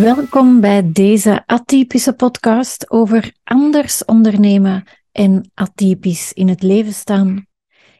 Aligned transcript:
Welkom 0.00 0.60
bij 0.60 0.92
deze 0.92 1.42
atypische 1.46 2.12
podcast 2.12 2.90
over 2.90 3.34
anders 3.44 4.04
ondernemen 4.04 4.84
en 5.12 5.50
atypisch 5.54 6.32
in 6.32 6.48
het 6.48 6.62
leven 6.62 6.92
staan. 6.92 7.46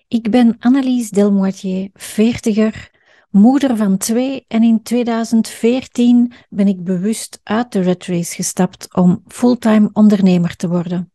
Ik 0.08 0.30
ben 0.30 0.56
Annelies 0.58 1.10
Delmoitier, 1.10 1.90
veertiger, 1.92 2.90
moeder 3.30 3.76
van 3.76 3.96
twee 3.96 4.44
en 4.48 4.62
in 4.62 4.82
2014 4.82 6.32
ben 6.48 6.68
ik 6.68 6.84
bewust 6.84 7.40
uit 7.42 7.72
de 7.72 7.80
red 7.80 8.06
race 8.06 8.34
gestapt 8.34 8.94
om 8.94 9.22
fulltime 9.26 9.90
ondernemer 9.92 10.56
te 10.56 10.68
worden. 10.68 11.12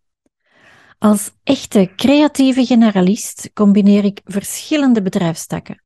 Als 0.98 1.32
echte 1.44 1.92
creatieve 1.96 2.66
generalist 2.66 3.50
combineer 3.54 4.04
ik 4.04 4.22
verschillende 4.24 5.02
bedrijfstakken. 5.02 5.84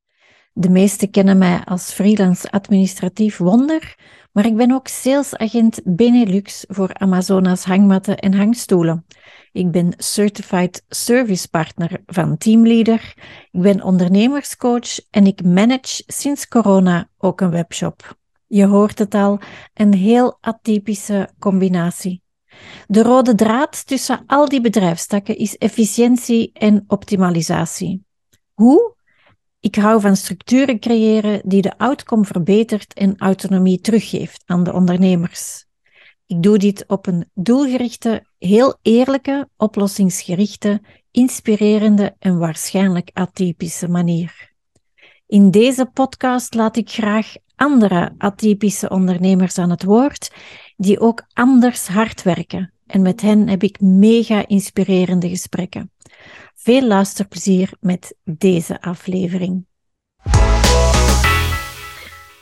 De 0.56 0.70
meesten 0.70 1.10
kennen 1.10 1.38
mij 1.38 1.62
als 1.66 1.92
freelance 1.92 2.52
administratief 2.52 3.38
wonder, 3.38 3.96
maar 4.34 4.46
ik 4.46 4.56
ben 4.56 4.72
ook 4.72 4.88
salesagent 4.88 5.82
Benelux 5.84 6.66
voor 6.68 6.94
Amazonas 6.94 7.64
hangmatten 7.64 8.18
en 8.18 8.34
hangstoelen. 8.34 9.06
Ik 9.52 9.72
ben 9.72 9.94
Certified 9.98 10.84
Service 10.90 11.50
Partner 11.50 12.02
van 12.06 12.38
Teamleader. 12.38 13.14
Ik 13.52 13.62
ben 13.62 13.84
ondernemerscoach 13.84 15.00
en 15.10 15.26
ik 15.26 15.44
manage 15.44 16.04
sinds 16.08 16.48
corona 16.48 17.10
ook 17.18 17.42
een 17.42 17.50
webshop. 17.50 18.18
Je 18.48 18.66
hoort 18.66 19.00
het 19.00 19.14
al, 19.14 19.40
een 19.74 19.94
heel 19.94 20.38
atypische 20.42 21.30
combinatie. 21.40 22.22
De 22.88 23.04
rode 23.04 23.36
draad 23.36 23.88
tussen 23.88 24.24
al 24.26 24.50
die 24.50 24.62
bedrijfstakken 24.62 25.38
is 25.38 25.58
efficiëntie 25.58 26.52
en 26.54 26.84
optimalisatie. 26.88 28.06
Hoe? 28.54 28.96
Ik 29.64 29.76
hou 29.76 30.02
van 30.02 30.16
structuren 30.16 30.80
creëren 30.80 31.42
die 31.46 31.62
de 31.62 31.78
outcome 31.78 32.26
verbetert 32.26 32.94
en 32.94 33.18
autonomie 33.18 33.82
teruggeeft 33.82 34.44
aan 34.46 34.64
de 34.64 34.74
ondernemers. 34.74 35.66
Ik 36.26 36.44
doe 36.44 36.58
dit 36.58 36.84
op 36.88 37.08
een 37.08 37.30
doelgerichte, 37.34 38.26
heel 38.38 38.78
eerlijke, 38.82 39.50
oplossingsgerichte, 39.58 40.82
inspirerende 41.12 42.16
en 42.20 42.38
waarschijnlijk 42.38 43.10
atypische 43.14 43.88
manier. 43.88 44.52
In 45.28 45.52
deze 45.52 45.86
podcast 45.86 46.54
laat 46.54 46.78
ik 46.78 46.90
graag 46.90 47.34
andere 47.56 48.14
atypische 48.18 48.90
ondernemers 48.90 49.58
aan 49.58 49.70
het 49.70 49.84
woord 49.84 50.32
die 50.76 51.00
ook 51.00 51.26
anders 51.34 51.88
hard 51.88 52.24
werken. 52.24 52.74
En 52.86 53.02
met 53.02 53.22
hen 53.22 53.48
heb 53.48 53.64
ik 53.64 53.82
mega 53.82 54.48
inspirerende 54.48 55.30
gesprekken. 55.30 55.92
Veel 56.64 56.88
luisterplezier 56.88 57.74
met 57.80 58.16
deze 58.24 58.82
aflevering. 58.82 59.66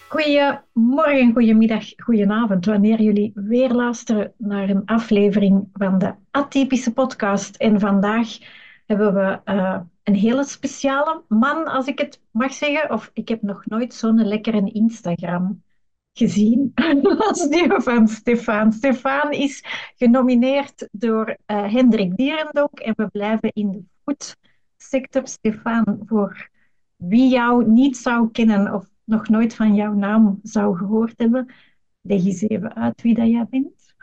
Goedemorgen, 0.07 1.31
goedemiddag, 1.33 1.85
goedenavond, 1.97 2.65
wanneer 2.65 3.01
jullie 3.01 3.31
weer 3.35 3.69
luisteren 3.69 4.33
naar 4.37 4.69
een 4.69 4.85
aflevering 4.85 5.69
van 5.73 5.97
de 5.97 6.13
Atypische 6.31 6.93
Podcast. 6.93 7.55
En 7.55 7.79
vandaag 7.79 8.37
hebben 8.85 9.13
we 9.13 9.39
uh, 9.45 9.79
een 10.03 10.15
hele 10.15 10.43
speciale 10.43 11.23
man, 11.27 11.65
als 11.65 11.87
ik 11.87 11.99
het 11.99 12.21
mag 12.31 12.53
zeggen. 12.53 12.91
Of 12.91 13.11
ik 13.13 13.29
heb 13.29 13.41
nog 13.41 13.65
nooit 13.65 13.93
zo'n 13.93 14.27
lekkere 14.27 14.71
Instagram 14.71 15.63
gezien 16.13 16.71
als 17.27 17.49
die 17.49 17.71
van 17.71 18.07
Stefan. 18.07 18.71
Stefan 18.71 19.31
is 19.31 19.63
genomineerd 19.95 20.87
door 20.91 21.27
uh, 21.27 21.73
Hendrik 21.73 22.15
Dierendonk 22.15 22.79
en 22.79 22.93
we 22.97 23.07
blijven 23.07 23.51
in 23.53 23.71
de 23.71 23.83
foodsector. 24.03 25.27
Stefan, 25.27 25.99
voor 26.05 26.49
wie 26.95 27.29
jou 27.29 27.67
niet 27.67 27.97
zou 27.97 28.31
kennen 28.31 28.73
of 28.73 28.89
nog 29.03 29.29
nooit 29.29 29.55
van 29.55 29.75
jouw 29.75 29.93
naam 29.93 30.39
zou 30.43 30.77
gehoord 30.77 31.13
hebben, 31.17 31.53
leg 32.01 32.25
eens 32.25 32.41
even 32.41 32.75
uit 32.75 33.01
wie 33.01 33.15
dat 33.15 33.27
jij 33.27 33.47
bent. 33.49 33.95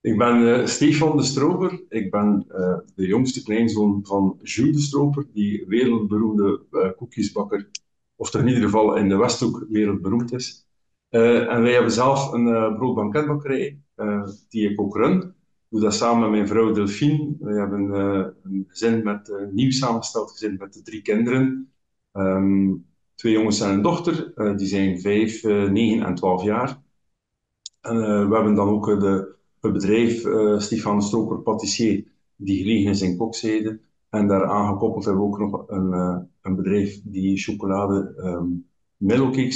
Ik 0.00 0.18
ben 0.18 0.40
uh, 0.42 0.66
Stefan 0.66 1.16
de 1.16 1.22
Stroper. 1.22 1.82
Ik 1.88 2.10
ben 2.10 2.44
uh, 2.48 2.78
de 2.94 3.06
jongste 3.06 3.42
kleinzoon 3.42 4.00
van 4.02 4.38
Jules 4.42 4.76
de 4.76 4.82
Stroper, 4.82 5.26
die 5.32 5.64
wereldberoemde 5.66 6.62
uh, 6.70 6.90
koekjesbakker, 6.96 7.70
of 8.16 8.30
toch 8.30 8.40
in 8.40 8.48
ieder 8.48 8.62
geval 8.62 8.96
in 8.96 9.08
de 9.08 9.16
Westhoek 9.16 9.66
wereldberoemd 9.68 10.32
is. 10.32 10.66
en 11.08 11.62
wij 11.62 11.72
hebben 11.72 11.92
zelf 11.92 12.32
een 12.32 12.76
broodbanketbakkerij, 12.76 13.78
die 14.48 14.70
ik 14.70 14.80
ook 14.80 14.96
run. 14.96 15.34
Doe 15.70 15.80
dat 15.80 15.94
samen 15.94 16.20
met 16.20 16.30
mijn 16.30 16.48
vrouw 16.48 16.72
Delphine. 16.72 17.36
We 17.38 17.52
hebben 17.52 17.90
een 18.42 18.64
gezin 18.68 19.04
met, 19.04 19.28
een 19.28 19.54
nieuw 19.54 19.70
samengesteld 19.70 20.30
gezin 20.30 20.56
met 20.58 20.72
de 20.72 20.82
drie 20.82 21.02
kinderen. 21.02 21.72
Um, 22.12 22.86
twee 23.14 23.32
jongens 23.32 23.60
en 23.60 23.70
een 23.70 23.82
dochter. 23.82 24.32
die 24.56 24.66
zijn 24.66 25.00
vijf, 25.00 25.42
negen 25.42 26.06
en 26.06 26.14
twaalf 26.14 26.42
jaar. 26.42 26.82
En 27.80 27.96
we 28.28 28.34
hebben 28.34 28.54
dan 28.54 28.68
ook 28.68 28.86
de 28.86 29.38
het 29.60 29.72
bedrijf 29.72 30.24
Stefan 30.62 31.02
Stroper 31.02 31.38
Patissier, 31.38 32.04
die 32.36 32.62
gelegen 32.62 32.90
is 32.90 33.02
in 33.02 33.16
Kokzijde. 33.16 33.80
En 34.08 34.26
daar 34.28 34.44
aangekoppeld 34.44 35.04
hebben 35.04 35.22
we 35.22 35.28
ook 35.28 35.38
nog 35.38 35.68
een, 35.68 35.92
een 36.40 36.56
bedrijf 36.56 37.00
die 37.04 37.38
chocolade 37.38 38.14
um, 38.16 38.66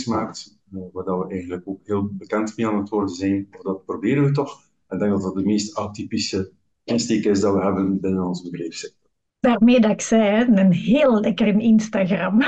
maakt, 0.07 0.59
waar 0.93 1.19
we 1.19 1.29
eigenlijk 1.29 1.63
ook 1.65 1.81
heel 1.85 2.09
bekend 2.13 2.57
mee 2.57 2.67
aan 2.67 2.79
het 2.79 2.89
worden 2.89 3.15
zijn. 3.15 3.49
Dat 3.63 3.85
proberen 3.85 4.25
we 4.25 4.31
toch. 4.31 4.64
Ik 4.89 4.99
denk 4.99 5.11
dat 5.11 5.23
dat 5.23 5.35
de 5.35 5.45
meest 5.45 5.77
atypische 5.77 6.53
insteek 6.85 7.25
is 7.25 7.41
dat 7.41 7.55
we 7.55 7.61
hebben 7.61 8.01
binnen 8.01 8.27
ons 8.27 8.43
bedrijfssector. 8.43 9.11
Daarmee 9.41 9.81
dat 9.81 9.91
ik 9.91 10.01
zei, 10.01 10.47
een 10.55 10.73
heel 10.73 11.21
lekker 11.21 11.47
Instagram. 11.47 12.41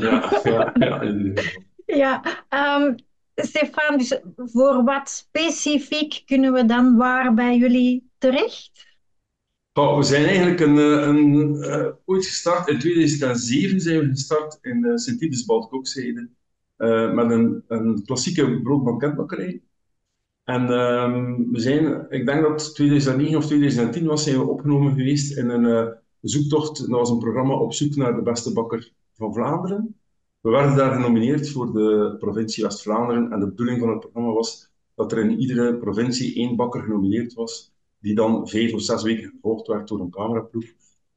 Ja, 0.00 0.40
ja, 0.44 0.72
ja. 0.74 1.02
ja 2.02 2.22
um, 2.80 2.94
Stefan, 3.34 3.98
dus 3.98 4.20
voor 4.36 4.84
wat 4.84 5.08
specifiek 5.08 6.22
kunnen 6.26 6.52
we 6.52 6.64
dan 6.64 6.96
waar 6.96 7.34
bij 7.34 7.56
jullie 7.56 8.10
terecht? 8.18 8.86
Oh, 9.72 9.96
we 9.96 10.02
zijn 10.02 10.24
eigenlijk 10.24 10.60
een, 10.60 10.78
eh, 10.78 11.06
een, 11.06 11.54
uh, 11.54 11.86
ooit 12.04 12.26
gestart, 12.26 12.68
in 12.68 12.78
2007 12.78 13.80
zijn 13.80 14.00
we 14.00 14.06
gestart 14.08 14.58
in 14.60 14.84
uh, 14.84 14.96
Sint-Ides 14.96 15.44
Kokzijde 15.44 16.28
uh, 16.78 17.12
met 17.12 17.30
een, 17.30 17.64
een 17.68 18.02
klassieke 18.04 18.60
broodbanketbakkerij. 18.62 19.62
En 20.48 20.62
uh, 20.62 21.36
we 21.52 21.60
zijn, 21.60 22.06
ik 22.08 22.26
denk 22.26 22.42
dat 22.42 22.74
2009 22.74 23.36
of 23.36 23.46
2010 23.46 24.06
was, 24.06 24.22
zijn 24.22 24.38
we 24.38 24.50
opgenomen 24.50 24.92
geweest 24.92 25.36
in 25.36 25.48
een 25.48 25.94
zoektocht, 26.20 26.78
dat 26.78 26.88
was 26.88 27.10
een 27.10 27.18
programma 27.18 27.54
op 27.54 27.72
zoek 27.72 27.96
naar 27.96 28.14
de 28.14 28.22
beste 28.22 28.52
bakker 28.52 28.92
van 29.12 29.34
Vlaanderen. 29.34 29.96
We 30.40 30.50
werden 30.50 30.76
daar 30.76 30.94
genomineerd 30.94 31.50
voor 31.50 31.72
de 31.72 32.16
provincie 32.18 32.64
West-Vlaanderen 32.64 33.32
en 33.32 33.40
de 33.40 33.46
bedoeling 33.46 33.80
van 33.80 33.88
het 33.88 34.00
programma 34.00 34.32
was 34.32 34.70
dat 34.94 35.12
er 35.12 35.18
in 35.18 35.40
iedere 35.40 35.76
provincie 35.76 36.34
één 36.34 36.56
bakker 36.56 36.82
genomineerd 36.82 37.34
was, 37.34 37.72
die 37.98 38.14
dan 38.14 38.48
vijf 38.48 38.72
of 38.72 38.80
zes 38.80 39.02
weken 39.02 39.30
gevolgd 39.30 39.66
werd 39.66 39.88
door 39.88 40.00
een 40.00 40.10
cameraploeg. 40.10 40.66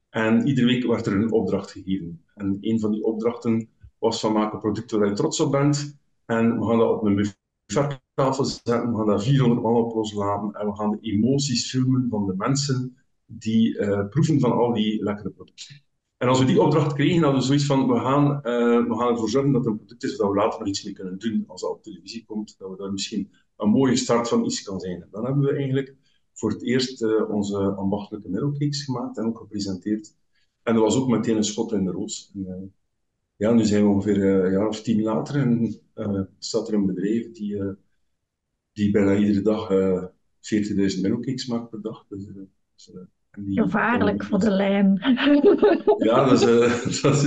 En 0.09 0.47
iedere 0.47 0.67
week 0.67 0.85
werd 0.85 1.05
er 1.05 1.13
een 1.13 1.31
opdracht 1.31 1.71
gegeven. 1.71 2.23
En 2.35 2.57
een 2.61 2.79
van 2.79 2.91
die 2.91 3.03
opdrachten 3.03 3.69
was 3.97 4.19
van 4.19 4.33
maken 4.33 4.59
producten 4.59 4.99
waar 4.99 5.07
je 5.07 5.15
trots 5.15 5.39
op 5.39 5.51
bent. 5.51 5.97
En 6.25 6.59
we 6.59 6.65
gaan 6.65 6.77
dat 6.77 6.89
op 6.89 7.03
een 7.03 7.15
buffettafel 7.73 8.45
zetten, 8.45 8.91
we 8.91 8.97
gaan 8.97 9.07
daar 9.07 9.21
400 9.21 9.61
man 9.61 9.75
op 9.75 9.93
loslaten 9.93 10.53
en 10.53 10.67
we 10.67 10.75
gaan 10.75 10.91
de 10.91 10.99
emoties 10.99 11.69
filmen 11.69 12.07
van 12.09 12.25
de 12.25 12.33
mensen 12.37 12.97
die 13.25 13.77
uh, 13.77 14.07
proeven 14.09 14.39
van 14.39 14.51
al 14.51 14.73
die 14.73 15.03
lekkere 15.03 15.29
producten. 15.29 15.81
En 16.17 16.27
als 16.27 16.39
we 16.39 16.45
die 16.45 16.61
opdracht 16.61 16.93
kregen, 16.93 17.21
hadden 17.21 17.39
we 17.39 17.45
zoiets 17.45 17.65
van, 17.65 17.87
we 17.87 17.99
gaan, 17.99 18.25
uh, 18.25 18.87
we 18.87 18.95
gaan 18.97 19.07
ervoor 19.07 19.29
zorgen 19.29 19.51
dat 19.51 19.65
het 19.65 19.71
een 19.71 19.77
product 19.77 20.03
is 20.03 20.17
dat 20.17 20.29
we 20.29 20.35
later 20.35 20.59
nog 20.59 20.67
iets 20.67 20.83
mee 20.83 20.93
kunnen 20.93 21.17
doen. 21.17 21.43
Als 21.47 21.61
dat 21.61 21.69
op 21.69 21.83
televisie 21.83 22.25
komt, 22.25 22.55
dat 22.57 22.69
we 22.69 22.77
daar 22.77 22.91
misschien 22.91 23.31
een 23.57 23.69
mooie 23.69 23.95
start 23.95 24.27
van 24.27 24.45
iets 24.45 24.63
kan 24.63 24.79
zijn. 24.79 25.01
En 25.01 25.07
dan 25.11 25.25
hebben 25.25 25.43
we 25.43 25.53
eigenlijk 25.53 25.95
voor 26.33 26.49
het 26.49 26.63
eerst 26.63 27.01
uh, 27.01 27.29
onze 27.29 27.57
ambachtelijke 27.57 28.29
middlecakes 28.29 28.83
gemaakt 28.83 29.17
en 29.17 29.25
ook 29.25 29.37
gepresenteerd. 29.37 30.15
En 30.63 30.73
dat 30.73 30.83
was 30.83 30.95
ook 30.95 31.07
meteen 31.07 31.37
een 31.37 31.43
schot 31.43 31.71
in 31.71 31.83
de 31.83 31.91
roos. 31.91 32.31
En, 32.35 32.73
ja, 33.35 33.51
nu 33.51 33.65
zijn 33.65 33.83
we 33.83 33.89
ongeveer 33.89 34.23
een 34.23 34.51
jaar 34.51 34.67
of 34.67 34.81
tien 34.81 35.01
later 35.01 35.35
en 35.35 35.81
staat 36.37 36.67
er 36.67 36.73
een 36.73 36.85
bedrijf 36.85 37.31
die, 37.31 37.61
die 38.71 38.91
bijna 38.91 39.15
iedere 39.15 39.41
dag 39.41 39.69
40.000 39.71 41.01
middlecakes 41.01 41.45
maakt 41.45 41.69
per 41.69 41.81
dag. 41.81 42.05
Dus, 42.09 42.25
dus 42.75 42.91
Gevaarlijk 43.31 44.23
voor 44.23 44.39
de 44.39 44.51
lijn. 44.51 44.99
Ja, 45.97 46.25
dat 46.25 46.41
is, 46.41 46.47
uh, 46.47 47.01
dat 47.01 47.15
is 47.15 47.23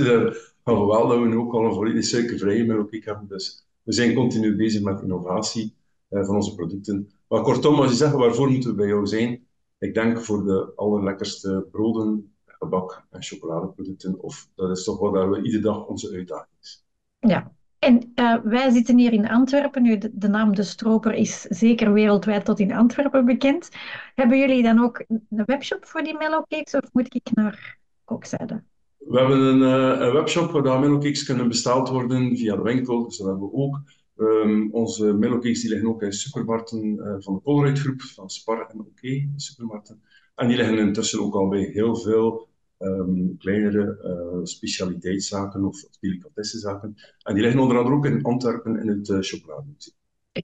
wel 0.63 1.07
dat 1.07 1.19
we 1.19 1.27
nu 1.27 1.35
ook 1.35 1.53
al 1.53 1.65
een 1.65 1.73
volledig 1.73 2.03
suikervrije 2.03 2.65
melk 2.65 2.93
hebben. 2.93 3.27
Dus 3.27 3.67
we 3.83 3.93
zijn 3.93 4.13
continu 4.13 4.55
bezig 4.55 4.81
met 4.81 5.01
innovatie 5.01 5.75
van 6.09 6.35
onze 6.35 6.55
producten. 6.55 7.11
Maar 7.27 7.41
kortom, 7.41 7.79
als 7.79 7.89
je 7.89 7.95
zegt 7.95 8.13
waarvoor 8.13 8.51
moeten 8.51 8.69
we 8.69 8.75
bij 8.75 8.87
jou 8.87 9.07
zijn, 9.07 9.47
ik 9.77 9.93
denk 9.93 10.21
voor 10.21 10.45
de 10.45 10.71
allerlekkerste 10.75 11.67
broden, 11.71 12.33
gebak 12.45 13.05
en 13.09 13.23
chocoladeproducten. 13.23 14.19
Of 14.19 14.49
dat 14.55 14.77
is 14.77 14.83
toch 14.83 14.99
wat 14.99 15.29
we 15.29 15.41
iedere 15.41 15.63
dag 15.63 15.87
onze 15.87 16.13
uitdaging 16.13 16.57
is. 16.61 16.85
Ja, 17.19 17.54
en 17.79 18.11
uh, 18.15 18.35
wij 18.43 18.69
zitten 18.69 18.97
hier 18.97 19.13
in 19.13 19.29
Antwerpen. 19.29 19.81
Nu, 19.81 19.97
de, 20.11 20.27
naam 20.27 20.55
De 20.55 20.63
Stroper 20.63 21.13
is 21.13 21.41
zeker 21.41 21.93
wereldwijd 21.93 22.45
tot 22.45 22.59
in 22.59 22.73
Antwerpen 22.73 23.25
bekend. 23.25 23.69
Hebben 24.15 24.39
jullie 24.39 24.63
dan 24.63 24.83
ook 24.83 25.03
een 25.07 25.43
webshop 25.45 25.85
voor 25.85 26.03
die 26.03 26.17
mellowcakes 26.17 26.73
of 26.73 26.93
moet 26.93 27.15
ik 27.15 27.29
naar 27.33 27.77
Kokzijde? 28.03 28.63
We 28.97 29.19
hebben 29.19 29.39
een, 29.39 29.59
uh, 29.59 30.05
een 30.05 30.13
webshop 30.13 30.51
waar 30.51 30.79
mellowcakes 30.79 31.25
kunnen 31.25 31.47
besteld 31.47 31.89
worden 31.89 32.37
via 32.37 32.55
de 32.55 32.61
winkel. 32.61 33.03
Dus 33.03 33.17
dat 33.17 33.27
hebben 33.27 33.49
we 33.49 33.55
ook. 33.55 33.81
Um, 34.17 34.69
onze 34.71 35.13
mellowcakes 35.13 35.61
die 35.61 35.69
liggen 35.69 35.89
ook 35.89 36.01
in 36.01 36.11
supermarkten 36.11 36.85
uh, 36.85 37.15
van 37.19 37.33
de 37.33 37.39
Polaroid 37.39 37.79
groep, 37.79 38.01
van 38.01 38.29
Spar 38.29 38.69
en 38.69 38.79
OK, 38.79 39.29
supermarkten. 39.35 40.01
En 40.35 40.47
die 40.47 40.57
liggen 40.57 40.77
intussen 40.77 41.21
ook 41.21 41.35
al 41.35 41.47
bij 41.47 41.69
heel 41.73 41.95
veel 41.95 42.47
um, 42.77 43.37
kleinere 43.37 43.97
uh, 44.03 44.43
specialiteitszaken 44.43 45.63
of 45.63 45.85
delicatessenzaken. 45.99 46.95
En 47.23 47.33
die 47.33 47.43
liggen 47.43 47.61
onder 47.61 47.77
andere 47.77 47.95
ook 47.95 48.05
in 48.05 48.23
Antwerpen 48.23 48.79
in 48.79 48.87
het 48.87 49.07
uh, 49.09 49.17
chocolademuseum. 49.21 49.95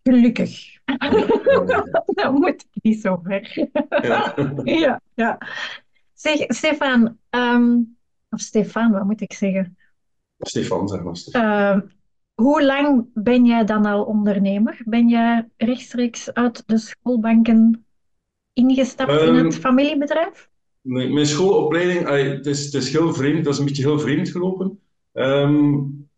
Gelukkig. 0.03 0.79
dat 2.05 2.31
moet 2.31 2.65
niet 2.71 3.01
zo 3.01 3.19
ver. 3.23 3.69
ja. 3.89 4.33
ja, 4.63 5.01
ja. 5.13 5.37
Zeg, 6.13 6.43
Stefan, 6.47 7.17
um, 7.29 7.97
of 8.29 8.39
Stefan, 8.39 8.91
wat 8.91 9.05
moet 9.05 9.21
ik 9.21 9.33
zeggen? 9.33 9.77
Stefan, 10.39 10.87
zeg 10.87 11.01
maar. 11.03 11.15
Uh, 11.31 11.81
hoe 12.33 12.63
lang 12.63 13.09
ben 13.13 13.45
jij 13.45 13.65
dan 13.65 13.85
al 13.85 14.03
ondernemer? 14.03 14.81
Ben 14.85 15.07
jij 15.07 15.49
rechtstreeks 15.57 16.33
uit 16.33 16.63
de 16.65 16.77
schoolbanken 16.77 17.85
ingestapt 18.53 19.21
in 19.21 19.35
het 19.35 19.53
ehm, 19.53 19.61
familiebedrijf? 19.61 20.49
Mijn 20.81 21.25
schoolopleiding, 21.25 22.07
het, 22.07 22.45
is, 22.45 22.91
heel 22.91 23.13
vreemd, 23.13 23.43
dat 23.43 23.53
is 23.53 23.59
een 23.59 23.65
beetje 23.65 23.83
heel 23.83 23.99
vreemd 23.99 24.29
gelopen. 24.29 24.79
Um, 25.13 26.09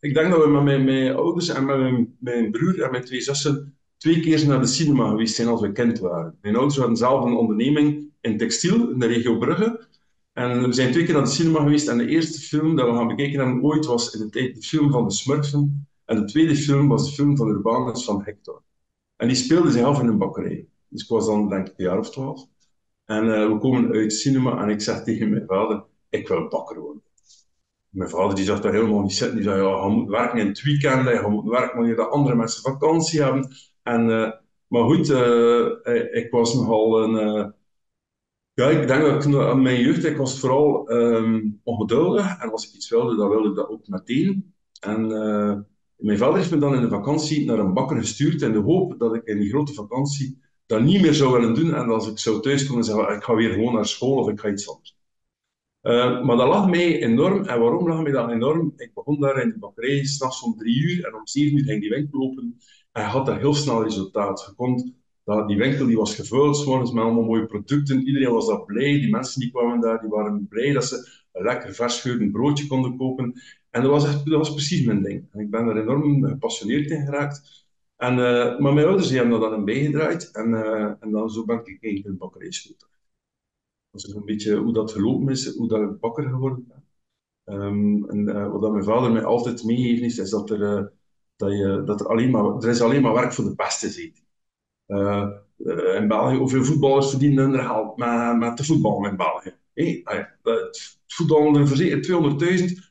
ik 0.00 0.14
denk 0.14 0.30
dat 0.30 0.44
we 0.44 0.50
met 0.50 0.84
mijn, 0.84 1.14
ouders 1.14 1.48
en 1.48 1.64
met 1.64 1.78
mijn, 1.78 2.16
mijn, 2.18 2.50
broer 2.50 2.82
en 2.82 2.90
mijn 2.90 3.04
twee 3.04 3.20
zussen 3.20 3.76
twee 3.96 4.20
keer 4.20 4.46
naar 4.46 4.60
de 4.60 4.66
cinema 4.66 5.08
geweest 5.08 5.34
zijn 5.34 5.48
als 5.48 5.60
we 5.60 5.72
kind 5.72 5.98
waren. 5.98 6.38
Mijn 6.42 6.56
ouders 6.56 6.78
hadden 6.78 6.96
zelf 6.96 7.24
een 7.24 7.36
onderneming 7.36 8.10
in 8.20 8.36
textiel 8.36 8.90
in 8.90 8.98
de 8.98 9.06
regio 9.06 9.38
Brugge. 9.38 9.88
En 10.32 10.62
we 10.62 10.72
zijn 10.72 10.92
twee 10.92 11.04
keer 11.04 11.14
naar 11.14 11.24
de 11.24 11.30
cinema 11.30 11.58
geweest 11.58 11.88
en 11.88 11.98
de 11.98 12.06
eerste 12.06 12.40
film 12.40 12.76
dat 12.76 12.88
we 12.88 12.94
gaan 12.94 13.08
bekeken 13.08 13.40
hebben 13.40 13.62
ooit 13.62 13.86
was 13.86 14.14
in 14.14 14.20
de 14.20 14.30
tijd 14.30 14.54
de 14.54 14.62
film 14.62 14.90
van 14.90 15.04
de 15.04 15.14
Smurfen. 15.14 15.86
En 16.04 16.16
de 16.16 16.24
tweede 16.24 16.56
film 16.56 16.88
was 16.88 17.06
de 17.06 17.12
film 17.12 17.36
van 17.36 17.48
Urbanus 17.48 18.04
van 18.04 18.22
Hector. 18.24 18.62
En 19.16 19.28
die 19.28 19.36
speelde 19.36 19.84
af 19.84 20.00
in 20.00 20.06
een 20.06 20.18
bakkerij. 20.18 20.66
Dus 20.88 21.02
ik 21.02 21.08
was 21.08 21.26
dan 21.26 21.48
denk 21.48 21.68
ik 21.68 21.74
een 21.76 21.84
jaar 21.84 21.98
of 21.98 22.10
twaalf. 22.10 22.46
En 23.04 23.24
uh, 23.24 23.52
we 23.52 23.58
komen 23.58 23.92
uit 23.92 24.12
cinema 24.12 24.62
en 24.62 24.68
ik 24.68 24.80
zeg 24.80 25.02
tegen 25.02 25.30
mijn 25.30 25.46
vader, 25.46 25.84
ik 26.08 26.28
wil 26.28 26.48
bakker 26.48 26.80
worden. 26.80 27.02
Mijn 27.88 28.10
vader 28.10 28.34
die 28.34 28.44
zag 28.44 28.60
daar 28.60 28.72
helemaal 28.72 29.00
niet 29.00 29.12
zitten. 29.12 29.36
Die 29.36 29.44
zei, 29.44 29.62
ja, 29.62 29.84
je 29.84 29.90
moet 29.90 30.08
werken 30.08 30.38
in 30.38 30.46
het 30.46 30.62
weekend, 30.62 31.08
je 31.08 31.26
moet 31.28 31.48
werken 31.48 31.76
wanneer 31.76 31.96
de 31.96 32.08
andere 32.08 32.34
mensen 32.34 32.62
vakantie 32.62 33.22
hebben. 33.22 33.48
En, 33.82 34.08
uh, 34.08 34.30
maar 34.66 34.84
goed, 34.84 35.08
uh, 35.08 36.14
ik 36.14 36.28
was 36.30 36.54
nogal 36.54 37.02
een 37.02 37.54
ja, 38.54 38.68
ik 38.68 38.88
denk 38.88 39.32
dat 39.32 39.56
mijn 39.56 39.80
jeugd, 39.80 40.04
ik 40.04 40.16
was 40.16 40.40
vooral 40.40 40.90
um, 40.92 41.60
ongeduldig. 41.62 42.38
En 42.38 42.50
als 42.50 42.68
ik 42.68 42.74
iets 42.74 42.90
wilde, 42.90 43.16
dan 43.16 43.28
wilde 43.28 43.48
ik 43.48 43.54
dat 43.54 43.68
ook 43.68 43.88
meteen. 43.88 44.54
En 44.80 45.06
mijn 45.96 46.18
vader 46.18 46.36
heeft 46.36 46.50
me 46.50 46.58
dan 46.58 46.74
in 46.74 46.80
de 46.80 46.88
vakantie 46.88 47.44
naar 47.44 47.58
een 47.58 47.72
bakker 47.72 47.96
gestuurd 47.96 48.42
in 48.42 48.52
de 48.52 48.58
hoop 48.58 48.98
dat 48.98 49.14
ik 49.14 49.24
in 49.24 49.38
die 49.38 49.48
grote 49.48 49.72
vakantie 49.72 50.38
dat 50.72 50.82
niet 50.82 51.00
meer 51.02 51.14
zou 51.14 51.32
willen 51.32 51.54
doen. 51.54 51.74
En 51.74 51.90
als 51.90 52.08
ik 52.08 52.18
zou 52.18 52.40
thuiskomen 52.40 52.84
zeggen, 52.84 53.14
ik 53.14 53.22
ga 53.22 53.34
weer 53.34 53.52
gewoon 53.52 53.74
naar 53.74 53.86
school 53.86 54.16
of 54.16 54.28
ik 54.28 54.40
ga 54.40 54.48
iets 54.48 54.68
anders. 54.68 54.96
Uh, 55.82 56.24
maar 56.24 56.36
dat 56.36 56.48
lag 56.48 56.68
mij 56.68 57.02
enorm. 57.02 57.44
En 57.44 57.60
waarom 57.60 57.88
lag 57.88 58.02
mij 58.02 58.12
dat 58.12 58.30
enorm? 58.30 58.72
Ik 58.76 58.94
begon 58.94 59.20
daar 59.20 59.42
in 59.42 59.48
de 59.48 59.58
bakkerij, 59.58 60.04
s'nachts 60.04 60.42
om 60.42 60.56
drie 60.56 60.76
uur. 60.80 61.04
En 61.04 61.14
om 61.14 61.26
zeven 61.26 61.58
uur 61.58 61.64
ging 61.64 61.80
die 61.80 61.90
winkel 61.90 62.20
open. 62.20 62.58
En 62.92 63.04
had 63.04 63.26
daar 63.26 63.38
heel 63.38 63.54
snel 63.54 63.82
resultaat. 63.82 64.44
Je 64.46 64.54
kon 64.54 64.94
dat, 65.24 65.48
die 65.48 65.56
winkel 65.56 65.86
die 65.86 65.96
was 65.96 66.14
gevuld 66.14 66.66
met 66.66 67.04
allemaal 67.04 67.22
mooie 67.22 67.46
producten. 67.46 68.06
Iedereen 68.06 68.32
was 68.32 68.46
daar 68.46 68.64
blij. 68.64 69.00
Die 69.00 69.10
mensen 69.10 69.40
die 69.40 69.50
kwamen 69.50 69.80
daar, 69.80 70.00
die 70.00 70.10
waren 70.10 70.46
blij 70.48 70.72
dat 70.72 70.84
ze 70.84 71.08
een 71.32 71.44
lekker 71.44 71.74
vers 71.74 72.00
geurend 72.00 72.32
broodje 72.32 72.66
konden 72.66 72.96
kopen. 72.96 73.32
En 73.70 73.82
dat 73.82 73.90
was, 73.90 74.04
echt, 74.04 74.24
dat 74.24 74.38
was 74.38 74.52
precies 74.52 74.86
mijn 74.86 75.02
ding. 75.02 75.26
En 75.30 75.40
ik 75.40 75.50
ben 75.50 75.66
er 75.66 75.80
enorm 75.80 76.24
gepassioneerd 76.24 76.90
in 76.90 77.04
geraakt. 77.04 77.61
En, 78.02 78.18
uh, 78.18 78.58
maar 78.58 78.72
mijn 78.72 78.86
ouders 78.86 79.08
die 79.08 79.18
hebben 79.18 79.40
dat 79.40 79.50
dan 79.50 79.64
bijgedraaid. 79.64 80.30
En, 80.30 80.48
uh, 80.48 80.92
en 81.00 81.10
dan 81.10 81.30
zo 81.30 81.44
ben 81.44 81.60
ik 81.64 81.80
in 81.80 82.02
de 82.02 82.12
bakkerijschool. 82.12 82.76
Dat 83.90 84.04
is 84.04 84.14
een 84.14 84.24
beetje 84.24 84.56
hoe 84.56 84.72
dat 84.72 84.92
gelopen 84.92 85.28
is, 85.28 85.56
hoe 85.56 85.68
dat 85.68 85.80
ik 85.80 86.00
bakker 86.00 86.28
geworden 86.28 86.66
ben. 86.68 86.84
Um, 87.56 88.10
en 88.10 88.28
uh, 88.28 88.50
wat 88.50 88.72
mijn 88.72 88.84
vader 88.84 89.12
mij 89.12 89.24
altijd 89.24 89.64
meegeeft, 89.64 90.18
is 90.18 90.30
dat 90.30 90.50
er, 90.50 90.92
dat 91.36 91.50
je, 91.50 91.82
dat 91.84 92.00
er, 92.00 92.06
alleen 92.08 92.30
maar, 92.30 92.44
er 92.44 92.68
is 92.68 92.80
alleen 92.80 93.02
maar 93.02 93.14
werk 93.14 93.32
voor 93.32 93.44
de 93.44 93.54
beste 93.54 93.88
zit. 93.88 94.22
In 95.96 96.08
België, 96.08 96.36
hoeveel 96.36 96.64
voetballers 96.64 97.10
verdienen 97.10 97.50
hun 97.50 97.60
geld 97.60 97.96
met, 97.96 98.38
met 98.38 98.56
de 98.56 98.64
voetbal 98.64 99.06
in 99.06 99.16
België? 99.16 99.54
Hey, 99.74 100.02
het 100.42 100.98
voetbal 101.06 101.56
er 101.56 101.68
verzekerd 101.68 102.06
200.000, 102.06 102.14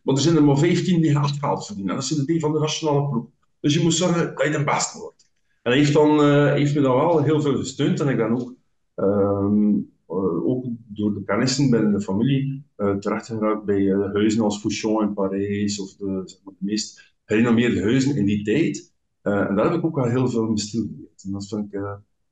maar 0.03 0.15
er 0.15 0.21
zijn 0.21 0.35
er 0.35 0.43
maar 0.43 0.57
15 0.57 1.01
die 1.01 1.19
geld 1.39 1.65
verdienen. 1.65 1.95
Dat 1.95 2.05
zijn 2.05 2.25
die 2.25 2.39
van 2.39 2.51
de 2.51 2.59
nationale 2.59 3.09
ploeg. 3.09 3.25
Dus 3.61 3.73
je 3.73 3.83
moet 3.83 3.93
zorgen 3.93 4.35
dat 4.35 4.45
je 4.45 4.51
de 4.51 4.63
beste 4.63 4.99
wordt. 4.99 5.29
En 5.61 5.71
hij 5.71 5.79
heeft, 5.79 5.93
dan, 5.93 6.19
uh, 6.19 6.53
heeft 6.53 6.75
me 6.75 6.81
dan 6.81 6.95
wel 6.95 7.23
heel 7.23 7.41
veel 7.41 7.57
gesteund 7.57 7.99
en 7.99 8.07
ik 8.07 8.17
dan 8.17 8.31
ook, 8.31 8.53
um, 8.95 9.75
uh, 10.09 10.47
ook 10.47 10.65
door 10.87 11.13
de 11.13 11.23
kennissen 11.23 11.69
binnen 11.69 11.91
de 11.91 12.01
familie 12.01 12.63
uh, 12.77 12.95
terechtgeraakt 12.95 13.65
bij 13.65 13.87
huizen 14.13 14.43
als 14.43 14.59
Fouchon 14.59 15.01
in 15.01 15.13
Parijs 15.13 15.79
of 15.79 15.95
de, 15.95 16.21
zeg 16.25 16.39
maar, 16.43 16.53
de 16.59 16.65
meest 16.65 17.13
gerenommeerde 17.25 17.81
huizen 17.81 18.15
in 18.15 18.25
die 18.25 18.43
tijd. 18.43 18.93
En 19.21 19.55
daar 19.55 19.65
heb 19.65 19.73
ik 19.73 19.85
ook 19.85 19.95
wel 19.95 20.09
heel 20.09 20.29
veel 20.29 20.47
mee 20.47 20.57
stilgeleerd. 20.57 21.23
En 21.23 21.31
dat 21.31 21.47
vind 21.47 21.65
ik, 21.65 21.79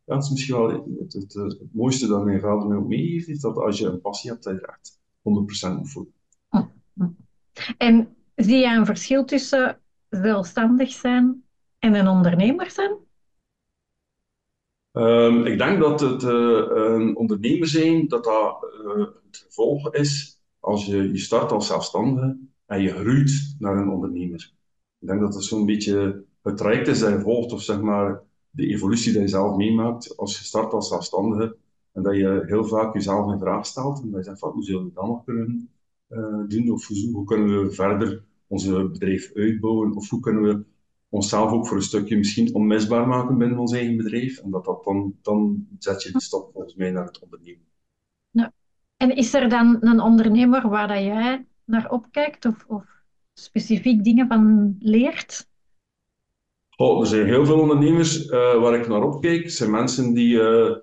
ja, 0.05 0.15
misschien 0.15 0.55
wel 0.55 0.97
het, 1.07 1.59
mooiste 1.71 2.07
dat 2.07 2.25
mijn 2.25 2.39
vader 2.39 2.67
mij 2.67 2.77
ook 2.77 2.87
meegeeft, 2.87 3.27
is 3.27 3.39
dat 3.39 3.57
als 3.57 3.77
je 3.77 3.85
een 3.85 4.01
passie 4.01 4.31
hebt, 4.31 4.43
dat 4.43 4.53
je 4.53 4.67
echt 4.67 4.99
100% 5.73 5.77
moet 5.77 5.91
voelen. 5.91 6.13
En 7.77 8.15
zie 8.35 8.57
je 8.57 8.75
een 8.75 8.85
verschil 8.85 9.25
tussen 9.25 9.79
zelfstandig 10.09 10.91
zijn 10.91 11.43
en 11.79 11.93
een 11.93 12.07
ondernemer 12.07 12.71
zijn? 12.71 12.97
Um, 14.91 15.45
ik 15.45 15.57
denk 15.57 15.79
dat 15.79 15.99
het 15.99 16.23
uh, 16.23 17.15
ondernemer 17.15 17.67
zijn, 17.67 18.07
dat 18.07 18.23
dat 18.23 18.57
het 19.25 19.45
gevolg 19.47 19.93
is 19.93 20.41
als 20.59 20.85
je, 20.85 21.11
je 21.11 21.17
start 21.17 21.51
als 21.51 21.67
zelfstandige 21.67 22.37
en 22.65 22.81
je 22.81 22.89
groeit 22.89 23.55
naar 23.59 23.77
een 23.77 23.89
ondernemer. 23.89 24.53
Ik 24.99 25.07
denk 25.07 25.19
dat 25.19 25.33
dat 25.33 25.43
zo'n 25.43 25.65
beetje 25.65 26.23
het 26.41 26.57
traject 26.57 26.87
is 26.87 26.99
dat 26.99 27.09
je 27.09 27.19
volgt, 27.19 27.51
of 27.51 27.61
zeg 27.61 27.81
maar 27.81 28.21
de 28.49 28.67
evolutie 28.67 29.11
die 29.11 29.21
je 29.21 29.27
zelf 29.27 29.55
meemaakt 29.55 30.17
als 30.17 30.37
je 30.37 30.45
start 30.45 30.73
als 30.73 30.87
zelfstandige. 30.87 31.55
En 31.91 32.03
dat 32.03 32.15
je 32.15 32.43
heel 32.45 32.63
vaak 32.63 32.93
jezelf 32.93 33.31
in 33.31 33.39
vraag 33.39 33.65
stelt. 33.65 34.01
En 34.01 34.09
dat 34.09 34.19
je 34.19 34.25
zegt 34.25 34.39
van, 34.39 34.51
hoe 34.51 34.63
zullen 34.63 34.85
we 34.85 34.93
dat 34.93 35.05
nog 35.05 35.23
kunnen 35.23 35.69
uh, 36.09 36.43
doen? 36.47 36.71
Of 36.71 36.87
hoe, 36.87 37.23
kunnen 37.23 37.63
we 37.63 37.71
verder 37.71 38.23
onze 38.49 38.87
bedrijf 38.87 39.31
uitbouwen? 39.33 39.95
Of 39.95 40.09
hoe 40.09 40.19
kunnen 40.19 40.43
we 40.43 40.63
onszelf 41.09 41.51
ook 41.51 41.67
voor 41.67 41.77
een 41.77 41.83
stukje 41.83 42.17
misschien 42.17 42.53
onmisbaar 42.53 43.07
maken 43.07 43.37
binnen 43.37 43.57
ons 43.57 43.73
eigen 43.73 43.97
bedrijf? 43.97 44.37
En 44.37 44.51
dat, 44.51 44.65
dat 44.65 44.83
dan, 44.83 45.15
dan 45.21 45.67
zet 45.79 46.03
je 46.03 46.11
de 46.11 46.21
stap 46.21 46.51
volgens 46.53 46.75
mij 46.75 46.91
naar 46.91 47.05
het 47.05 47.19
ondernemen. 47.19 47.65
Ja. 48.31 48.53
En 48.97 49.15
is 49.15 49.33
er 49.33 49.49
dan 49.49 49.77
een 49.79 49.99
ondernemer 49.99 50.69
waar 50.69 50.87
dat 50.87 51.03
jij 51.03 51.45
naar 51.65 51.89
opkijkt? 51.89 52.45
Of, 52.45 52.65
of 52.67 52.83
specifiek 53.33 54.03
dingen 54.03 54.27
van 54.27 54.75
leert? 54.79 55.47
Oh, 56.75 57.01
er 57.01 57.07
zijn 57.07 57.25
heel 57.25 57.45
veel 57.45 57.59
ondernemers 57.59 58.25
uh, 58.25 58.61
waar 58.61 58.79
ik 58.79 58.87
naar 58.87 59.03
opkijk. 59.03 59.43
Het 59.43 59.53
zijn 59.53 59.71
mensen 59.71 60.13
die, 60.13 60.33
uh, 60.35 60.75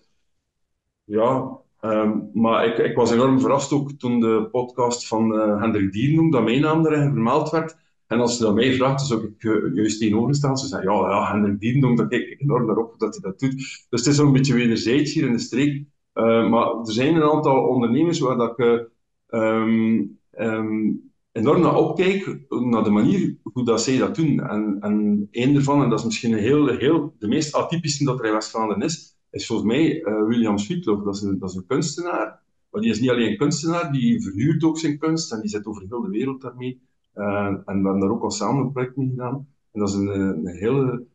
ja, 1.05 1.59
um, 1.81 2.31
maar 2.35 2.67
ik, 2.67 2.79
ik 2.79 2.97
was 2.97 3.11
enorm 3.11 3.41
verrast 3.41 3.73
ook 3.73 3.93
toen 3.93 4.21
de 4.21 4.49
podcast 4.51 5.07
van 5.07 5.35
uh, 5.35 5.61
Hendrik 5.61 5.93
Dierenhoek, 5.93 6.33
dat 6.33 6.45
mijn 6.45 6.61
naam 6.61 6.87
erin 6.87 7.13
vermeld 7.13 7.51
werd. 7.51 7.77
En 8.07 8.21
als 8.21 8.37
ze 8.37 8.43
dat 8.43 8.55
mij 8.55 8.73
vraagt, 8.73 8.99
dan 8.99 9.07
zou 9.07 9.25
ik 9.25 9.43
juist 9.75 9.99
tegenover 9.99 10.35
staan. 10.35 10.57
Ze 10.57 10.67
zei, 10.67 10.83
ja, 10.83 11.11
ja 11.11 11.33
Hendrik 11.33 11.61
Dierenhoek, 11.61 11.97
daar 11.97 12.09
kijk 12.09 12.29
ik 12.29 12.41
enorm 12.41 12.67
naar 12.67 12.77
op 12.77 12.99
dat 12.99 13.15
hij 13.15 13.31
dat 13.31 13.41
doet. 13.41 13.87
Dus 13.91 14.01
het 14.01 14.07
is 14.07 14.17
zo'n 14.17 14.33
beetje 14.33 14.55
wederzijds 14.55 15.13
hier 15.13 15.27
in 15.27 15.33
de 15.33 15.39
streek. 15.39 15.85
maar 16.13 16.79
er 16.79 16.93
zijn 16.93 17.15
een 17.15 17.31
aantal 17.31 17.67
ondernemers 17.67 18.19
waar 18.19 18.37
dat 18.37 18.59
ik 18.59 18.89
um, 19.29 20.19
enorm 21.37 21.61
naar 21.61 21.77
opkijk, 21.77 22.39
naar 22.49 22.85
de 22.85 22.91
manier 22.91 23.37
hoe 23.43 23.65
dat 23.65 23.83
zij 23.83 23.99
dat 23.99 24.15
doen. 24.15 24.41
En, 24.41 24.77
en 24.81 25.29
een 25.31 25.53
daarvan, 25.53 25.83
en 25.83 25.91
dat 25.91 25.99
is 25.99 26.05
misschien 26.05 26.33
een 26.33 26.39
heel, 26.39 26.67
heel, 26.67 27.15
de 27.19 27.29
meest 27.29 27.55
atypische 27.55 28.05
dat 28.05 28.19
er 28.19 28.25
in 28.25 28.33
West-Vlaanderen 28.33 28.83
is, 28.83 29.16
is 29.37 29.47
volgens 29.47 29.69
mij 29.69 30.03
uh, 30.03 30.27
William 30.27 30.59
Sweetloaf. 30.59 31.03
Dat 31.03 31.17
is, 31.17 31.23
een, 31.23 31.39
dat 31.39 31.51
is 31.51 31.57
een 31.57 31.67
kunstenaar. 31.67 32.43
Maar 32.71 32.81
die 32.81 32.91
is 32.91 33.01
niet 33.01 33.11
alleen 33.11 33.31
een 33.31 33.37
kunstenaar, 33.37 33.93
die 33.93 34.23
verhuurt 34.23 34.65
ook 34.65 34.79
zijn 34.79 34.99
kunst 34.99 35.33
en 35.33 35.41
die 35.41 35.51
zit 35.51 35.67
over 35.67 35.85
heel 35.89 36.03
de 36.03 36.09
wereld 36.09 36.41
daarmee. 36.41 36.81
Uh, 37.15 37.47
en 37.47 37.63
we 37.65 37.73
hebben 37.73 38.01
daar 38.01 38.11
ook 38.11 38.23
al 38.23 38.31
samen 38.31 38.65
een 38.65 38.73
project 38.73 38.97
mee 38.97 39.09
gedaan. 39.09 39.49
En 39.73 39.81
dat 39.81 39.89
is 39.89 39.95
een, 39.95 40.09
een 40.09 40.47
hele 40.47 41.07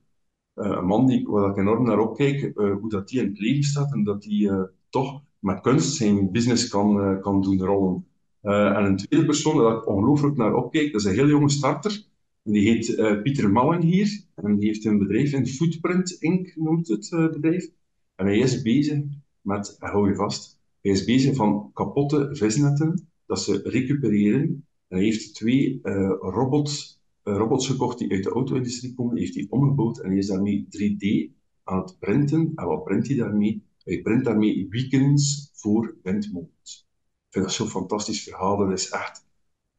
man 0.83 1.07
die, 1.07 1.27
waar 1.27 1.49
ik 1.49 1.57
enorm 1.57 1.85
naar 1.85 1.99
opkijk, 1.99 2.51
hoe 2.55 2.89
dat 2.89 3.07
die 3.07 3.19
in 3.19 3.27
het 3.27 3.39
leven 3.39 3.63
staat 3.63 3.93
en 3.93 4.03
dat 4.03 4.21
die 4.21 4.51
toch 4.89 5.21
met 5.39 5.61
kunst 5.61 5.95
zijn 5.95 6.31
business 6.31 6.67
kan, 6.67 7.19
kan 7.21 7.41
doen 7.41 7.59
rollen. 7.59 8.05
En 8.41 8.85
een 8.85 8.97
tweede 8.97 9.25
persoon 9.25 9.57
waar 9.57 9.77
ik 9.77 9.87
ongelooflijk 9.87 10.37
naar 10.37 10.53
opkijk, 10.53 10.91
dat 10.91 11.01
is 11.01 11.07
een 11.07 11.13
heel 11.13 11.27
jonge 11.27 11.49
starter. 11.49 12.03
Die 12.43 12.69
heet 12.69 13.21
Pieter 13.23 13.51
Mallen 13.51 13.81
hier. 13.81 14.25
En 14.35 14.55
die 14.55 14.67
heeft 14.67 14.85
een 14.85 14.97
bedrijf 14.97 15.33
in 15.33 15.47
Footprint 15.47 16.11
Inc. 16.11 16.55
noemt 16.55 16.87
het 16.87 17.09
bedrijf. 17.09 17.69
En 18.15 18.25
hij 18.25 18.37
is 18.37 18.61
bezig 18.61 19.03
met, 19.41 19.75
hou 19.79 20.09
je 20.09 20.15
vast, 20.15 20.59
hij 20.81 20.91
is 20.91 21.03
bezig 21.03 21.35
van 21.35 21.71
kapotte 21.73 22.29
visnetten, 22.31 23.07
dat 23.25 23.41
ze 23.41 23.61
recupereren. 23.63 24.65
En 24.87 24.97
hij 24.97 25.03
heeft 25.03 25.35
twee 25.35 25.79
robots 26.19 27.01
robots 27.23 27.67
gekocht 27.67 27.97
die 27.97 28.11
uit 28.11 28.23
de 28.23 28.29
auto-industrie 28.29 28.93
komen, 28.93 29.17
heeft 29.17 29.35
hij 29.35 29.47
omgebouwd 29.49 29.99
en 29.99 30.09
hij 30.09 30.17
is 30.17 30.27
daarmee 30.27 30.67
3D 30.67 31.31
aan 31.63 31.81
het 31.81 31.99
printen. 31.99 32.51
En 32.55 32.65
wat 32.65 32.83
print 32.83 33.07
hij 33.07 33.15
daarmee? 33.15 33.63
Hij 33.83 34.01
print 34.01 34.25
daarmee 34.25 34.67
weekends 34.69 35.51
voor 35.53 35.95
windmolens. 36.03 36.87
Ik 37.27 37.33
vind 37.33 37.45
dat 37.45 37.53
zo'n 37.53 37.67
fantastisch 37.67 38.23
verhaal. 38.23 38.57
Dat 38.57 38.71
is 38.71 38.89
echt... 38.89 39.29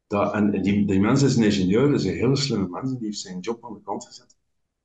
Dat, 0.07 0.33
en 0.33 0.63
die, 0.63 0.87
die 0.87 1.01
mens 1.01 1.23
is 1.23 1.37
een 1.37 1.45
ingenieur, 1.45 1.91
dat 1.91 2.01
is 2.01 2.07
een 2.07 2.15
hele 2.15 2.37
slimme 2.37 2.69
mens, 2.69 2.91
die 2.91 3.05
heeft 3.05 3.19
zijn 3.19 3.41
job 3.41 3.65
aan 3.65 3.73
de 3.73 3.83
kant 3.83 4.07
gezet 4.07 4.37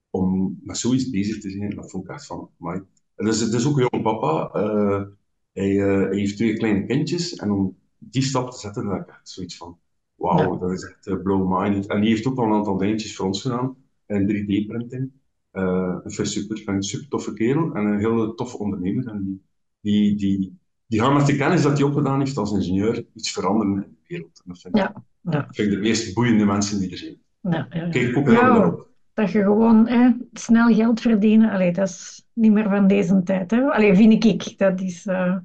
om 0.10 0.60
met 0.63 0.77
zoiets 0.77 1.10
bezig 1.10 1.39
te 1.39 1.50
zijn. 1.50 1.75
Dat 1.75 1.92
vond 1.92 2.04
ik 2.04 2.10
echt 2.10 2.25
van, 2.25 2.50
my. 2.58 2.84
Dus 3.26 3.40
het 3.40 3.54
is 3.54 3.68
ook 3.68 3.78
een 3.78 3.88
jong 3.92 4.04
papa. 4.04 4.60
Uh, 4.62 5.02
hij, 5.54 5.70
uh, 5.70 6.08
hij, 6.08 6.18
heeft 6.18 6.36
twee 6.36 6.58
kleine 6.58 6.86
kindjes. 6.86 7.36
En 7.36 7.52
om 7.52 7.78
die 7.98 8.22
stap 8.22 8.52
te 8.52 8.60
zetten, 8.60 8.84
dan 8.84 8.94
heb 8.94 9.02
ik 9.02 9.10
echt 9.10 9.30
zoiets 9.30 9.58
van, 9.58 9.78
wauw, 10.16 10.54
ja. 10.54 10.60
dat 10.60 10.72
is 10.72 10.84
echt 10.84 11.08
uh, 11.08 11.22
blow-minded. 11.22 11.86
En 11.86 12.02
die 12.02 12.10
heeft 12.10 12.28
ook 12.28 12.38
al 12.38 12.46
een 12.46 12.54
aantal 12.54 12.78
dingetjes 12.78 13.16
voor 13.16 13.26
ons 13.26 13.42
gedaan. 13.42 13.76
In 14.06 14.28
3D-printing. 14.30 15.12
Uh, 15.54 15.98
ik 16.04 16.14
vind 16.14 16.28
super, 16.28 16.62
een 16.66 16.84
super 16.84 17.08
toffe 17.08 17.34
kerel 17.34 17.74
en 17.74 17.86
een 17.86 18.00
hele 18.00 18.34
toffe 18.36 18.58
ondernemer. 18.58 19.08
En 19.08 19.24
die, 19.24 19.42
die, 19.82 20.16
die, 20.16 20.58
die 20.88 21.00
gaat 21.00 21.14
met 21.14 21.26
de 21.26 21.36
kennis 21.36 21.62
dat 21.62 21.78
hij 21.78 21.88
opgedaan 21.88 22.20
heeft 22.20 22.38
als 22.38 22.52
ingenieur 22.52 23.06
iets 23.14 23.32
veranderen 23.32 23.74
in 23.74 23.90
de 23.90 24.06
wereld. 24.08 24.42
En 24.44 24.52
dat 24.52 24.62
vind, 24.62 24.78
ja, 24.78 25.04
ja. 25.22 25.48
vind 25.52 25.68
ik 25.68 25.74
de 25.74 25.82
meest 25.82 26.14
boeiende 26.14 26.46
mensen 26.46 26.80
die 26.80 26.92
er 26.92 26.98
zijn. 26.98 27.22
Kijk 27.92 28.18
ook 28.18 28.28
heel 28.28 28.36
daarop. 28.36 28.87
Dat 29.18 29.32
je 29.32 29.42
gewoon 29.42 29.88
hè, 29.88 30.12
snel 30.34 30.74
geld 30.74 31.02
verdienen, 31.02 31.50
allee, 31.50 31.72
dat 31.72 31.88
is 31.88 32.26
niet 32.34 32.52
meer 32.52 32.70
van 32.70 32.88
deze 32.88 33.24
tijd. 33.24 33.52
Hè? 33.52 33.62
Allee, 33.62 33.96
vind 33.96 34.26
ik. 34.26 34.58
Dat 34.58 34.82
is... 34.82 35.06
Uh... 35.06 35.36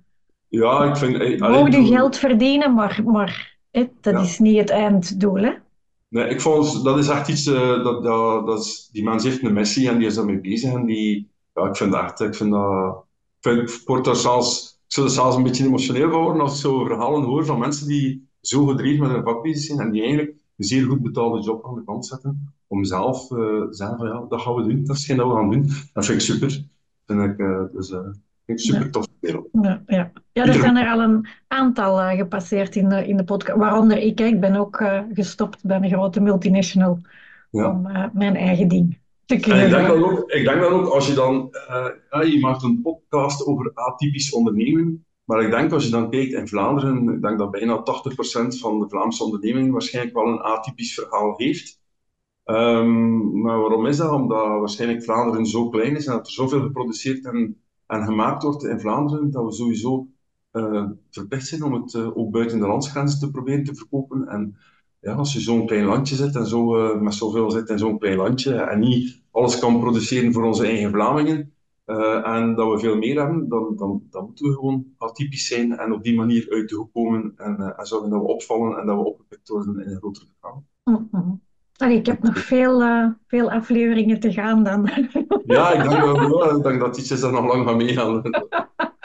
Ja, 0.48 0.84
ik 0.84 0.96
vind... 0.96 1.16
Je 1.16 1.36
mag 1.38 1.72
je 1.72 1.86
geld 1.86 2.16
verdienen, 2.16 2.74
maar, 2.74 3.00
maar 3.04 3.58
hè, 3.70 3.88
dat 4.00 4.24
is 4.24 4.38
niet 4.38 4.58
het 4.58 4.70
einddoel, 4.70 5.36
hè? 5.36 5.52
Nee, 6.08 6.28
ik 6.28 6.40
vond, 6.40 6.84
dat 6.84 6.98
is 6.98 7.08
echt 7.08 7.28
iets, 7.28 7.46
uh, 7.46 7.84
dat, 7.84 8.02
dat, 8.02 8.46
dat 8.46 8.58
is, 8.58 8.88
die 8.92 9.04
mens 9.04 9.24
heeft 9.24 9.42
een 9.42 9.52
missie 9.52 9.88
en 9.88 9.98
die 9.98 10.06
is 10.06 10.14
daarmee 10.14 10.40
bezig. 10.40 10.72
En 10.72 10.86
die, 10.86 11.28
ja, 11.54 11.68
ik 11.68 11.76
vind 11.76 11.92
dat 11.92 12.02
echt, 12.02 12.20
ik 12.20 12.34
vind 12.34 12.50
dat, 12.50 13.04
ik 13.40 13.50
vind, 13.50 13.70
ik 13.70 13.82
word 13.84 14.06
er 14.06 14.16
zelfs, 14.16 14.78
ik 14.86 14.92
zou 14.92 15.06
er 15.06 15.12
zelfs 15.12 15.36
een 15.36 15.42
beetje 15.42 15.66
emotioneel 15.66 16.10
van 16.10 16.22
worden 16.22 16.42
als 16.42 16.54
ik 16.54 16.60
zo 16.60 16.84
verhalen 16.84 17.22
hoor 17.22 17.44
van 17.44 17.58
mensen 17.58 17.88
die 17.88 18.28
zo 18.40 18.66
gedreven 18.66 19.00
met 19.00 19.10
hun 19.10 19.22
vak 19.22 19.42
bezig 19.42 19.62
zijn 19.62 19.80
en 19.80 19.90
die 19.90 20.02
eigenlijk 20.02 20.30
een 20.56 20.64
zeer 20.64 20.84
goed 20.84 21.02
betaalde 21.02 21.42
job 21.42 21.66
aan 21.66 21.74
de 21.74 21.84
kant 21.84 22.06
zetten 22.06 22.54
om 22.72 22.84
zelf 22.84 23.30
uh, 23.30 23.62
zeggen 23.70 23.98
van 23.98 24.06
ja, 24.06 24.24
dat 24.28 24.40
gaan 24.40 24.54
we 24.54 24.62
doen, 24.62 24.84
dat 24.84 24.96
is 24.96 25.06
geen 25.06 25.16
dat 25.16 25.26
we 25.28 25.34
gaan 25.34 25.50
doen. 25.50 25.70
Dat 25.92 26.06
vind 26.06 26.20
ik 26.20 26.24
super. 26.24 26.64
Vind 27.06 27.20
ik, 27.20 27.38
uh, 27.38 27.62
dus, 27.72 27.90
uh, 27.90 27.98
vind 28.46 28.58
ik 28.58 28.60
super 28.60 28.84
ja. 28.84 28.90
tof 28.90 29.06
wereld. 29.20 29.48
Ja, 29.62 29.82
ja. 29.86 30.12
ja, 30.32 30.46
er 30.46 30.52
zijn 30.52 30.76
er 30.76 30.88
al 30.88 31.00
een 31.00 31.26
aantal 31.48 32.16
gepasseerd 32.16 32.76
in 32.76 32.88
de, 32.88 33.06
in 33.06 33.16
de 33.16 33.24
podcast, 33.24 33.58
waaronder 33.58 33.98
ik. 33.98 34.20
Ik 34.20 34.40
ben 34.40 34.56
ook 34.56 34.84
gestopt 35.12 35.64
bij 35.64 35.76
een 35.76 35.88
grote 35.88 36.20
multinational 36.20 36.98
ja. 37.50 37.70
om 37.70 37.82
mijn 38.12 38.36
eigen 38.36 38.68
ding 38.68 38.98
te 39.24 39.36
kunnen 39.36 39.64
ik 39.64 39.70
denk, 39.70 39.86
dan 39.86 40.04
ook, 40.04 40.30
ik 40.30 40.44
denk 40.44 40.60
dan 40.60 40.72
ook, 40.72 40.88
als 40.88 41.06
je 41.06 41.14
dan, 41.14 41.48
ja, 42.10 42.22
je 42.22 42.38
maakt 42.40 42.62
een 42.62 42.80
podcast 42.82 43.46
over 43.46 43.70
atypisch 43.74 44.32
ondernemen, 44.32 45.04
maar 45.24 45.42
ik 45.42 45.50
denk 45.50 45.72
als 45.72 45.84
je 45.84 45.90
dan 45.90 46.10
kijkt 46.10 46.32
in 46.32 46.48
Vlaanderen, 46.48 47.14
ik 47.14 47.22
denk 47.22 47.38
dat 47.38 47.50
bijna 47.50 47.78
80% 47.78 47.82
van 48.58 48.80
de 48.80 48.88
Vlaamse 48.88 49.24
ondernemingen 49.24 49.72
waarschijnlijk 49.72 50.14
wel 50.14 50.26
een 50.26 50.42
atypisch 50.42 50.94
verhaal 50.94 51.34
heeft. 51.36 51.80
Um, 52.52 53.40
maar 53.40 53.60
waarom 53.60 53.86
is 53.86 53.96
dat? 53.96 54.10
Omdat 54.10 54.46
waarschijnlijk 54.46 55.02
Vlaanderen 55.02 55.46
zo 55.46 55.68
klein 55.68 55.96
is 55.96 56.06
en 56.06 56.12
dat 56.12 56.26
er 56.26 56.32
zoveel 56.32 56.60
geproduceerd 56.60 57.24
en, 57.24 57.60
en 57.86 58.04
gemaakt 58.04 58.42
wordt 58.42 58.64
in 58.64 58.80
Vlaanderen, 58.80 59.30
dat 59.30 59.44
we 59.44 59.52
sowieso 59.52 60.06
uh, 60.52 60.90
verplicht 61.10 61.46
zijn 61.46 61.62
om 61.62 61.72
het 61.72 61.92
uh, 61.92 62.16
ook 62.16 62.30
buiten 62.30 62.58
de 62.58 62.66
landsgrenzen 62.66 63.20
te 63.20 63.30
proberen 63.30 63.64
te 63.64 63.74
verkopen. 63.74 64.28
En 64.28 64.56
ja, 65.00 65.14
als 65.14 65.32
je 65.32 65.40
zo'n 65.40 65.66
klein 65.66 65.84
landje 65.84 66.14
zit 66.14 66.36
en 66.36 66.46
zo, 66.46 66.76
uh, 66.76 67.00
met 67.00 67.14
zoveel 67.14 67.50
zit 67.50 67.68
in 67.68 67.78
zo'n 67.78 67.98
klein 67.98 68.16
landje 68.16 68.54
en 68.54 68.78
niet 68.78 69.22
alles 69.30 69.58
kan 69.58 69.80
produceren 69.80 70.32
voor 70.32 70.44
onze 70.44 70.66
eigen 70.66 70.90
Vlamingen, 70.90 71.52
en 72.24 72.54
dat 72.54 72.70
we 72.70 72.78
veel 72.78 72.96
meer 72.96 73.20
hebben, 73.20 73.48
dan, 73.48 73.76
dan, 73.76 74.02
dan 74.10 74.24
moeten 74.24 74.46
we 74.46 74.54
gewoon 74.54 74.86
atypisch 74.98 75.46
zijn 75.46 75.78
en 75.78 75.92
op 75.92 76.02
die 76.02 76.16
manier 76.16 76.46
uit 76.50 76.68
de 76.68 76.74
hoek 76.74 76.92
komen 76.92 77.32
en, 77.36 77.76
en 77.76 77.86
zorgen 77.86 78.10
dat 78.10 78.20
we 78.20 78.26
opvallen 78.26 78.78
en 78.78 78.86
dat 78.86 78.96
we 78.96 79.04
opgepikt 79.04 79.48
worden 79.48 79.84
in 79.84 79.90
een 79.90 79.96
grotere 79.96 80.26
verhaal. 80.40 80.64
Allee, 81.82 81.96
ik 81.96 82.06
heb 82.06 82.22
nog 82.22 82.38
veel, 82.38 82.82
uh, 82.82 83.06
veel 83.26 83.50
afleveringen 83.50 84.20
te 84.20 84.32
gaan 84.32 84.64
dan. 84.64 84.90
Ja, 85.44 85.72
ik 85.72 85.90
denk, 85.90 86.00
wel, 86.04 86.56
ik 86.56 86.62
denk 86.62 86.80
dat 86.80 86.98
iets 86.98 87.10
is 87.10 87.20
dat 87.20 87.32
nog 87.32 87.46
lang 87.46 87.66
gaat 87.66 87.76
meegaan. 87.76 88.22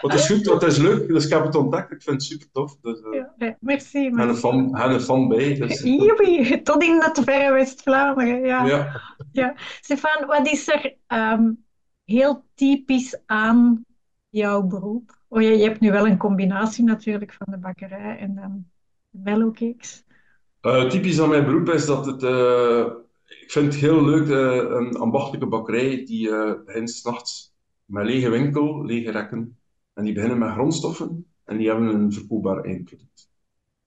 Wat 0.01 0.13
is 0.13 0.27
goed, 0.27 0.45
wat 0.45 0.63
is 0.63 0.77
leuk. 0.77 1.07
Dus 1.07 1.25
ik 1.25 1.31
heb 1.31 1.43
het 1.43 1.55
ontdekt. 1.55 1.91
Ik 1.91 2.01
vind 2.01 2.15
het 2.15 2.23
super 2.23 2.47
tof. 2.51 2.77
Dus, 2.81 2.99
uh, 2.99 3.13
ja, 3.13 3.33
nee, 3.37 3.55
merci. 3.59 4.07
En 4.07 4.19
een 4.19 4.35
fan, 4.35 4.75
en 4.75 4.91
een 4.91 5.01
fan 5.01 5.27
bij. 5.27 5.55
Dus. 5.55 5.81
Joepie, 5.83 6.61
tot 6.61 6.83
in 6.83 7.01
het 7.01 7.21
verre 7.23 7.53
West-Vlaanderen. 7.53 8.41
Ja. 8.41 8.65
Ja. 8.65 9.01
ja. 9.31 9.53
Stefan, 9.81 10.27
wat 10.27 10.47
is 10.47 10.67
er 10.67 10.95
um, 11.07 11.63
heel 12.05 12.43
typisch 12.53 13.21
aan 13.25 13.85
jouw 14.29 14.61
beroep? 14.63 15.17
Oh, 15.27 15.41
je, 15.41 15.57
je 15.57 15.63
hebt 15.63 15.79
nu 15.79 15.91
wel 15.91 16.07
een 16.07 16.17
combinatie 16.17 16.83
natuurlijk 16.83 17.33
van 17.33 17.47
de 17.49 17.57
bakkerij 17.57 18.17
en 18.17 18.35
dan 18.35 18.65
de 19.09 19.19
mellowcakes. 19.23 20.05
Uh, 20.67 20.89
typisch 20.89 21.21
aan 21.21 21.29
mijn 21.29 21.45
beroep 21.45 21.69
is 21.69 21.85
dat 21.85 22.05
het. 22.05 22.23
Uh, 22.23 22.85
ik 23.41 23.51
vind 23.51 23.65
het 23.65 23.75
heel 23.75 24.05
leuk, 24.05 24.27
uh, 24.27 24.77
een 24.77 24.97
ambachtelijke 24.97 25.47
bakkerij 25.47 26.05
die 26.05 26.29
begint 26.65 26.89
s'nachts 26.89 27.55
met 27.85 28.05
lege 28.05 28.29
winkel, 28.29 28.85
lege 28.85 29.11
rekken. 29.11 29.57
En 29.93 30.03
die 30.03 30.13
beginnen 30.13 30.37
met 30.37 30.51
grondstoffen 30.51 31.25
en 31.43 31.57
die 31.57 31.67
hebben 31.67 31.87
een 31.87 32.13
verkoopbaar 32.13 32.63
eindproduct. 32.63 33.29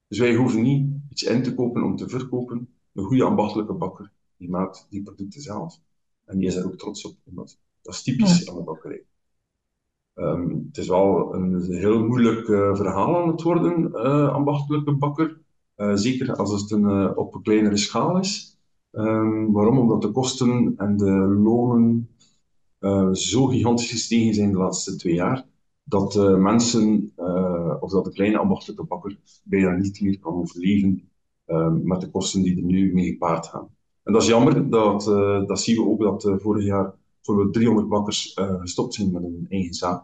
Dus 0.07 0.19
wij 0.19 0.35
hoeven 0.35 0.61
niet 0.61 0.89
iets 1.09 1.23
in 1.23 1.43
te 1.43 1.53
kopen 1.53 1.83
om 1.83 1.95
te 1.95 2.09
verkopen. 2.09 2.69
Een 2.93 3.03
goede 3.03 3.23
ambachtelijke 3.23 3.73
bakker 3.73 4.11
die 4.37 4.49
maakt 4.49 4.87
die 4.89 5.03
producten 5.03 5.41
zelf. 5.41 5.79
En 6.25 6.37
die 6.37 6.47
is 6.47 6.55
er 6.55 6.65
ook 6.65 6.77
trots 6.77 7.05
op, 7.05 7.15
omdat 7.23 7.57
dat 7.81 7.93
is 7.93 8.03
typisch 8.03 8.43
ja. 8.43 8.51
aan 8.51 8.57
de 8.57 8.63
bakkerij. 8.63 9.03
Um, 10.15 10.65
het 10.67 10.77
is 10.77 10.87
wel 10.87 11.33
een 11.33 11.61
heel 11.61 12.07
moeilijk 12.07 12.45
verhaal 12.77 13.21
aan 13.21 13.27
het 13.27 13.41
worden, 13.41 13.93
ambachtelijke 14.33 14.91
bakker. 14.91 15.39
Uh, 15.81 15.95
zeker 15.95 16.35
als 16.35 16.61
het 16.61 16.71
een, 16.71 16.83
uh, 16.83 17.11
op 17.15 17.35
een 17.35 17.41
kleinere 17.41 17.77
schaal 17.77 18.19
is. 18.19 18.57
Um, 18.91 19.51
waarom? 19.51 19.77
Omdat 19.77 20.01
de 20.01 20.11
kosten 20.11 20.73
en 20.77 20.97
de 20.97 21.11
lonen 21.43 22.09
uh, 22.79 23.11
zo 23.11 23.45
gigantisch 23.45 23.91
gestegen 23.91 24.33
zijn 24.33 24.51
de 24.51 24.57
laatste 24.57 24.95
twee 24.95 25.13
jaar, 25.13 25.45
dat 25.83 26.15
mensen, 26.37 27.11
of 27.79 27.91
dat 27.91 28.05
de 28.05 28.11
kleine 28.11 28.37
ambachtelijke 28.37 28.83
bakker, 28.83 29.17
bijna 29.43 29.75
niet 29.75 30.01
meer 30.01 30.19
kan 30.19 30.33
overleven 30.33 31.09
met 31.83 32.01
de 32.01 32.09
kosten 32.09 32.41
die 32.43 32.57
er 32.57 32.63
nu 32.63 32.93
mee 32.93 33.05
gepaard 33.05 33.47
gaan. 33.47 33.69
En 34.03 34.13
dat 34.13 34.21
is 34.21 34.27
jammer, 34.27 34.69
dat, 34.69 35.03
dat 35.47 35.61
zien 35.61 35.75
we 35.75 35.89
ook 35.89 36.01
dat 36.01 36.41
vorig 36.41 36.65
jaar 36.65 36.93
bijvoorbeeld 37.15 37.53
300 37.53 37.89
bakkers 37.89 38.31
gestopt 38.59 38.93
zijn 38.93 39.11
met 39.11 39.23
een 39.23 39.45
eigen 39.49 39.73
zaak. 39.73 40.03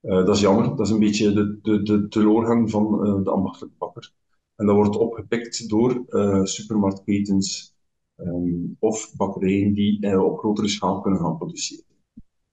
dat 0.00 0.28
is 0.28 0.40
jammer, 0.40 0.76
dat 0.76 0.86
is 0.86 0.90
een 0.90 0.98
beetje 0.98 1.32
de, 1.32 1.58
de, 1.62 1.82
de 1.82 2.08
teleurgang 2.08 2.70
van 2.70 2.84
de 3.24 3.30
ambachtelijke 3.30 3.76
bakker. 3.78 4.12
En 4.58 4.66
dat 4.66 4.74
wordt 4.74 4.96
opgepikt 4.96 5.68
door 5.68 6.04
uh, 6.08 6.44
supermarktketens 6.44 7.76
um, 8.16 8.76
of 8.78 9.16
bakkerijen 9.16 9.72
die 9.72 10.06
uh, 10.06 10.24
op 10.24 10.38
grotere 10.38 10.68
schaal 10.68 11.00
kunnen 11.00 11.20
gaan 11.20 11.38
produceren. 11.38 11.84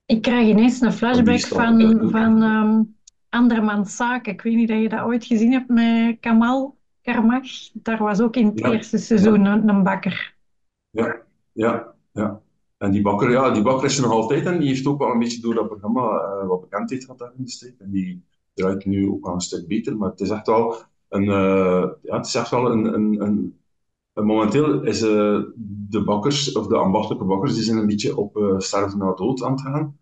Ik 0.05 0.21
krijg 0.21 0.47
ineens 0.47 0.81
een 0.81 0.93
flashback 0.93 1.39
van, 1.39 2.09
van 2.09 2.41
um, 2.41 2.95
Andermans 3.29 3.95
Zaken. 3.95 4.33
Ik 4.33 4.41
weet 4.41 4.55
niet 4.55 4.71
of 4.71 4.77
je 4.77 4.89
dat 4.89 5.05
ooit 5.05 5.25
gezien 5.25 5.51
hebt 5.51 5.69
met 5.69 6.19
Kamal 6.19 6.77
Karmach. 7.01 7.47
Daar 7.73 8.03
was 8.03 8.21
ook 8.21 8.35
in 8.35 8.45
het 8.45 8.59
ja. 8.59 8.71
eerste 8.71 8.97
seizoen 8.97 9.43
ja. 9.43 9.53
een, 9.53 9.69
een, 9.69 9.83
bakker. 9.83 10.35
Ja, 10.89 11.21
ja, 11.51 11.93
ja. 12.11 12.41
En 12.77 12.91
die 12.91 13.01
bakker, 13.01 13.31
ja, 13.31 13.51
die 13.51 13.63
bakker 13.63 13.85
is 13.85 13.97
er 13.97 14.03
nog 14.03 14.11
altijd 14.11 14.45
en 14.45 14.59
die 14.59 14.67
heeft 14.67 14.85
ook 14.85 14.99
wel 14.99 15.11
een 15.11 15.19
beetje 15.19 15.41
door 15.41 15.53
dat 15.53 15.67
programma 15.67 16.01
uh, 16.01 16.47
wat 16.47 16.61
bekendheid 16.61 17.03
gehad 17.03 17.19
daar 17.19 17.33
in 17.37 17.43
de 17.43 17.49
steek. 17.49 17.79
En 17.79 17.91
die 17.91 18.25
draait 18.53 18.85
nu 18.85 19.09
ook 19.09 19.25
wel 19.25 19.33
een 19.33 19.41
stuk 19.41 19.67
beter, 19.67 19.97
maar 19.97 20.09
het 20.09 20.19
is 20.19 20.29
echt 20.29 20.47
wel 20.47 20.75
een, 21.09 21.23
uh, 21.23 21.89
ja, 22.01 22.17
het 22.17 22.25
is 22.25 22.35
echt 22.35 22.49
wel 22.49 22.71
een, 22.71 22.93
een, 22.93 23.21
een, 23.21 24.25
momenteel 24.25 24.83
is 24.83 25.01
uh, 25.01 25.43
de 25.89 26.03
bakkers, 26.03 26.51
of 26.51 26.67
de 26.67 26.77
ambachtelijke 26.77 27.25
bakkers, 27.25 27.53
die 27.53 27.63
zijn 27.63 27.77
een 27.77 27.87
beetje 27.87 28.17
op 28.17 28.37
uh, 28.37 28.59
sterven 28.59 28.99
na 28.99 29.13
dood 29.13 29.43
aan 29.43 29.51
het 29.51 29.61
gaan. 29.61 29.97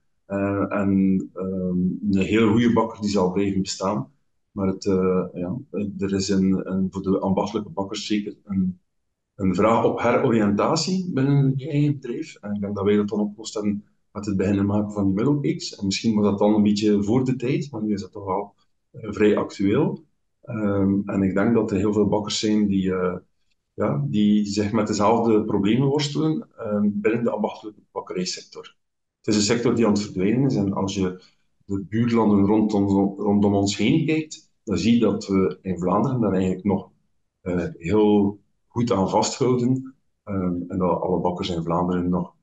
en 0.70 0.90
um, 1.36 2.00
een 2.12 2.22
heel 2.22 2.52
goede 2.52 2.74
bakker 2.74 3.02
die 3.02 3.10
zal 3.10 3.32
blijven 3.32 3.62
bestaan. 3.62 4.12
Maar 4.52 4.68
het, 4.68 4.84
ja, 5.34 5.58
er 5.98 6.14
is 6.14 6.30
een, 6.30 6.72
een, 6.72 6.88
voor 6.90 7.02
de 7.02 7.20
ambachtelijke 7.20 7.70
bakkers 7.70 8.06
zeker 8.06 8.36
een, 8.44 8.80
een 9.36 9.56
vraag 9.56 9.86
op 9.86 10.02
heroriëntatie 10.02 11.12
binnen 11.14 11.54
je 11.56 11.70
eigen 11.70 11.94
bedrijf. 11.94 12.36
En 12.36 12.54
ik 12.54 12.62
denk 12.62 12.76
dat 12.76 12.84
wij 12.84 12.96
dat 12.96 13.10
dan 13.10 13.20
oplost 13.20 13.54
hebben 13.54 13.84
met 14.12 14.26
het 14.26 14.38
beginnen 14.38 14.66
maken 14.66 14.92
van 14.92 15.06
die 15.06 15.14
middlepeaks. 15.14 15.76
En 15.76 15.86
misschien 15.86 16.16
was 16.16 16.26
dat 16.26 16.40
dan 16.40 16.54
een 16.54 16.64
beetje 16.64 17.04
voor 17.04 17.26
de 17.26 17.36
tijd, 17.36 17.72
maar 17.72 17.84
nu 17.84 17.94
is 17.94 18.02
dat 18.02 18.12
toch 18.12 18.26
wel 18.26 18.54
vrij 18.92 19.38
actueel. 19.38 20.04
Um, 20.46 21.04
en 21.06 21.22
ik 21.22 21.34
denk 21.34 21.54
dat 21.54 21.72
er 21.72 21.78
heel 21.78 21.94
veel 21.94 22.08
bakkers 22.08 22.40
zijn 22.40 22.68
die, 22.68 22.86
uh, 22.86 23.16
ja, 23.74 24.06
die 24.10 24.46
zich 24.46 24.72
met 24.72 24.88
dezelfde 24.88 25.44
problemen 25.44 25.88
worstelen 25.88 26.50
um, 26.60 27.02
binnen 27.02 27.24
de 27.24 27.30
ambachtelijke 27.30 27.82
bakkerijsector. 27.92 28.76
Het 29.18 29.28
is 29.28 29.36
een 29.36 29.56
sector 29.56 29.76
die 29.76 29.86
aan 29.86 29.92
het 29.92 30.02
verdwijnen 30.02 30.46
is 30.46 30.56
en 30.56 30.74
als 30.74 30.96
je 30.96 31.24
de 31.66 31.86
buurlanden 31.90 32.46
rondom, 32.46 32.88
rondom 33.20 33.54
ons 33.54 33.78
heen 33.78 34.06
kijkt, 34.06 34.52
dan 34.64 34.78
zie 34.78 34.94
je 34.94 35.00
dat 35.00 35.28
we 35.28 35.60
in 35.62 35.80
Vlaanderen 35.80 36.22
daar 36.22 36.34
eigenlijk 36.34 36.64
nog 36.64 36.92
uh, 37.42 37.66
heel 37.78 38.40
goed 38.68 38.92
aan 38.92 39.10
vasthouden. 39.10 39.96
Ehm, 40.24 40.62
en 40.68 40.78
dat 40.78 41.02
alle 41.02 41.20
bakkers 41.20 41.50
in 41.50 41.64
Vlaanderen 41.64 42.10
nog, 42.10 42.36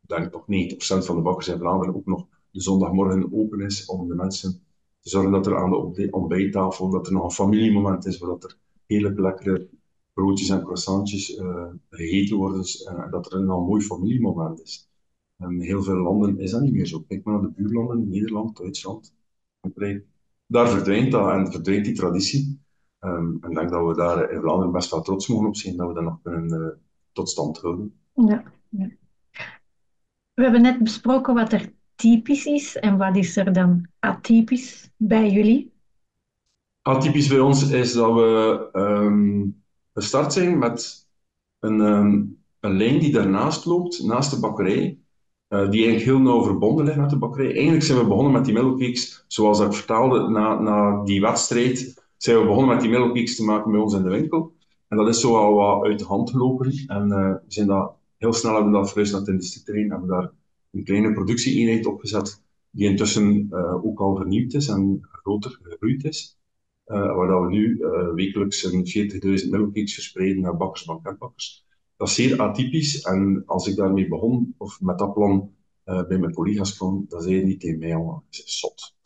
ik 0.00 0.08
denk 0.08 0.32
nog 0.32 0.46
90% 0.46 1.04
van 1.04 1.16
de 1.16 1.22
bakkers 1.22 1.48
in 1.48 1.58
Vlaanderen 1.58 1.94
ook 1.94 2.06
nog 2.06 2.26
de 2.50 2.60
zondagmorgen 2.60 3.32
open 3.32 3.60
is 3.60 3.86
om 3.86 4.08
de 4.08 4.14
mensen 4.14 4.62
zorgen 5.08 5.32
dat 5.32 5.46
er 5.46 5.56
aan 5.56 5.70
de 5.70 6.08
ontbijttafel, 6.10 6.90
dat 6.90 7.06
er 7.06 7.12
nog 7.12 7.24
een 7.24 7.30
familiemoment 7.30 8.06
is, 8.06 8.18
waar 8.18 8.28
dat 8.30 8.44
er 8.44 8.56
hele 8.86 9.20
lekkere 9.20 9.68
broodjes 10.12 10.48
en 10.48 10.62
croissantjes 10.62 11.38
uh, 11.38 11.66
gegeten 11.90 12.36
worden 12.36 12.60
uh, 12.60 13.04
en 13.04 13.10
dat 13.10 13.32
er 13.32 13.38
een 13.38 13.46
mooi 13.46 13.82
familiemoment 13.82 14.62
is. 14.62 14.90
In 15.38 15.60
heel 15.60 15.82
veel 15.82 15.96
landen 15.96 16.38
is 16.38 16.50
dat 16.50 16.60
niet 16.60 16.72
meer 16.72 16.86
zo. 16.86 17.00
Kijk 17.08 17.24
maar 17.24 17.34
naar 17.34 17.42
de 17.42 17.62
buurlanden, 17.62 18.08
Nederland, 18.08 18.56
Duitsland, 18.56 19.14
Frankrijk. 19.60 20.04
Daar 20.46 20.68
verdwijnt 20.68 21.12
dat 21.12 21.30
en 21.30 21.52
verdwijnt 21.52 21.84
die 21.84 21.94
traditie. 21.94 22.60
Um, 23.00 23.38
en 23.40 23.50
ik 23.50 23.56
denk 23.56 23.70
dat 23.70 23.86
we 23.86 23.94
daar 23.94 24.30
in 24.30 24.40
Vlaanderen 24.40 24.72
best 24.72 24.90
wel 24.90 25.02
trots 25.02 25.28
mogen 25.28 25.46
op 25.46 25.56
zijn 25.56 25.76
dat 25.76 25.88
we 25.88 25.94
dat 25.94 26.02
nog 26.02 26.18
kunnen 26.22 26.60
uh, 26.60 26.66
tot 27.12 27.28
stand 27.28 27.58
houden. 27.58 27.94
Ja, 28.14 28.42
ja. 28.68 28.90
We 30.34 30.42
hebben 30.42 30.62
net 30.62 30.82
besproken 30.82 31.34
wat 31.34 31.52
er 31.52 31.72
typisch 31.98 32.46
is 32.46 32.76
en 32.76 32.96
wat 32.96 33.16
is 33.16 33.36
er 33.36 33.52
dan 33.52 33.86
atypisch 33.98 34.90
bij 34.96 35.30
jullie? 35.30 35.72
Atypisch 36.82 37.28
bij 37.28 37.40
ons 37.40 37.70
is 37.70 37.92
dat 37.92 38.14
we 38.14 38.68
um, 38.72 39.62
gestart 39.92 40.32
zijn 40.32 40.58
met 40.58 41.06
een, 41.58 41.80
um, 41.80 42.42
een 42.60 42.76
lijn 42.76 42.98
die 42.98 43.12
daarnaast 43.12 43.64
loopt, 43.64 44.02
naast 44.04 44.30
de 44.30 44.40
bakkerij, 44.40 44.98
uh, 45.48 45.70
die 45.70 45.84
eigenlijk 45.84 46.04
heel 46.04 46.18
nauw 46.18 46.42
verbonden 46.42 46.84
ligt 46.84 46.98
met 46.98 47.10
de 47.10 47.18
bakkerij. 47.18 47.52
Eigenlijk 47.52 47.84
zijn 47.84 47.98
we 47.98 48.06
begonnen 48.06 48.32
met 48.32 48.44
die 48.44 48.54
melkcakes, 48.54 49.24
zoals 49.26 49.60
ik 49.60 49.72
vertaalde, 49.72 50.28
na, 50.28 50.60
na 50.60 51.04
die 51.04 51.20
wedstrijd 51.20 52.06
zijn 52.16 52.38
we 52.38 52.46
begonnen 52.46 52.74
met 52.74 52.80
die 52.80 52.90
melkcakes 52.90 53.36
te 53.36 53.44
maken 53.44 53.70
bij 53.70 53.80
ons 53.80 53.94
in 53.94 54.02
de 54.02 54.10
winkel. 54.10 54.52
En 54.88 54.96
dat 54.96 55.08
is 55.08 55.20
zo 55.20 55.36
al 55.36 55.54
wat 55.54 55.84
uit 55.84 55.98
de 55.98 56.04
hand 56.04 56.30
gelopen. 56.30 56.84
En 56.86 57.08
uh, 57.08 57.16
we 57.16 57.40
zijn 57.46 57.66
dat, 57.66 57.92
heel 58.16 58.32
snel 58.32 58.54
hebben 58.54 58.72
we 58.72 58.78
dat 58.78 58.88
verhuisd 58.88 59.12
naar 59.12 59.20
het 59.20 59.30
industrieterrein, 59.30 59.90
hebben 59.90 60.08
daar 60.08 60.30
een 60.70 60.84
kleine 60.84 61.12
productieeenheid 61.12 61.86
opgezet, 61.86 62.42
die 62.70 62.88
intussen 62.88 63.48
uh, 63.50 63.84
ook 63.84 64.00
al 64.00 64.16
vernieuwd 64.16 64.52
is 64.52 64.68
en 64.68 64.98
groter 65.02 65.58
gegroeid 65.62 66.04
is. 66.04 66.38
Uh, 66.86 67.14
waar 67.14 67.28
dat 67.28 67.42
we 67.42 67.48
nu 67.48 67.78
uh, 67.78 68.14
wekelijks 68.14 68.64
een 68.64 69.40
40.000 69.42 69.48
melkcakes 69.50 69.94
verspreiden 69.94 70.42
naar 70.42 70.56
bakkers, 70.56 70.84
banketbakkers. 70.84 71.66
Dat 71.96 72.08
is 72.08 72.14
zeer 72.14 72.40
atypisch 72.40 73.02
en 73.02 73.42
als 73.46 73.66
ik 73.66 73.76
daarmee 73.76 74.08
begon, 74.08 74.54
of 74.58 74.80
met 74.80 74.98
dat 74.98 75.14
plan 75.14 75.56
bij 75.84 76.18
mijn 76.18 76.32
collega's 76.32 76.76
kwam, 76.76 77.04
dan 77.08 77.22
zei 77.22 77.44
niet 77.44 77.60
tegen 77.60 77.78
mij, 77.78 77.88
jongen, 77.88 78.22
dat 78.30 78.44
is 78.44 78.58
zot. 78.58 78.96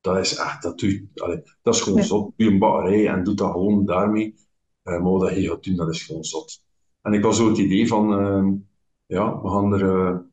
Dat 0.00 0.18
is 0.18 0.36
echt, 0.36 0.62
dat, 0.62 0.78
doe, 0.78 1.08
allee, 1.14 1.42
dat 1.62 1.74
is 1.74 1.80
gewoon 1.80 1.98
ja. 1.98 2.04
zot. 2.04 2.32
Doe 2.36 2.50
een 2.50 2.58
bakkerij 2.58 3.06
en 3.08 3.24
doe 3.24 3.34
dat 3.34 3.50
gewoon 3.50 3.84
daarmee. 3.84 4.34
maar 4.82 5.02
wat 5.02 5.20
dat 5.20 5.36
je 5.36 5.48
gaat 5.48 5.64
doen, 5.64 5.76
dat 5.76 5.88
is 5.88 6.02
gewoon 6.02 6.24
zot. 6.24 6.62
En 7.02 7.12
ik 7.12 7.22
had 7.22 7.36
zo 7.36 7.48
het 7.48 7.58
idee 7.58 7.88
van, 7.88 8.08
ja, 9.06 9.42
we 9.42 9.48
gaan 9.48 9.72
er 9.72 10.24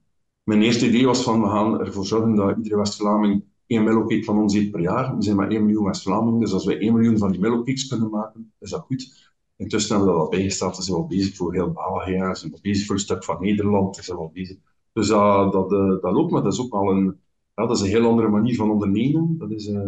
mijn 0.51 0.63
eerste 0.63 0.87
idee 0.87 1.05
was 1.05 1.23
van 1.23 1.41
we 1.41 1.47
gaan 1.47 1.79
ervoor 1.79 2.05
zorgen 2.05 2.35
dat 2.35 2.57
iedere 2.57 2.77
West-Vlaming 2.77 3.43
één 3.67 3.83
mellowcake 3.83 4.23
van 4.23 4.37
ons 4.37 4.53
eet 4.53 4.71
per 4.71 4.81
jaar. 4.81 5.15
We 5.15 5.23
zijn 5.23 5.35
maar 5.35 5.49
1 5.49 5.65
miljoen 5.65 5.85
West-Vlamingen, 5.85 6.39
dus 6.39 6.53
als 6.53 6.65
we 6.65 6.77
1 6.77 6.93
miljoen 6.93 7.17
van 7.17 7.31
die 7.31 7.39
mellowcakes 7.39 7.87
kunnen 7.87 8.09
maken, 8.09 8.53
is 8.59 8.69
dat 8.69 8.81
goed. 8.81 9.31
Intussen 9.55 9.95
hebben 9.95 10.13
we 10.13 10.19
dat 10.19 10.25
al 10.25 10.31
bijgesteld, 10.31 10.77
we 10.77 10.83
zijn 10.83 10.97
wel 10.97 11.07
bezig 11.07 11.35
voor 11.35 11.53
heel 11.53 11.71
België, 11.71 12.17
we 12.17 12.35
zijn 12.35 12.55
bezig 12.61 12.85
voor 12.85 12.95
een 12.95 13.01
stuk 13.01 13.23
van 13.23 13.41
Nederland, 13.41 13.95
we 13.95 14.03
zijn 14.03 14.17
wel 14.17 14.31
bezig. 14.33 14.57
Dus 14.93 15.07
dat, 15.07 15.51
dat, 15.51 15.69
dat, 15.69 16.13
loopt, 16.13 16.31
maar 16.31 16.43
dat 16.43 16.53
is 16.53 16.61
ook 16.61 16.71
wel 16.71 16.89
een, 16.89 17.19
ja, 17.55 17.65
dat 17.65 17.77
is 17.77 17.81
een 17.81 17.89
heel 17.89 18.09
andere 18.09 18.27
manier 18.27 18.55
van 18.55 18.71
ondernemen. 18.71 19.37
Dat 19.37 19.51
is, 19.51 19.67
uh, 19.67 19.81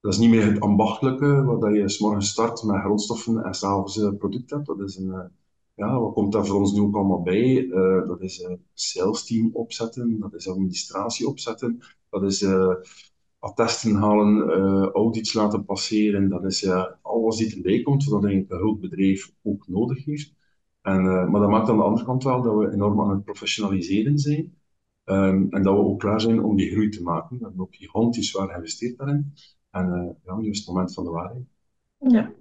dat 0.00 0.12
is 0.12 0.18
niet 0.18 0.30
meer 0.30 0.44
het 0.44 0.60
ambachtelijke, 0.60 1.44
waar 1.44 1.74
je 1.74 1.88
s 1.88 1.98
morgens 1.98 2.28
start 2.28 2.62
met 2.62 2.80
grondstoffen 2.80 3.44
en 3.44 3.54
s'avonds 3.54 3.96
uh, 3.96 4.10
product 4.18 4.50
hebt. 4.50 4.66
Dat 4.66 4.80
is 4.80 4.96
een, 4.96 5.30
ja, 5.86 6.00
wat 6.00 6.12
komt 6.12 6.32
daar 6.32 6.46
voor 6.46 6.60
ons 6.60 6.72
nu 6.72 6.80
ook 6.80 6.94
allemaal 6.94 7.22
bij? 7.22 7.62
Uh, 7.62 8.06
dat 8.06 8.20
is 8.20 8.48
sales 8.74 9.26
team 9.26 9.50
opzetten, 9.52 10.20
dat 10.20 10.34
is 10.34 10.48
administratie 10.48 11.28
opzetten, 11.28 11.78
dat 12.10 12.22
is 12.22 12.42
uh, 12.42 12.74
attesten 13.38 13.94
halen, 13.94 14.50
audits 14.92 15.32
laten 15.32 15.64
passeren, 15.64 16.28
dat 16.28 16.44
is 16.44 16.68
alles 17.02 17.36
die 17.36 17.56
erbij 17.56 17.82
komt, 17.82 18.04
wat 18.04 18.24
een 18.24 18.46
groot 18.48 18.80
bedrijf 18.80 19.32
ook 19.42 19.68
nodig 19.68 20.04
heeft. 20.04 20.34
En, 20.82 21.02
maar 21.02 21.40
dat 21.40 21.50
maakt 21.50 21.68
aan 21.68 21.76
de 21.76 21.82
andere 21.82 22.04
kant 22.04 22.24
wel 22.24 22.42
dat 22.42 22.56
we 22.56 22.72
enorm 22.72 23.00
aan 23.00 23.10
het 23.10 23.24
professionaliseren 23.24 24.18
zijn. 24.18 24.54
Um, 25.04 25.46
en 25.50 25.62
dat 25.62 25.74
we 25.74 25.80
ook 25.80 26.00
klaar 26.00 26.20
zijn 26.20 26.42
om 26.44 26.56
die 26.56 26.70
groei 26.70 26.88
te 26.88 27.02
maken. 27.02 27.38
We 27.38 27.44
hebben 27.44 27.60
ook 27.60 27.74
gigantisch 27.74 28.30
zwaar 28.30 28.48
geïnvesteerd 28.48 28.98
daarin. 28.98 29.32
En 29.70 30.16
ja, 30.24 30.36
nu 30.36 30.48
is 30.48 30.58
het 30.58 30.66
moment 30.66 30.94
van 30.94 31.04
de 31.04 31.10
waarheid. 31.10 31.44
Ja, 31.98 32.32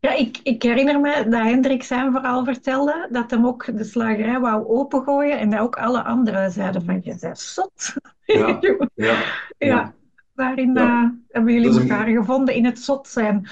ja. 0.00 0.14
Ik, 0.14 0.40
ik 0.42 0.62
herinner 0.62 1.00
me 1.00 1.26
dat 1.28 1.42
Hendrik 1.42 1.82
zijn 1.82 2.12
verhaal 2.12 2.44
vertelde, 2.44 3.08
dat 3.10 3.30
hem 3.30 3.46
ook 3.46 3.76
de 3.78 3.84
slagerij 3.84 4.40
wou 4.40 4.66
opengooien 4.66 5.38
en 5.38 5.50
dat 5.50 5.60
ook 5.60 5.76
alle 5.76 6.04
anderen 6.04 6.50
zeiden 6.50 6.84
van, 6.84 7.00
je 7.02 7.16
bent 7.20 7.38
zot. 7.38 7.94
Ja, 8.24 8.58
ja, 8.94 9.22
ja. 9.58 9.94
Waarin 10.34 10.74
ja. 10.74 11.02
Uh, 11.02 11.10
hebben 11.28 11.52
jullie 11.52 11.80
elkaar 11.80 12.08
een... 12.08 12.16
gevonden 12.16 12.54
in 12.54 12.64
het 12.64 12.78
zot 12.78 13.08
zijn? 13.08 13.48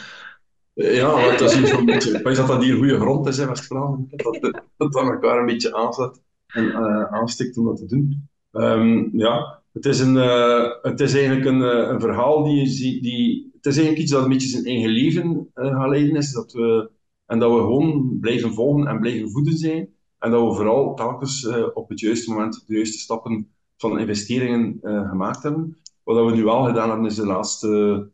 Ja, 0.73 1.31
dat 1.31 1.41
is 1.41 1.61
iets 1.61 1.71
van 1.71 1.85
beetje, 1.85 2.19
ik 2.19 2.37
dat 2.37 2.47
dat 2.47 2.63
hier 2.63 2.77
goede 2.77 3.01
grond 3.01 3.27
is 3.27 3.39
in 3.39 3.49
West-Vlaanderen, 3.49 4.09
dat, 4.17 4.41
dat 4.77 4.93
dat 4.93 5.03
elkaar 5.03 5.39
een 5.39 5.47
beetje 5.47 5.75
aanzet 5.75 6.23
en 6.47 6.65
uh, 6.65 7.13
aanstikt 7.13 7.57
om 7.59 7.65
dat 7.65 7.77
te 7.77 7.87
doen. 7.87 8.29
Um, 8.53 9.11
ja, 9.13 9.63
het 9.73 9.87
is, 9.87 10.01
een, 10.01 10.15
uh, 10.15 10.65
het 10.83 11.01
is 11.01 11.15
eigenlijk 11.15 11.45
een, 11.45 11.61
een 11.61 12.01
verhaal 12.01 12.45
die, 12.45 13.03
die 13.03 13.56
is 13.67 13.77
eigenlijk 13.77 13.99
iets 13.99 14.13
dat 14.13 14.23
een 14.23 14.31
beetje 14.31 14.49
zijn 14.49 14.65
eigen 14.65 14.91
leven 14.91 15.51
uh, 15.55 15.89
leiden 15.89 16.17
is. 16.17 16.33
Dat 16.33 16.53
we, 16.53 16.91
en 17.27 17.39
dat 17.39 17.53
we 17.53 17.59
gewoon 17.59 18.19
blijven 18.21 18.53
volgen 18.53 18.87
en 18.87 19.01
blijven 19.01 19.31
voeden 19.31 19.57
zijn. 19.57 19.89
En 20.19 20.31
dat 20.31 20.49
we 20.49 20.55
vooral 20.55 20.95
telkens 20.95 21.43
uh, 21.43 21.67
op 21.75 21.89
het 21.89 22.01
juiste 22.01 22.31
moment 22.31 22.65
de 22.67 22.75
juiste 22.75 22.99
stappen 22.99 23.49
van 23.77 23.99
investeringen 23.99 24.79
uh, 24.83 25.09
gemaakt 25.09 25.43
hebben. 25.43 25.77
Wat 26.03 26.31
we 26.31 26.37
nu 26.37 26.47
al 26.47 26.65
gedaan 26.65 26.89
hebben, 26.89 27.07
is 27.07 27.15
de 27.15 27.27
laatste 27.27 28.11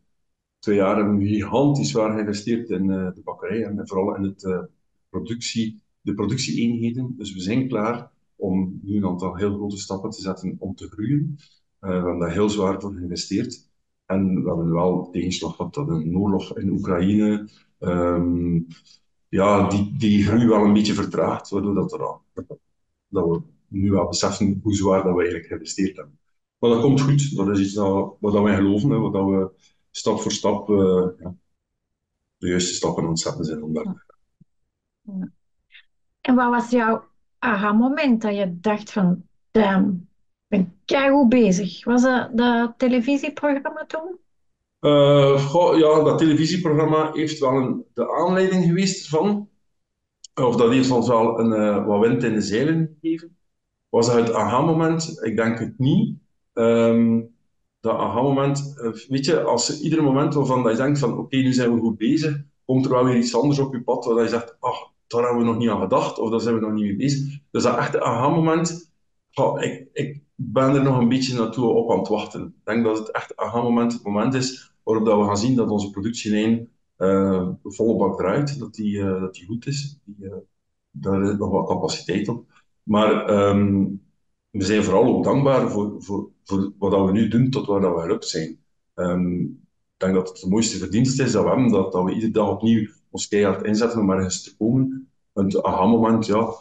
twee 0.59 0.75
jaar 0.75 0.95
hebben 0.95 1.17
we 1.17 1.27
gigantisch 1.27 1.89
zwaar 1.89 2.13
geïnvesteerd 2.13 2.69
in 2.69 2.87
de 2.87 3.21
bakkerij 3.23 3.63
en 3.63 3.87
vooral 3.87 4.15
in 4.15 4.23
het, 4.23 4.67
productie, 5.09 5.81
de 6.01 6.13
productieeenheden. 6.13 7.13
Dus 7.17 7.33
we 7.33 7.39
zijn 7.39 7.67
klaar 7.67 8.11
om 8.35 8.79
nu 8.81 8.97
een 8.97 9.05
aantal 9.05 9.35
heel 9.35 9.55
grote 9.55 9.77
stappen 9.77 10.09
te 10.09 10.21
zetten 10.21 10.55
om 10.59 10.75
te 10.75 10.87
groeien. 10.89 11.35
we 11.79 11.87
hebben 11.87 12.19
daar 12.19 12.31
heel 12.31 12.49
zwaar 12.49 12.81
voor 12.81 12.93
geïnvesteerd. 12.93 13.71
En 14.05 14.43
we 14.43 14.47
hebben 14.47 14.73
wel 14.73 15.09
tegenslag 15.11 15.55
gehad 15.55 15.73
dat 15.73 15.89
een 15.89 16.17
oorlog 16.17 16.57
in 16.57 16.69
Oekraïne, 16.69 17.49
um, 17.79 18.67
ja, 19.29 19.69
die, 19.69 19.97
die 19.97 20.23
groei 20.23 20.47
wel 20.47 20.63
een 20.63 20.73
beetje 20.73 20.93
vertraagt, 20.93 21.49
waardoor 21.49 21.75
dat, 21.75 21.93
er, 21.93 22.19
dat 23.07 23.27
we 23.27 23.41
nu 23.67 23.91
wel 23.91 24.07
beseffen 24.07 24.59
hoe 24.63 24.75
zwaar 24.75 25.03
dat 25.03 25.13
we 25.13 25.19
eigenlijk 25.19 25.47
geïnvesteerd 25.47 25.95
hebben. 25.95 26.19
Maar 26.59 26.69
dat 26.69 26.81
komt 26.81 27.01
goed, 27.01 27.35
dat 27.35 27.49
is 27.49 27.59
iets 27.59 27.73
dat, 27.73 28.15
wat 28.19 28.33
wij 28.33 28.55
geloven, 28.55 28.89
hè, 28.89 28.97
wat 28.97 29.11
we 29.11 29.51
stap 29.91 30.21
voor 30.21 30.31
stap 30.31 30.69
uh, 30.69 31.07
ja, 31.19 31.35
de 32.37 32.47
juiste 32.47 32.73
stappen 32.73 33.03
aan 33.03 33.09
het 33.09 33.19
zetten 33.19 33.45
zijn 33.45 33.63
om 33.63 33.73
daar 33.73 34.05
ja. 35.01 35.31
En 36.21 36.35
wat 36.35 36.49
was 36.49 36.69
jouw 36.69 37.03
aha-moment 37.39 38.21
dat 38.21 38.35
je 38.35 38.59
dacht 38.59 38.91
van, 38.91 39.23
damn, 39.51 40.07
ben 40.57 40.73
keigoed 40.85 41.29
bezig. 41.29 41.83
Was 41.83 42.01
dat 42.01 42.29
dat 42.33 42.73
televisieprogramma 42.77 43.85
toen? 43.85 44.17
Goh, 45.39 45.77
ja, 45.77 46.03
dat 46.03 46.17
televisieprogramma 46.17 47.11
heeft 47.13 47.39
wel 47.39 47.55
een, 47.55 47.83
de 47.93 48.15
aanleiding 48.15 48.65
geweest 48.65 49.09
van, 49.09 49.49
of 50.35 50.55
dat 50.55 50.71
heeft 50.71 50.91
ons 50.91 51.07
wel 51.07 51.39
een, 51.39 51.51
uh, 51.51 51.85
wat 51.85 51.99
wind 51.99 52.23
in 52.23 52.33
de 52.33 52.41
zeilen 52.41 52.97
gegeven. 53.01 53.37
Was 53.89 54.07
dat 54.07 54.15
het 54.15 54.33
aha-moment? 54.33 55.19
Ik 55.21 55.35
denk 55.35 55.59
het 55.59 55.79
niet. 55.79 56.17
Um, 56.53 57.35
dat 57.79 57.97
aha-moment, 57.97 58.75
weet 59.07 59.25
je, 59.25 59.41
als 59.41 59.81
ieder 59.81 60.03
moment 60.03 60.33
waarvan 60.33 60.63
dat 60.63 60.71
je 60.71 60.77
denkt 60.77 60.99
van 60.99 61.17
oké, 61.17 61.37
nu 61.37 61.53
zijn 61.53 61.73
we 61.73 61.79
goed 61.79 61.97
bezig, 61.97 62.41
komt 62.65 62.85
er 62.85 62.91
wel 62.91 63.05
weer 63.05 63.17
iets 63.17 63.35
anders 63.35 63.59
op 63.59 63.73
je 63.73 63.81
pad 63.81 64.05
waar 64.05 64.23
je 64.23 64.29
zegt, 64.29 64.55
ach, 64.59 64.91
daar 65.07 65.23
hebben 65.23 65.39
we 65.39 65.47
nog 65.47 65.57
niet 65.57 65.69
aan 65.69 65.81
gedacht, 65.81 66.19
of 66.19 66.29
daar 66.29 66.39
zijn 66.39 66.55
we 66.55 66.61
nog 66.61 66.71
niet 66.71 66.83
mee 66.83 66.95
bezig. 66.95 67.39
Dus 67.51 67.63
dat 67.63 67.77
echte 67.77 68.01
aha-moment, 68.01 68.91
ik, 69.59 69.87
ik 69.93 70.22
ben 70.51 70.75
er 70.75 70.83
nog 70.83 70.97
een 70.97 71.09
beetje 71.09 71.37
naartoe 71.37 71.65
op 71.65 71.91
aan 71.91 71.99
het 71.99 72.07
wachten. 72.07 72.41
Ik 72.45 72.53
denk 72.63 72.83
dat 72.83 72.97
het 72.97 73.11
echt 73.11 73.35
aha-moment 73.35 73.93
het 73.93 74.03
moment 74.03 74.33
is 74.33 74.73
waarop 74.83 75.05
dat 75.05 75.19
we 75.19 75.25
gaan 75.25 75.37
zien 75.37 75.55
dat 75.55 75.69
onze 75.69 75.89
productielijn 75.89 76.69
uh, 76.97 77.49
volle 77.63 77.95
bak 77.95 78.17
draait, 78.17 78.59
dat 78.59 78.73
die, 78.73 78.97
uh, 78.97 79.21
dat 79.21 79.33
die 79.33 79.45
goed 79.45 79.67
is. 79.67 79.99
Die, 80.03 80.15
uh, 80.19 80.33
daar 80.91 81.23
is 81.23 81.37
nog 81.37 81.49
wat 81.49 81.67
capaciteit 81.67 82.27
op. 82.27 82.45
Maar 82.83 83.29
um, 83.29 84.01
we 84.49 84.63
zijn 84.63 84.83
vooral 84.83 85.05
ook 85.05 85.23
dankbaar 85.23 85.69
voor, 85.69 85.95
voor, 86.03 86.29
voor 86.43 86.73
wat 86.77 87.05
we 87.05 87.11
nu 87.11 87.27
doen 87.27 87.49
tot 87.49 87.67
waar 87.67 87.81
dat 87.81 87.95
we 87.95 88.01
gelukt 88.01 88.27
zijn. 88.27 88.59
Um, 88.95 89.41
ik 89.93 89.99
denk 89.99 90.13
dat 90.13 90.29
het 90.29 90.37
de 90.37 90.49
mooiste 90.49 90.77
verdienst 90.77 91.19
is 91.19 91.31
dat 91.31 91.43
we 91.43 91.49
hebben, 91.49 91.71
dat, 91.71 91.91
dat 91.91 92.03
we 92.03 92.13
iedere 92.13 92.31
dag 92.31 92.49
opnieuw 92.49 92.89
ons 93.09 93.27
keihard 93.27 93.65
inzetten 93.65 93.99
om 93.99 94.11
ergens 94.11 94.43
te 94.43 94.55
komen. 94.57 95.07
Een 95.33 95.63
aha-moment, 95.63 96.25
ja, 96.25 96.53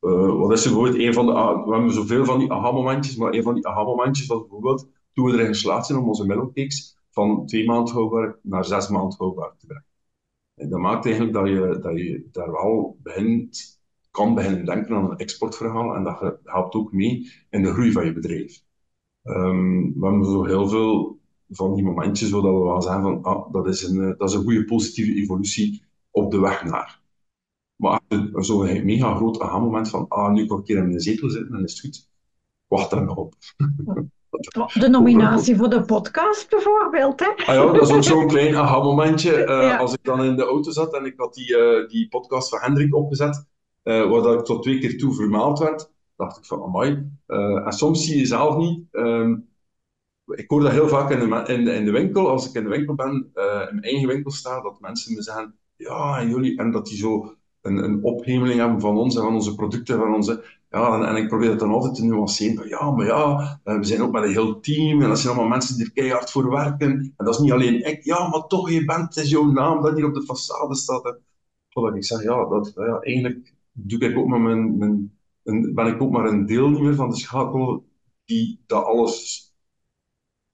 uh, 0.00 0.38
wat 0.38 0.52
is 0.52 0.64
er 0.64 0.70
bijvoorbeeld 0.70 1.02
een 1.02 1.14
van 1.14 1.26
de, 1.26 1.32
we 1.66 1.72
hebben 1.72 1.92
zoveel 1.92 2.24
van 2.24 2.38
die 2.38 2.52
aha-momentjes, 2.52 3.16
maar 3.16 3.32
een 3.32 3.42
van 3.42 3.54
die 3.54 3.66
aha-momentjes 3.66 4.26
was 4.26 4.40
bijvoorbeeld 4.40 4.88
toen 5.12 5.26
we 5.26 5.32
erin 5.32 5.46
geslaagd 5.46 5.86
zijn 5.86 5.98
om 5.98 6.08
onze 6.08 6.26
mellowcakes 6.26 6.98
van 7.10 7.46
twee 7.46 7.66
maand 7.66 7.90
houdbaar 7.90 8.38
naar 8.42 8.64
zes 8.64 8.88
maand 8.88 9.16
houdbaar 9.16 9.56
te 9.58 9.66
brengen. 9.66 9.86
En 10.54 10.68
dat 10.68 10.80
maakt 10.80 11.04
eigenlijk 11.04 11.34
dat 11.34 11.48
je, 11.48 11.78
dat 11.82 11.98
je 11.98 12.28
daar 12.32 12.52
wel 12.52 12.98
begint 13.02 13.80
kan 14.10 14.34
beginnen 14.34 14.64
denken 14.64 14.96
aan 14.96 15.10
een 15.10 15.16
exportverhaal 15.16 15.94
en 15.94 16.04
dat 16.04 16.38
helpt 16.44 16.74
ook 16.74 16.92
mee 16.92 17.30
in 17.50 17.62
de 17.62 17.72
groei 17.72 17.92
van 17.92 18.04
je 18.04 18.12
bedrijf. 18.12 18.62
Um, 19.22 19.94
we 20.00 20.06
hebben 20.06 20.24
zo 20.24 20.44
heel 20.44 20.68
veel 20.68 21.18
van 21.48 21.74
die 21.74 21.84
momentjes 21.84 22.30
waar 22.30 22.42
we 22.42 22.64
wel 22.64 22.82
zeggen 22.82 23.02
van 23.02 23.22
ah, 23.22 23.52
dat, 23.52 23.66
is 23.66 23.82
een, 23.82 24.14
dat 24.18 24.28
is 24.28 24.34
een 24.34 24.42
goede 24.42 24.64
positieve 24.64 25.14
evolutie 25.14 25.82
op 26.10 26.30
de 26.30 26.40
weg 26.40 26.64
naar. 26.64 26.99
Maar 27.80 28.00
zo'n 28.34 28.84
mega 28.84 29.14
groot 29.14 29.40
aha-moment 29.40 29.88
van 29.88 30.08
ah, 30.08 30.32
nu 30.32 30.46
kan 30.46 30.58
ik 30.58 30.68
een 30.68 30.74
keer 30.74 30.84
in 30.84 30.92
de 30.92 31.00
zetel 31.00 31.30
zitten 31.30 31.54
en 31.54 31.64
is 31.64 31.72
het 31.72 31.80
goed. 31.80 32.08
Wacht 32.66 32.90
daar 32.90 33.04
nog 33.04 33.16
op. 33.16 33.34
De 34.74 34.88
nominatie 34.88 35.56
voor 35.56 35.68
de 35.68 35.84
podcast 35.84 36.50
bijvoorbeeld, 36.50 37.20
hè? 37.20 37.26
Ah 37.26 37.54
ja, 37.54 37.72
dat 37.72 37.82
is 37.82 37.92
ook 37.92 38.02
zo'n 38.02 38.26
klein 38.26 38.56
aha-momentje. 38.56 39.46
Uh, 39.46 39.78
Als 39.78 39.92
ik 39.92 39.98
dan 40.02 40.24
in 40.24 40.36
de 40.36 40.44
auto 40.44 40.70
zat 40.70 40.94
en 40.94 41.04
ik 41.04 41.14
had 41.16 41.34
die, 41.34 41.56
uh, 41.56 41.88
die 41.88 42.08
podcast 42.08 42.48
van 42.48 42.60
Hendrik 42.60 42.94
opgezet, 42.94 43.46
uh, 43.84 44.10
waar 44.10 44.22
dat 44.22 44.38
ik 44.38 44.44
tot 44.44 44.62
twee 44.62 44.78
keer 44.78 44.98
toe 44.98 45.14
vermaald 45.14 45.58
werd, 45.58 45.90
dacht 46.16 46.38
ik 46.38 46.44
van, 46.44 46.62
amai. 46.62 47.10
en 47.26 47.72
soms 47.72 48.04
zie 48.04 48.18
je 48.18 48.26
zelf 48.26 48.56
niet... 48.56 48.84
Um, 48.90 49.48
ik 50.30 50.50
hoor 50.50 50.60
dat 50.60 50.72
heel 50.72 50.88
vaak 50.88 51.10
in 51.10 51.18
de, 51.18 51.52
in 51.52 51.64
de, 51.64 51.72
in 51.72 51.84
de 51.84 51.90
winkel, 51.90 52.28
als 52.28 52.48
ik 52.48 52.54
in 52.54 52.62
de 52.62 52.68
winkel 52.68 52.94
ben, 52.94 53.12
in 53.34 53.68
mijn 53.70 53.82
eigen 53.82 54.08
winkel 54.08 54.30
sta, 54.30 54.60
dat 54.60 54.80
mensen 54.80 55.14
me 55.14 55.22
zeggen, 55.22 55.58
ja, 55.76 56.18
en 56.18 56.28
jullie, 56.28 56.58
en 56.58 56.70
dat 56.70 56.86
die 56.86 56.96
zo 56.96 57.34
een, 57.62 57.76
een 57.76 58.02
ophemeling 58.04 58.60
hebben 58.60 58.80
van 58.80 58.96
ons 58.98 59.16
en 59.16 59.22
van 59.22 59.34
onze 59.34 59.54
producten, 59.54 59.98
van 59.98 60.14
onze 60.14 60.58
ja, 60.70 60.94
en, 60.94 61.08
en, 61.08 61.16
ik 61.16 61.28
probeer 61.28 61.50
het 61.50 61.58
dan 61.58 61.70
altijd 61.70 61.94
te 61.94 62.04
nuanceren. 62.04 62.68
Ja, 62.68 62.90
maar 62.90 63.06
ja, 63.06 63.60
eh, 63.64 63.76
we 63.76 63.84
zijn 63.84 64.02
ook 64.02 64.12
met 64.12 64.22
een 64.22 64.30
heel 64.30 64.60
team 64.60 65.02
en 65.02 65.08
dat 65.08 65.18
zijn 65.18 65.32
allemaal 65.34 65.50
mensen 65.50 65.76
die 65.76 65.86
er 65.86 65.92
keihard 65.92 66.30
voor 66.30 66.50
werken. 66.50 66.90
En 67.16 67.24
dat 67.24 67.34
is 67.34 67.40
niet 67.40 67.52
alleen 67.52 67.86
ik. 67.86 68.04
Ja, 68.04 68.28
maar 68.28 68.46
toch, 68.46 68.70
je 68.70 68.84
bent, 68.84 69.14
het 69.14 69.24
is 69.24 69.30
jouw 69.30 69.44
naam 69.44 69.82
dat 69.82 69.94
hier 69.94 70.06
op 70.06 70.14
de 70.14 70.22
façade 70.22 70.72
staat. 70.72 71.18
Voordat 71.68 71.96
ik 71.96 72.04
zeg, 72.04 72.22
ja, 72.22 72.48
dat, 72.48 72.72
ja, 72.74 73.00
eigenlijk 73.00 73.54
doe 73.72 73.98
ik 73.98 74.18
ook 74.18 74.26
maar 74.26 74.40
mijn, 74.40 74.78
mijn, 74.78 75.18
ben 75.74 75.86
ik 75.86 76.02
ook 76.02 76.10
maar 76.10 76.24
een 76.24 76.46
deelnemer 76.46 76.94
van 76.94 77.08
de 77.08 77.16
schakel 77.16 77.84
die 78.24 78.60
dat 78.66 78.84
alles, 78.84 79.52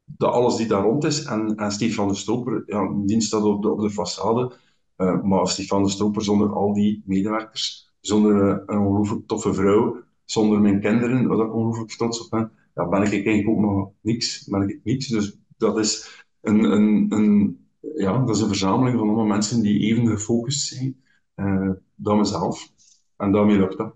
dat 0.04 0.32
alles 0.32 0.56
die 0.56 0.66
daar 0.66 0.82
rond 0.82 1.04
is. 1.04 1.24
En, 1.24 1.56
en 1.56 1.72
Stefan 1.72 2.08
de 2.08 2.14
Stroper, 2.14 2.62
ja, 2.66 2.92
die 3.04 3.20
staat 3.20 3.42
op 3.42 3.62
de, 3.62 3.70
op 3.70 3.80
de 3.80 3.90
façade. 3.90 4.64
Uh, 4.96 5.22
maar 5.22 5.48
Stefan 5.48 5.82
de 5.82 5.88
Stroper 5.88 6.22
zonder 6.22 6.52
al 6.52 6.74
die 6.74 7.02
medewerkers, 7.06 7.94
zonder 8.00 8.62
een 8.66 8.78
ongelooflijk 8.78 9.26
toffe 9.26 9.54
vrouw, 9.54 10.02
zonder 10.24 10.61
mijn 10.61 10.80
kinderen, 10.80 11.26
waar 11.26 11.46
ik 11.46 11.54
ongelooflijk 11.54 11.90
trots 11.90 12.24
op 12.24 12.30
ben, 12.30 12.52
ja, 12.76 12.88
ben 12.88 13.02
ik 13.02 13.12
eigenlijk 13.12 13.48
ook 13.48 13.59
nog 13.59 13.90
niks. 14.00 14.44
Ben 14.44 14.68
ik 14.68 14.80
niks. 14.85 15.06
Dus 15.06 15.38
dat 15.56 15.78
is 15.78 16.24
een, 16.40 16.64
een, 16.64 17.06
een, 17.09 17.59
ja, 17.80 18.18
dat 18.18 18.37
is 18.37 18.42
een 18.42 18.48
verzameling 18.48 18.98
van 18.98 19.09
allemaal 19.09 19.24
mensen 19.24 19.62
die 19.62 19.80
even 19.80 20.06
gefocust 20.06 20.66
zijn 20.66 21.02
uh, 21.37 21.70
dan 21.94 22.18
mezelf. 22.18 22.72
En 23.16 23.32
daarmee 23.32 23.59
lukt 23.59 23.78
dat. 23.78 23.94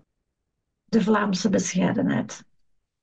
De 0.85 1.01
Vlaamse 1.01 1.49
bescheidenheid. 1.49 2.43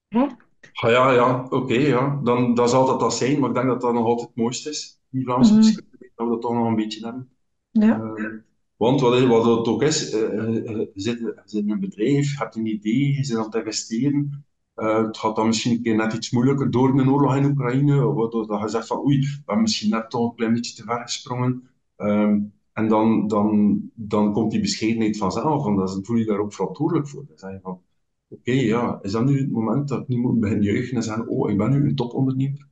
Hè? 0.08 0.26
Ah, 0.72 0.90
ja, 0.90 1.12
ja, 1.12 1.46
oké, 1.50 1.74
ja. 1.74 2.20
Dan, 2.22 2.54
dan 2.54 2.68
zal 2.68 2.86
dat 2.86 3.00
dat 3.00 3.14
zijn, 3.14 3.40
maar 3.40 3.48
ik 3.48 3.54
denk 3.54 3.66
dat 3.66 3.80
dat 3.80 3.92
nog 3.92 4.04
altijd 4.04 4.28
het 4.28 4.36
mooiste 4.36 4.70
is, 4.70 5.00
die 5.08 5.24
Vlaamse 5.24 5.52
mm 5.52 5.58
bescheidenheid, 5.58 6.12
dat 6.14 6.26
we 6.26 6.32
dat 6.32 6.42
toch 6.42 6.52
nog 6.52 6.66
een 6.66 6.76
beetje 6.76 7.04
hebben. 7.04 7.30
Ja. 7.70 8.00
Uh, 8.00 8.40
want 8.76 9.00
wat, 9.00 9.26
wat 9.26 9.44
het 9.44 9.66
ook 9.66 9.82
is, 9.82 10.10
je, 10.10 10.90
zit, 10.94 11.18
je 11.18 11.42
zit 11.44 11.62
in 11.62 11.70
een 11.70 11.80
bedrijf, 11.80 12.30
je 12.30 12.38
hebt 12.38 12.56
een 12.56 12.66
idee, 12.66 13.14
je 13.14 13.24
zit 13.24 13.36
aan 13.36 13.44
het 13.44 13.54
investeren. 13.54 14.44
Uh, 14.76 15.06
het 15.06 15.18
gaat 15.18 15.36
dan 15.36 15.46
misschien 15.46 15.72
een 15.72 15.82
keer 15.82 15.96
net 15.96 16.12
iets 16.12 16.30
moeilijker 16.30 16.70
door 16.70 16.98
een 16.98 17.10
oorlog 17.10 17.36
in 17.36 17.44
Oekraïne, 17.44 18.12
waardoor 18.12 18.60
je 18.60 18.68
zegt 18.68 18.86
van 18.86 19.04
oei, 19.04 19.18
we 19.18 19.26
hebben 19.36 19.62
misschien 19.62 19.90
net 19.90 20.10
toch 20.10 20.30
een 20.30 20.36
klein 20.36 20.52
beetje 20.52 20.74
te 20.74 20.82
ver 20.82 21.00
gesprongen. 21.00 21.68
Um, 21.96 22.52
en 22.72 22.88
dan, 22.88 23.26
dan, 23.26 23.80
dan 23.94 24.32
komt 24.32 24.50
die 24.50 24.60
bescheidenheid 24.60 25.16
vanzelf, 25.16 25.66
en 25.66 25.76
dan 25.76 26.04
voel 26.04 26.16
je 26.16 26.24
daar 26.24 26.38
ook 26.38 26.54
verantwoordelijk 26.54 27.08
voor. 27.08 27.24
Dan 27.26 27.38
zeg 27.38 27.50
je 27.50 27.58
van, 27.62 27.80
oké, 28.28 28.52
ja, 28.52 28.98
is 29.02 29.12
dat 29.12 29.24
nu 29.24 29.38
het 29.38 29.50
moment 29.50 29.88
dat 29.88 30.00
ik 30.00 30.08
nu 30.08 30.16
moet 30.16 30.40
beginnen 30.40 30.64
juichen 30.64 30.96
en 30.96 31.02
zeggen, 31.02 31.28
oh, 31.28 31.50
ik 31.50 31.56
ben 31.56 31.70
nu 31.70 31.88
een 31.88 31.94
topondernemer? 31.94 32.68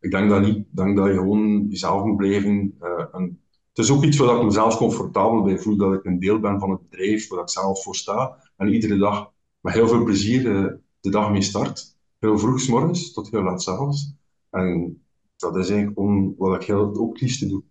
Ik 0.00 0.10
denk 0.10 0.30
dat 0.30 0.42
niet. 0.42 0.56
Ik 0.56 0.66
denk 0.70 0.96
dat 0.96 1.06
je 1.06 1.12
gewoon 1.12 1.66
jezelf 1.68 2.04
moet 2.04 2.16
blijven 2.16 2.74
en 3.12 3.43
het 3.74 3.84
is 3.84 3.90
ook 3.90 4.04
iets 4.04 4.16
waar 4.16 4.36
ik 4.36 4.44
mezelf 4.44 4.76
comfortabel 4.76 5.42
bij 5.42 5.58
voel, 5.58 5.76
dat 5.76 5.92
ik 5.94 6.04
een 6.04 6.18
deel 6.18 6.40
ben 6.40 6.60
van 6.60 6.70
het 6.70 6.88
bedrijf, 6.88 7.28
waar 7.28 7.40
ik 7.40 7.50
zelf 7.50 7.82
voor 7.82 7.94
sta. 7.94 8.36
En 8.56 8.68
iedere 8.68 8.96
dag 8.96 9.32
met 9.60 9.74
heel 9.74 9.88
veel 9.88 10.04
plezier 10.04 10.42
de, 10.42 10.68
eh, 10.68 10.74
de 11.00 11.10
dag 11.10 11.30
mee 11.30 11.42
start. 11.42 11.96
Heel 12.18 12.38
vroeg 12.38 12.60
s 12.60 12.68
morgens 12.68 13.12
tot 13.12 13.30
heel 13.30 13.42
laat 13.42 13.62
s 13.62 13.68
avonds. 13.68 14.14
En 14.50 15.02
dat 15.36 15.56
is 15.56 15.68
eigenlijk 15.68 15.98
gewoon 15.98 16.34
wat 16.38 16.62
ik 16.62 16.66
heel, 16.66 16.96
ook 16.96 17.20
liefste 17.20 17.46
doe. 17.46 17.62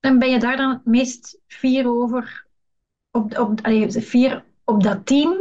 En 0.00 0.18
ben 0.18 0.30
je 0.30 0.38
daar 0.38 0.56
dan 0.56 0.70
het 0.70 0.84
meest 0.84 1.40
fier 1.46 1.88
over? 1.88 2.46
Op, 3.10 3.38
op, 3.38 3.60
allee, 3.62 3.90
fier 3.90 4.44
op 4.64 4.82
dat 4.82 5.06
team 5.06 5.36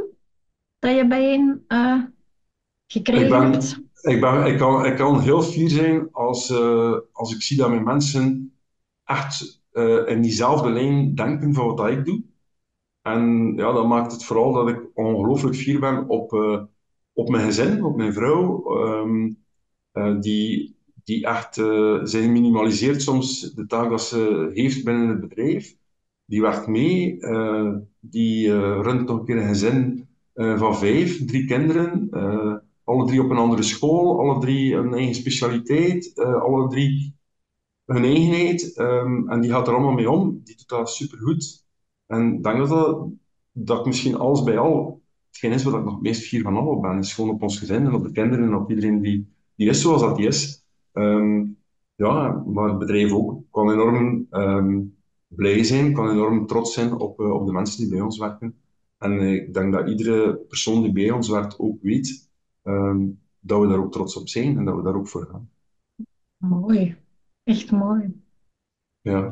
dat 0.80 0.96
je 0.96 1.08
bijeen 1.08 1.66
uh, 1.68 2.04
gekregen 2.88 3.24
ik 3.24 3.30
ben, 3.30 3.52
hebt? 3.52 3.82
Ik, 4.02 4.22
ben, 4.22 4.46
ik, 4.46 4.58
kan, 4.58 4.86
ik 4.86 4.96
kan 4.96 5.22
heel 5.22 5.42
fier 5.42 5.70
zijn 5.70 6.12
als, 6.12 6.50
uh, 6.50 6.98
als 7.12 7.36
ik 7.36 7.42
zie 7.42 7.58
dat 7.58 7.70
mijn 7.70 7.84
mensen 7.84 8.54
echt 9.10 9.62
uh, 9.74 10.08
in 10.08 10.22
diezelfde 10.22 10.70
lijn 10.70 11.16
denken 11.16 11.54
van 11.54 11.76
wat 11.76 11.90
ik 11.90 12.06
doe. 12.06 12.22
En 13.02 13.54
ja, 13.56 13.72
dat 13.72 13.88
maakt 13.88 14.12
het 14.12 14.24
vooral 14.24 14.54
dat 14.54 14.70
ik 14.70 14.90
ongelooflijk 14.94 15.56
fier 15.56 15.80
ben 15.80 16.08
op, 16.08 16.34
uh, 16.34 16.62
op 17.14 17.30
mijn 17.30 17.46
gezin, 17.46 17.84
op 17.84 17.96
mijn 17.96 18.14
vrouw, 18.14 18.64
um, 18.86 19.38
uh, 19.94 20.20
die, 20.20 20.76
die 21.04 21.26
echt 21.26 21.56
zijn 22.04 22.32
minimaliseert 22.32 23.02
soms 23.02 23.54
de 23.54 23.66
taak 23.66 23.90
dat 23.90 24.02
ze 24.02 24.52
heeft 24.54 24.84
binnen 24.84 25.08
het 25.08 25.20
bedrijf. 25.20 25.78
Die 26.26 26.42
werkt 26.42 26.68
mee, 26.68 27.18
die 28.00 28.60
runt 28.82 29.08
nog 29.08 29.20
een 29.20 29.26
keer 29.26 29.38
een 29.38 29.48
gezin 29.48 30.08
van 30.34 30.78
vijf, 30.78 31.26
drie 31.26 31.46
kinderen, 31.46 32.10
alle 32.84 33.06
drie 33.06 33.24
op 33.24 33.30
een 33.30 33.38
andere 33.38 33.64
school, 33.64 34.20
alle 34.20 34.40
drie 34.40 34.76
een 34.76 34.94
eigen 34.94 35.16
specialiteit, 35.16 36.14
alle 36.20 36.68
drie 36.68 37.19
hun 37.90 38.04
eigenheid 38.04 38.78
um, 38.78 39.30
en 39.30 39.42
die 39.42 39.52
gaat 39.52 39.68
er 39.68 39.74
allemaal 39.74 39.94
mee 39.94 40.10
om. 40.10 40.42
Die 40.44 40.56
doet 40.56 40.68
dat 40.68 40.90
supergoed. 40.90 41.66
En 42.06 42.34
ik 42.34 42.44
denk 42.44 42.68
dat, 42.68 43.08
dat, 43.52 43.80
ik 43.80 43.86
misschien 43.86 44.16
alles 44.16 44.44
bij 44.44 44.58
al 44.58 45.02
hetgeen 45.28 45.52
is 45.52 45.64
wat 45.64 45.74
ik 45.74 45.84
nog 45.84 45.94
het 45.94 46.02
meest 46.02 46.28
fier 46.28 46.42
van 46.42 46.56
allemaal 46.56 46.80
ben. 46.80 46.98
Is 46.98 47.14
gewoon 47.14 47.30
op 47.30 47.42
ons 47.42 47.60
gezin 47.60 47.86
en 47.86 47.94
op 47.94 48.04
de 48.04 48.12
kinderen 48.12 48.46
en 48.46 48.56
op 48.56 48.70
iedereen 48.70 49.02
die, 49.02 49.34
die 49.56 49.70
is 49.70 49.82
zoals 49.82 50.02
dat 50.02 50.20
is. 50.20 50.64
Um, 50.94 51.58
ja, 51.96 52.44
maar 52.48 52.70
het 52.70 52.78
bedrijf 52.78 53.12
ook 53.12 53.44
kan 53.52 53.72
enorm 53.72 54.28
um, 54.32 54.98
blij 55.28 55.64
zijn, 55.64 55.94
kan 55.94 56.10
enorm 56.10 56.48
trots 56.48 56.74
zijn 56.74 56.94
op, 56.94 57.20
uh, 57.20 57.32
op 57.32 57.46
de 57.46 57.52
mensen 57.52 57.80
die 57.80 57.90
bij 57.90 58.02
ons 58.02 58.18
werken. 58.18 58.56
En 58.98 59.12
uh, 59.12 59.34
ik 59.34 59.54
denk 59.54 59.74
dat 59.74 59.90
iedere 59.90 60.36
persoon 60.36 60.82
die 60.84 60.92
bij 60.92 61.12
ons 61.12 61.30
werkt 61.30 61.60
ook 61.60 61.82
weet 61.82 62.28
dat 63.40 63.62
we 63.62 63.68
daar 63.68 63.80
ook 63.80 63.92
trots 63.92 64.16
op 64.16 64.28
zijn 64.28 64.58
en 64.58 64.66
dat 64.66 64.76
we 64.76 64.82
daar 64.82 64.96
ook 64.96 65.08
voor 65.08 65.26
gaan. 65.32 65.50
Mooi. 66.38 66.98
Echt 67.50 67.72
mooi. 67.72 68.22
Ja. 69.02 69.30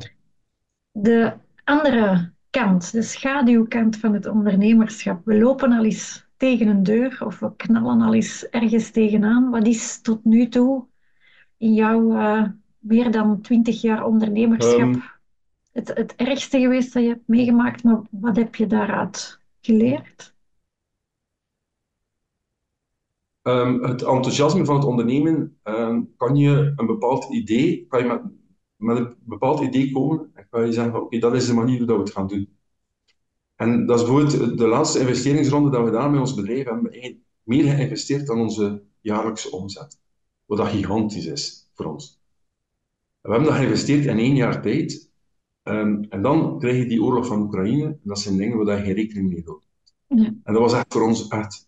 De 0.92 1.34
andere 1.64 2.32
kant, 2.50 2.92
de 2.92 3.02
schaduwkant 3.02 3.98
van 3.98 4.14
het 4.14 4.26
ondernemerschap. 4.26 5.26
We 5.26 5.38
lopen 5.38 5.72
al 5.72 5.84
eens 5.84 6.28
tegen 6.38 6.68
een 6.68 6.84
deur 6.84 7.26
of 7.26 7.40
we 7.40 7.56
knallen 7.56 8.02
al 8.02 8.14
eens 8.14 8.50
ergens 8.50 8.90
tegenaan. 8.90 9.50
Wat 9.50 9.68
is 9.68 10.02
tot 10.02 10.24
nu 10.26 10.48
toe 10.48 10.86
in 11.58 11.74
jouw 11.74 12.12
uh, 12.12 12.48
meer 12.80 13.12
dan 13.12 13.42
twintig 13.42 13.82
jaar 13.82 14.06
ondernemerschap 14.06 14.80
um, 14.80 15.04
het, 15.72 15.88
het 15.88 16.16
ergste 16.16 16.60
geweest 16.60 16.94
dat 16.94 17.04
je 17.04 17.10
hebt 17.10 17.28
meegemaakt? 17.28 17.84
Maar 17.84 18.02
wat 18.10 18.36
heb 18.36 18.56
je 18.56 18.68
daaruit 18.68 19.40
geleerd? 19.62 20.36
Um, 23.48 23.84
het 23.84 24.02
enthousiasme 24.02 24.66
van 24.66 24.76
het 24.76 24.86
ondernemen 24.86 25.58
um, 25.64 26.14
kan 26.18 26.36
je 26.36 26.74
een 26.76 26.86
bepaald 26.86 27.34
idee, 27.34 27.86
kan 27.88 28.00
je 28.00 28.08
met, 28.08 28.22
met 28.76 28.98
een 28.98 29.16
bepaald 29.20 29.62
idee 29.62 29.92
komen 29.92 30.32
en 30.34 30.48
kan 30.50 30.66
je 30.66 30.72
zeggen 30.72 30.92
van 30.92 31.02
oké, 31.02 31.16
okay, 31.16 31.30
dat 31.30 31.42
is 31.42 31.48
de 31.48 31.54
manier 31.54 31.78
hoe 31.78 31.88
we 31.88 31.94
het 31.94 32.12
gaan 32.12 32.28
doen. 32.28 32.58
En 33.56 33.86
dat 33.86 34.00
is 34.00 34.06
bijvoorbeeld 34.06 34.58
de 34.58 34.68
laatste 34.68 35.00
investeringsronde 35.00 35.70
dat 35.70 35.86
we 35.86 35.92
daar 35.92 36.10
met 36.12 36.20
ons 36.20 36.34
bedrijf 36.34 36.66
hebben 36.66 37.22
meer 37.44 37.64
geïnvesteerd 37.64 38.28
dan 38.28 38.40
onze 38.40 38.84
jaarlijkse 39.02 39.52
omzet. 39.52 40.00
Wat 40.46 40.58
dat 40.58 40.68
gigantisch 40.68 41.26
is 41.26 41.70
voor 41.74 41.86
ons. 41.86 42.20
We 43.22 43.30
hebben 43.30 43.50
dat 43.50 43.58
geïnvesteerd 43.58 44.06
in 44.06 44.18
één 44.18 44.36
jaar 44.36 44.62
tijd. 44.62 45.12
Um, 45.64 46.06
en 46.10 46.22
dan 46.22 46.60
krijg 46.60 46.78
je 46.78 46.86
die 46.86 47.04
oorlog 47.04 47.28
van 47.28 47.42
Oekraïne. 47.42 47.86
En 47.86 48.00
dat 48.04 48.20
zijn 48.20 48.38
dingen 48.38 48.66
waar 48.66 48.78
je 48.78 48.84
geen 48.84 48.94
rekening 48.94 49.30
mee 49.30 49.44
houdt. 49.46 49.68
Ja. 50.08 50.26
En 50.26 50.54
dat 50.54 50.62
was 50.62 50.74
echt 50.74 50.94
voor 50.94 51.02
ons 51.02 51.28
echt 51.28 51.67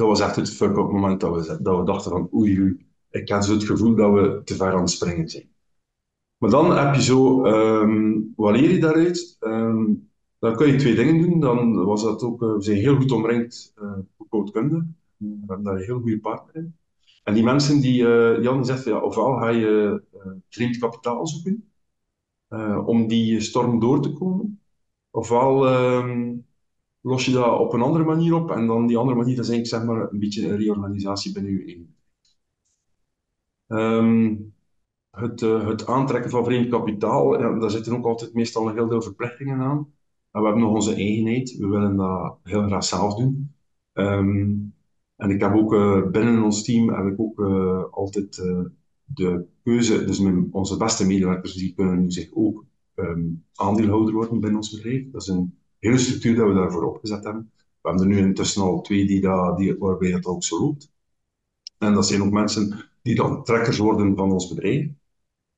dat 0.00 0.08
was 0.08 0.20
echt 0.20 0.36
het 0.36 0.50
fuck-up 0.50 0.90
moment 0.90 1.20
dat 1.20 1.46
we, 1.46 1.62
dat 1.62 1.78
we 1.78 1.84
dachten 1.84 2.10
van 2.10 2.28
oei, 2.34 2.60
oei, 2.60 2.86
ik 3.10 3.28
had 3.28 3.44
zo 3.44 3.52
het 3.52 3.64
gevoel 3.64 3.94
dat 3.94 4.12
we 4.12 4.40
te 4.44 4.54
ver 4.54 4.72
aan 4.72 4.80
het 4.80 4.90
springen 4.90 5.28
zijn. 5.28 5.48
Maar 6.38 6.50
dan 6.50 6.76
heb 6.76 6.94
je 6.94 7.02
zo, 7.02 7.44
um, 7.46 8.32
wat 8.36 8.56
leer 8.56 8.70
je 8.70 8.80
daaruit? 8.80 9.36
Um, 9.40 10.10
dan 10.38 10.56
kun 10.56 10.66
je 10.66 10.76
twee 10.76 10.94
dingen 10.94 11.22
doen. 11.22 11.40
Dan 11.40 11.84
was 11.84 12.02
dat 12.02 12.22
ook, 12.22 12.42
uh, 12.42 12.54
we 12.54 12.62
zijn 12.62 12.76
heel 12.76 12.96
goed 12.96 13.12
omringd 13.12 13.72
uh, 13.82 13.92
voor 14.16 14.28
codekunde. 14.28 14.86
We 15.16 15.44
hebben 15.46 15.64
daar 15.64 15.74
een 15.74 15.84
heel 15.84 16.00
goede 16.00 16.20
partner 16.20 16.56
in. 16.56 16.74
En 17.24 17.34
die 17.34 17.44
mensen 17.44 17.80
die, 17.80 18.02
uh, 18.02 18.42
Jan 18.42 18.64
zegt, 18.64 18.84
ja, 18.84 19.00
ofwel 19.00 19.36
ga 19.36 19.48
je 19.48 20.02
uh, 20.14 20.32
vreemd 20.48 20.78
kapitaal 20.78 21.26
zoeken 21.26 21.64
om 22.84 23.06
die 23.08 23.40
storm 23.40 23.80
door 23.80 24.02
te 24.02 24.12
komen, 24.12 24.60
ofwel 25.10 25.68
um, 25.72 26.46
los 27.00 27.24
je 27.24 27.32
dat 27.32 27.58
op 27.58 27.72
een 27.72 27.82
andere 27.82 28.04
manier 28.04 28.34
op. 28.34 28.50
En 28.50 28.66
dan 28.66 28.86
die 28.86 28.96
andere 28.96 29.16
manier, 29.16 29.36
dat 29.36 29.44
is 29.44 29.50
eigenlijk 29.50 29.84
zeg 29.84 29.94
maar 29.94 30.12
een 30.12 30.18
beetje 30.18 30.48
een 30.48 30.56
reorganisatie 30.56 31.32
binnen 31.32 31.52
je 31.52 31.64
eigen. 31.64 31.94
Ehm, 33.66 34.36
het, 35.10 35.40
uh, 35.40 35.68
het 35.68 35.86
aantrekken 35.86 36.30
van 36.30 36.44
vreemd 36.44 36.68
kapitaal, 36.68 37.38
daar 37.38 37.70
zitten 37.70 37.96
ook 37.96 38.06
altijd 38.06 38.34
meestal 38.34 38.68
heel 38.68 38.88
veel 38.88 39.02
verplichtingen 39.02 39.60
aan. 39.60 39.78
En 40.30 40.40
we 40.40 40.46
hebben 40.46 40.64
nog 40.64 40.74
onze 40.74 40.94
eigenheid, 40.94 41.56
we 41.56 41.66
willen 41.66 41.96
dat 41.96 42.38
heel 42.42 42.66
graag 42.66 42.84
zelf 42.84 43.14
doen. 43.14 43.54
Ehm, 43.92 44.54
en 45.16 45.30
ik 45.30 45.40
heb 45.40 45.54
ook 45.54 45.72
uh, 45.72 46.10
binnen 46.10 46.42
ons 46.42 46.64
team 46.64 46.88
heb 46.88 47.12
ik 47.12 47.20
ook 47.20 47.38
uh, 47.38 47.84
altijd 47.90 48.42
de 49.04 49.44
keuze, 49.62 50.04
dus 50.04 50.20
mijn, 50.20 50.48
onze 50.52 50.76
beste 50.76 51.06
medewerkers 51.06 51.54
die 51.54 51.74
kunnen 51.74 52.00
nu 52.00 52.10
zich 52.10 52.30
ook 52.32 52.64
um, 52.94 53.44
aandeelhouder 53.54 54.14
worden 54.14 54.40
binnen 54.40 54.56
ons 54.56 54.70
bedrijf. 54.70 55.10
Dat 55.10 55.22
is 55.22 55.28
een 55.28 55.59
hele 55.80 55.98
structuur 55.98 56.36
dat 56.36 56.48
we 56.48 56.54
daarvoor 56.54 56.84
opgezet 56.84 57.24
hebben. 57.24 57.50
We 57.54 57.88
hebben 57.88 58.06
er 58.06 58.14
nu 58.14 58.18
intussen 58.18 58.62
al 58.62 58.80
twee 58.80 59.06
die 59.06 59.20
dat, 59.20 59.58
die, 59.58 59.76
waarbij 59.78 60.10
het 60.10 60.26
ook 60.26 60.44
zo 60.44 60.60
loopt. 60.60 60.92
En 61.78 61.94
dat 61.94 62.06
zijn 62.06 62.22
ook 62.22 62.30
mensen 62.30 62.84
die 63.02 63.14
dan 63.14 63.44
trekkers 63.44 63.78
worden 63.78 64.16
van 64.16 64.32
ons 64.32 64.48
bedrijf. 64.48 64.88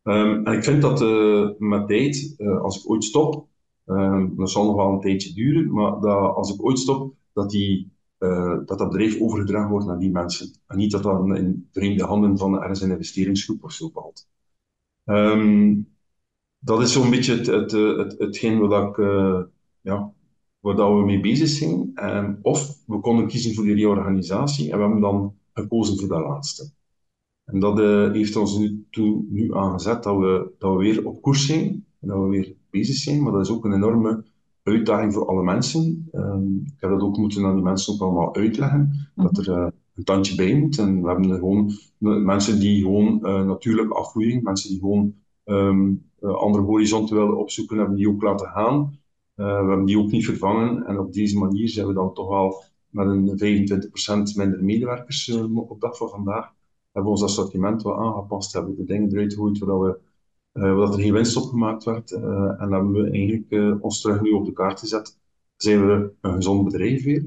Um, 0.02 0.46
en 0.46 0.52
ik 0.52 0.64
vind 0.64 0.82
dat 0.82 1.02
uh, 1.02 1.50
met 1.58 1.88
tijd, 1.88 2.34
uh, 2.38 2.60
als 2.60 2.78
ik 2.78 2.90
ooit 2.90 3.04
stop, 3.04 3.46
um, 3.86 4.36
dat 4.36 4.50
zal 4.50 4.66
nog 4.66 4.76
wel 4.76 4.92
een 4.92 5.00
tijdje 5.00 5.34
duren, 5.34 5.72
maar 5.72 6.00
dat 6.00 6.34
als 6.34 6.54
ik 6.54 6.64
ooit 6.64 6.78
stop, 6.78 7.14
dat, 7.32 7.50
die, 7.50 7.92
uh, 8.18 8.58
dat 8.66 8.78
dat 8.78 8.90
bedrijf 8.90 9.20
overgedragen 9.20 9.70
wordt 9.70 9.86
naar 9.86 9.98
die 9.98 10.10
mensen. 10.10 10.50
En 10.66 10.76
niet 10.76 10.90
dat 10.90 11.02
dat 11.02 11.26
in 11.26 11.68
vreemde 11.72 12.04
handen 12.04 12.38
van 12.38 12.60
ergens 12.60 12.80
een 12.80 12.90
investeringsgroep 12.90 13.64
of 13.64 13.72
zo 13.72 13.90
valt. 13.92 14.28
Um, 15.04 15.88
dat 16.58 16.80
is 16.80 16.92
zo'n 16.92 17.10
beetje 17.10 17.36
het, 17.36 17.46
het, 17.46 17.72
het, 17.72 18.18
hetgeen 18.18 18.58
wat 18.58 18.88
ik, 18.88 18.96
ja, 19.82 20.12
waar 20.60 20.76
dat 20.76 20.88
we 20.88 21.04
mee 21.04 21.20
bezig 21.20 21.48
zijn. 21.48 22.38
of 22.42 22.78
we 22.86 23.00
konden 23.00 23.26
kiezen 23.26 23.54
voor 23.54 23.64
die 23.64 23.74
reorganisatie 23.74 24.70
en 24.70 24.76
we 24.76 24.82
hebben 24.82 25.00
dan 25.00 25.34
gekozen 25.52 25.98
voor 25.98 26.08
dat 26.08 26.20
laatste. 26.20 26.70
En 27.44 27.58
dat 27.58 27.78
uh, 27.78 28.12
heeft 28.12 28.36
ons 28.36 28.58
nu, 28.58 28.86
toe, 28.90 29.24
nu 29.28 29.54
aangezet 29.54 30.02
dat 30.02 30.18
we, 30.18 30.50
dat 30.58 30.72
we 30.72 30.78
weer 30.78 31.06
op 31.06 31.22
koers 31.22 31.46
zijn 31.46 31.84
en 32.00 32.08
dat 32.08 32.18
we 32.18 32.28
weer 32.28 32.54
bezig 32.70 32.94
zijn. 32.96 33.22
Maar 33.22 33.32
dat 33.32 33.40
is 33.40 33.50
ook 33.50 33.64
een 33.64 33.72
enorme 33.72 34.24
uitdaging 34.62 35.12
voor 35.12 35.26
alle 35.26 35.42
mensen. 35.42 36.08
Um, 36.12 36.62
ik 36.66 36.80
heb 36.80 36.90
dat 36.90 37.00
ook 37.00 37.16
moeten 37.16 37.44
aan 37.44 37.54
die 37.54 37.64
mensen 37.64 37.94
ook 37.94 38.00
allemaal 38.00 38.34
uitleggen, 38.34 39.10
dat 39.14 39.38
er 39.38 39.48
uh, 39.48 39.66
een 39.94 40.04
tandje 40.04 40.34
bij 40.34 40.54
moet. 40.58 40.78
En 40.78 41.02
we 41.02 41.08
hebben 41.08 41.30
gewoon 41.30 41.72
mensen 42.24 42.60
die 42.60 42.82
gewoon 42.82 43.18
uh, 43.22 43.44
natuurlijk 43.44 43.90
afvoering, 43.90 44.42
mensen 44.42 44.70
die 44.70 44.78
gewoon 44.78 45.14
um, 45.44 46.10
andere 46.20 46.64
horizonten 46.64 47.16
willen 47.16 47.38
opzoeken, 47.38 47.78
hebben 47.78 47.96
die 47.96 48.08
ook 48.08 48.22
laten 48.22 48.48
gaan. 48.48 48.98
We 49.34 49.42
hebben 49.42 49.84
die 49.84 49.98
ook 49.98 50.10
niet 50.10 50.24
vervangen. 50.24 50.86
En 50.86 50.98
op 50.98 51.12
deze 51.12 51.38
manier 51.38 51.68
zijn 51.68 51.86
we 51.86 51.92
dan 51.92 52.14
toch 52.14 52.28
wel 52.28 52.62
met 52.88 53.06
een 53.06 54.30
25% 54.32 54.36
minder 54.36 54.64
medewerkers 54.64 55.30
op 55.54 55.80
dag 55.80 55.96
van 55.96 56.08
vandaag 56.08 56.52
hebben 56.92 57.12
we 57.12 57.18
ons 57.18 57.22
assortiment 57.22 57.82
wat 57.82 57.98
aangepast, 57.98 58.52
hebben 58.52 58.76
de 58.76 58.84
dingen 58.84 59.12
eruit 59.12 59.32
gegooid 59.32 59.58
waar, 59.58 59.80
we, 59.80 59.98
uh, 60.52 60.76
waar 60.76 60.92
er 60.92 61.00
geen 61.00 61.12
winst 61.12 61.36
op 61.36 61.48
gemaakt 61.48 61.84
werd. 61.84 62.10
Uh, 62.10 62.60
en 62.60 62.72
hebben 62.72 62.92
we 62.92 63.10
eigenlijk 63.10 63.50
uh, 63.50 63.74
ons 63.80 64.00
terug 64.00 64.20
nu 64.20 64.30
op 64.30 64.44
de 64.44 64.52
kaart 64.52 64.80
gezet. 64.80 65.18
Zijn 65.56 65.86
we 65.86 66.12
een 66.20 66.34
gezond 66.34 66.64
bedrijf 66.64 67.04
weer. 67.04 67.24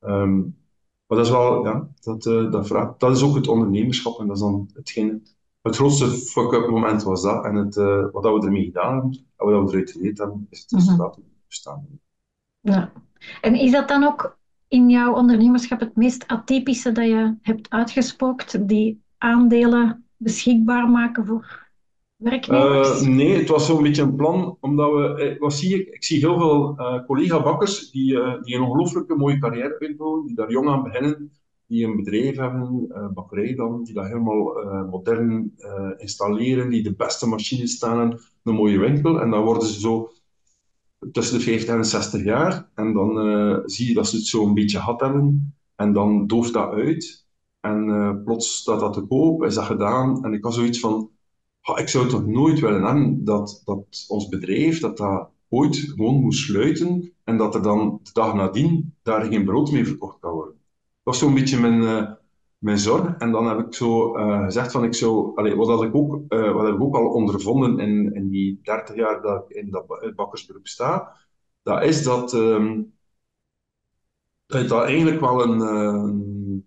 Um, 0.00 0.58
maar 1.06 1.18
dat 1.18 1.26
is 1.26 1.32
wel, 1.32 1.64
ja, 1.64 1.88
dat, 2.00 2.22
dat, 2.52 2.66
vraagt, 2.66 3.00
dat 3.00 3.16
is 3.16 3.22
ook 3.22 3.34
het 3.34 3.48
ondernemerschap 3.48 4.18
en 4.18 4.26
dat 4.26 4.36
is 4.36 4.42
dan 4.42 4.70
hetgeen. 4.74 5.26
Het 5.62 5.76
grootste 5.76 6.06
fuck-up 6.06 6.70
moment 6.70 7.02
was 7.02 7.22
dat. 7.22 7.44
En 7.44 7.54
het, 7.54 7.74
wat 8.12 8.22
dat 8.22 8.40
we 8.40 8.46
ermee 8.46 8.64
gedaan 8.64 8.92
hebben, 8.92 9.26
en 9.36 9.46
wat 9.46 9.64
we 9.64 9.70
eruit 9.70 9.90
geleerd 9.90 10.18
hebben, 10.18 10.46
is 10.50 10.60
het 10.60 10.70
resultaat 10.70 11.16
mm 11.16 11.22
-hmm. 11.22 11.30
Bestaan. 11.50 11.86
Ja. 12.60 12.92
En 13.40 13.54
is 13.54 13.70
dat 13.70 13.88
dan 13.88 14.04
ook 14.04 14.38
in 14.68 14.90
jouw 14.90 15.14
ondernemerschap 15.14 15.80
het 15.80 15.96
meest 15.96 16.26
atypische 16.26 16.92
dat 16.92 17.04
je 17.04 17.34
hebt 17.42 17.70
uitgespookt, 17.70 18.68
die 18.68 19.02
aandelen 19.18 20.04
beschikbaar 20.16 20.88
maken 20.88 21.26
voor 21.26 21.68
werknemers? 22.16 23.02
Uh, 23.02 23.08
nee, 23.08 23.36
het 23.36 23.48
was 23.48 23.66
zo'n 23.66 23.82
beetje 23.82 24.02
een 24.02 24.16
plan, 24.16 24.56
omdat 24.60 24.92
we, 24.92 25.14
eh, 25.14 25.40
wat 25.40 25.54
zie 25.54 25.80
ik? 25.80 25.88
Ik 25.88 26.04
zie 26.04 26.18
heel 26.18 26.38
veel 26.38 26.74
uh, 26.78 27.04
collega-bakkers 27.06 27.90
die, 27.90 28.12
uh, 28.12 28.42
die 28.42 28.56
een 28.56 28.62
ongelooflijke 28.62 29.14
mooie 29.14 29.38
carrière 29.38 29.76
uitbouwen, 29.80 30.26
die 30.26 30.34
daar 30.34 30.50
jong 30.50 30.68
aan 30.68 30.82
beginnen, 30.82 31.32
die 31.66 31.86
een 31.86 31.96
bedrijf 31.96 32.36
hebben, 32.36 32.88
bakkerij 33.14 33.54
dan, 33.54 33.84
die 33.84 33.94
dat 33.94 34.06
helemaal 34.06 34.52
modern 34.90 35.54
installeren, 35.96 36.70
die 36.70 36.82
de 36.82 36.94
beste 36.94 37.28
machines 37.28 37.72
staan, 37.72 38.18
een 38.42 38.54
mooie 38.54 38.78
winkel, 38.78 39.20
en 39.20 39.30
dan 39.30 39.44
worden 39.44 39.68
ze 39.68 39.80
zo 39.80 40.10
tussen 41.12 41.38
de 41.38 41.44
50 41.44 41.74
en 41.74 41.84
60 41.84 42.24
jaar. 42.24 42.70
En 42.74 42.92
dan 42.92 43.26
uh, 43.26 43.58
zie 43.64 43.88
je 43.88 43.94
dat 43.94 44.08
ze 44.08 44.16
het 44.16 44.26
zo 44.26 44.46
een 44.46 44.54
beetje 44.54 44.78
gehad 44.78 45.00
hebben. 45.00 45.54
En 45.76 45.92
dan 45.92 46.26
dooft 46.26 46.52
dat 46.52 46.72
uit. 46.72 47.26
En 47.60 47.88
uh, 47.88 48.22
plots 48.24 48.56
staat 48.56 48.80
dat 48.80 48.92
te 48.92 49.00
koop, 49.00 49.44
is 49.44 49.54
dat 49.54 49.64
gedaan. 49.64 50.24
En 50.24 50.32
ik 50.32 50.44
had 50.44 50.54
zoiets 50.54 50.80
van, 50.80 51.10
ik 51.74 51.88
zou 51.88 52.08
toch 52.08 52.26
nooit 52.26 52.60
willen 52.60 52.82
hebben 52.82 53.24
dat, 53.24 53.62
dat 53.64 54.04
ons 54.08 54.28
bedrijf, 54.28 54.80
dat 54.80 54.96
dat 54.96 55.30
ooit 55.48 55.76
gewoon 55.76 56.20
moest 56.20 56.44
sluiten. 56.44 57.12
En 57.24 57.36
dat 57.36 57.54
er 57.54 57.62
dan 57.62 58.00
de 58.02 58.10
dag 58.12 58.34
nadien 58.34 58.94
daar 59.02 59.24
geen 59.24 59.44
brood 59.44 59.72
mee 59.72 59.86
verkocht 59.86 60.18
kan 60.20 60.32
worden. 60.32 60.54
Dat 60.54 61.02
was 61.02 61.18
zo'n 61.18 61.34
beetje 61.34 61.60
mijn, 61.60 61.82
uh, 61.82 62.10
mijn 62.60 62.78
zorg. 62.78 63.16
En 63.18 63.30
dan 63.32 63.46
heb 63.48 63.58
ik 63.66 63.74
zo 63.74 64.16
uh, 64.16 64.44
gezegd 64.44 64.72
van 64.72 64.84
ik 64.84 64.94
zou, 64.94 65.32
wat, 65.56 65.68
had 65.68 65.82
ik 65.82 65.94
ook, 65.94 66.32
uh, 66.32 66.52
wat 66.52 66.66
heb 66.66 66.74
ik 66.74 66.82
ook 66.82 66.96
al 66.96 67.08
ondervonden 67.08 67.78
in, 67.78 68.14
in 68.14 68.28
die 68.28 68.60
30 68.62 68.96
jaar 68.96 69.22
dat 69.22 69.44
ik 69.48 69.56
in 69.56 69.70
dat 69.70 70.12
bakkersberoep 70.16 70.66
sta, 70.66 71.16
dat 71.62 71.84
is 71.84 72.02
dat, 72.02 72.32
um, 72.32 72.94
dat, 74.46 74.72
eigenlijk 74.72 75.20
wel 75.20 75.42
een, 75.42 75.60
uh, 75.60 76.60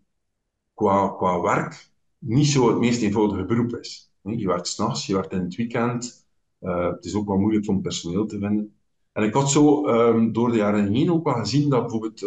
qua, 0.73 1.08
qua 1.08 1.41
werk 1.41 1.91
niet 2.17 2.47
zo 2.47 2.67
het 2.67 2.79
meest 2.79 3.01
eenvoudige 3.01 3.45
beroep 3.45 3.75
is. 3.75 4.12
Je 4.21 4.47
werkt 4.47 4.67
s'nachts, 4.67 5.06
je 5.06 5.13
werkt 5.13 5.32
in 5.32 5.39
het 5.39 5.56
weekend, 5.56 6.27
het 6.60 7.06
is 7.06 7.15
ook 7.15 7.27
wel 7.27 7.38
moeilijk 7.38 7.67
om 7.67 7.82
personeel 7.82 8.25
te 8.25 8.39
vinden. 8.39 8.75
En 9.12 9.23
ik 9.23 9.34
had 9.34 9.51
zo 9.51 9.88
um, 9.88 10.34
door 10.34 10.51
de 10.51 10.58
jaren 10.58 10.93
heen 10.93 11.12
ook 11.12 11.23
wel 11.23 11.34
gezien 11.34 11.69
dat 11.69 11.82
bijvoorbeeld 11.82 12.21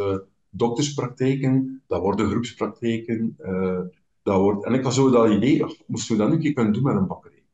dokterspraktijken, 0.51 1.83
dat 1.87 2.01
worden 2.01 2.31
groepspraktijken. 2.31 3.37
Uh, 3.41 3.81
dat 4.23 4.41
wordt, 4.41 4.65
en 4.65 4.75
ik 4.75 4.83
had 4.83 4.95
zo 4.95 5.11
dat 5.11 5.31
idee, 5.31 5.65
moesten 5.87 6.17
we 6.17 6.23
dat 6.23 6.29
nu 6.31 6.35
een 6.35 6.41
keer 6.41 6.53
kunnen 6.53 6.73
doen 6.73 6.83
met 6.83 6.97
een 6.97 7.07
bakkerij? 7.07 7.45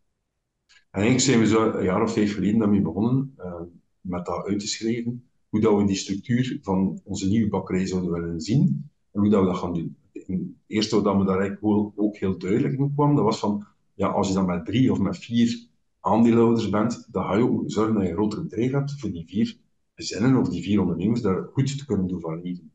En 0.66 1.00
eigenlijk 1.00 1.20
zijn 1.20 1.38
we 1.38 1.46
zo 1.46 1.78
een 1.78 1.84
jaar 1.84 2.02
of 2.02 2.12
vijf 2.12 2.34
geleden 2.34 2.58
daarmee 2.58 2.80
begonnen, 2.80 3.34
uh, 3.38 3.60
met 4.00 4.26
dat 4.26 4.46
uit 4.46 4.60
te 4.60 4.66
schrijven, 4.66 5.24
hoe 5.48 5.60
dat 5.60 5.76
we 5.76 5.84
die 5.84 5.96
structuur 5.96 6.58
van 6.62 7.00
onze 7.04 7.28
nieuwe 7.28 7.48
bakkerij 7.48 7.86
zouden 7.86 8.12
willen 8.12 8.40
zien, 8.40 8.90
en 9.10 9.20
hoe 9.20 9.30
dat 9.30 9.40
we 9.40 9.46
dat 9.46 9.56
gaan 9.56 9.74
doen. 9.74 9.96
Het 10.12 10.40
eerste 10.66 11.02
wat 11.02 11.16
we 11.16 11.24
daar 11.24 11.40
eigenlijk 11.40 11.92
ook 11.96 12.16
heel 12.16 12.38
duidelijk 12.38 12.78
in 12.78 12.92
kwam, 12.94 13.14
dat 13.14 13.24
was 13.24 13.38
van, 13.38 13.66
ja, 13.94 14.08
als 14.08 14.28
je 14.28 14.34
dan 14.34 14.46
met 14.46 14.64
drie 14.64 14.92
of 14.92 14.98
met 14.98 15.18
vier 15.18 15.66
aandeelhouders 16.00 16.68
bent, 16.68 17.08
dan 17.10 17.24
ga 17.24 17.36
je 17.36 17.42
ook 17.42 17.62
zorgen 17.66 17.94
dat 17.94 18.02
je 18.02 18.08
een 18.08 18.14
groter 18.14 18.42
bedrijf 18.42 18.70
hebt 18.70 19.00
voor 19.00 19.10
die 19.10 19.26
vier 19.26 19.56
gezinnen 19.94 20.36
of 20.36 20.48
die 20.48 20.62
vier 20.62 20.80
ondernemers 20.80 21.20
daar 21.20 21.48
goed 21.52 21.78
te 21.78 21.86
kunnen 21.86 22.06
doen 22.06 22.20
van 22.20 22.42
leven. 22.42 22.71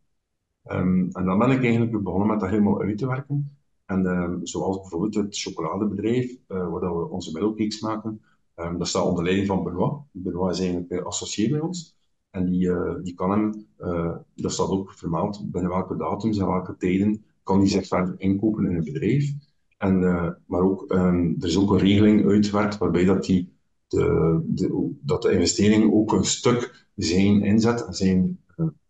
Um, 0.72 1.10
en 1.12 1.26
dan 1.26 1.38
ben 1.38 1.52
ik 1.52 1.64
eigenlijk 1.64 2.04
begonnen 2.04 2.28
met 2.28 2.40
dat 2.40 2.50
helemaal 2.50 2.82
uit 2.82 2.98
te 2.98 3.08
werken. 3.08 3.58
En 3.86 4.06
um, 4.06 4.46
zoals 4.46 4.80
bijvoorbeeld 4.80 5.16
het 5.16 5.40
chocoladebedrijf, 5.40 6.32
uh, 6.32 6.70
waar 6.70 6.98
we 6.98 7.10
onze 7.10 7.32
mellowcakes 7.32 7.82
maken, 7.82 8.22
um, 8.56 8.78
dat 8.78 8.88
staat 8.88 9.06
onder 9.06 9.24
leiding 9.24 9.48
van 9.48 9.64
Benoit. 9.64 10.02
Benoit 10.12 10.54
is 10.54 10.60
eigenlijk 10.60 10.92
uh, 10.92 11.04
associé 11.04 11.50
bij 11.50 11.60
ons. 11.60 11.96
En 12.30 12.46
die, 12.46 12.66
uh, 12.68 12.96
die 13.04 13.14
kan 13.14 13.32
hem, 13.32 13.66
dat 14.36 14.52
staat 14.52 14.70
ook 14.70 14.94
vermeld, 14.94 15.52
binnen 15.52 15.72
welke 15.72 15.98
datums 15.98 16.38
en 16.38 16.48
welke 16.48 16.78
tijden 16.78 17.24
kan 17.44 17.60
die 17.60 17.70
zich 17.70 17.88
verder 17.88 18.16
inkopen 18.18 18.66
in 18.66 18.76
het 18.76 18.86
bedrijf. 18.86 19.34
En, 19.78 20.00
maar 20.46 20.62
ook, 20.62 20.92
er 20.92 21.46
is 21.46 21.58
ook 21.58 21.72
een 21.72 21.78
regeling 21.78 22.26
uitgewerkt 22.26 22.78
waarbij 22.78 23.06
dat, 23.06 23.26
die 23.26 23.54
de, 23.88 24.96
dat 25.02 25.22
de 25.22 25.32
investering 25.32 25.94
ook 25.94 26.14
een 26.14 26.26
stuk 26.26 26.88
zijn 26.96 27.42
inzet 27.42 27.86
en 27.86 27.94
zijn 27.94 28.40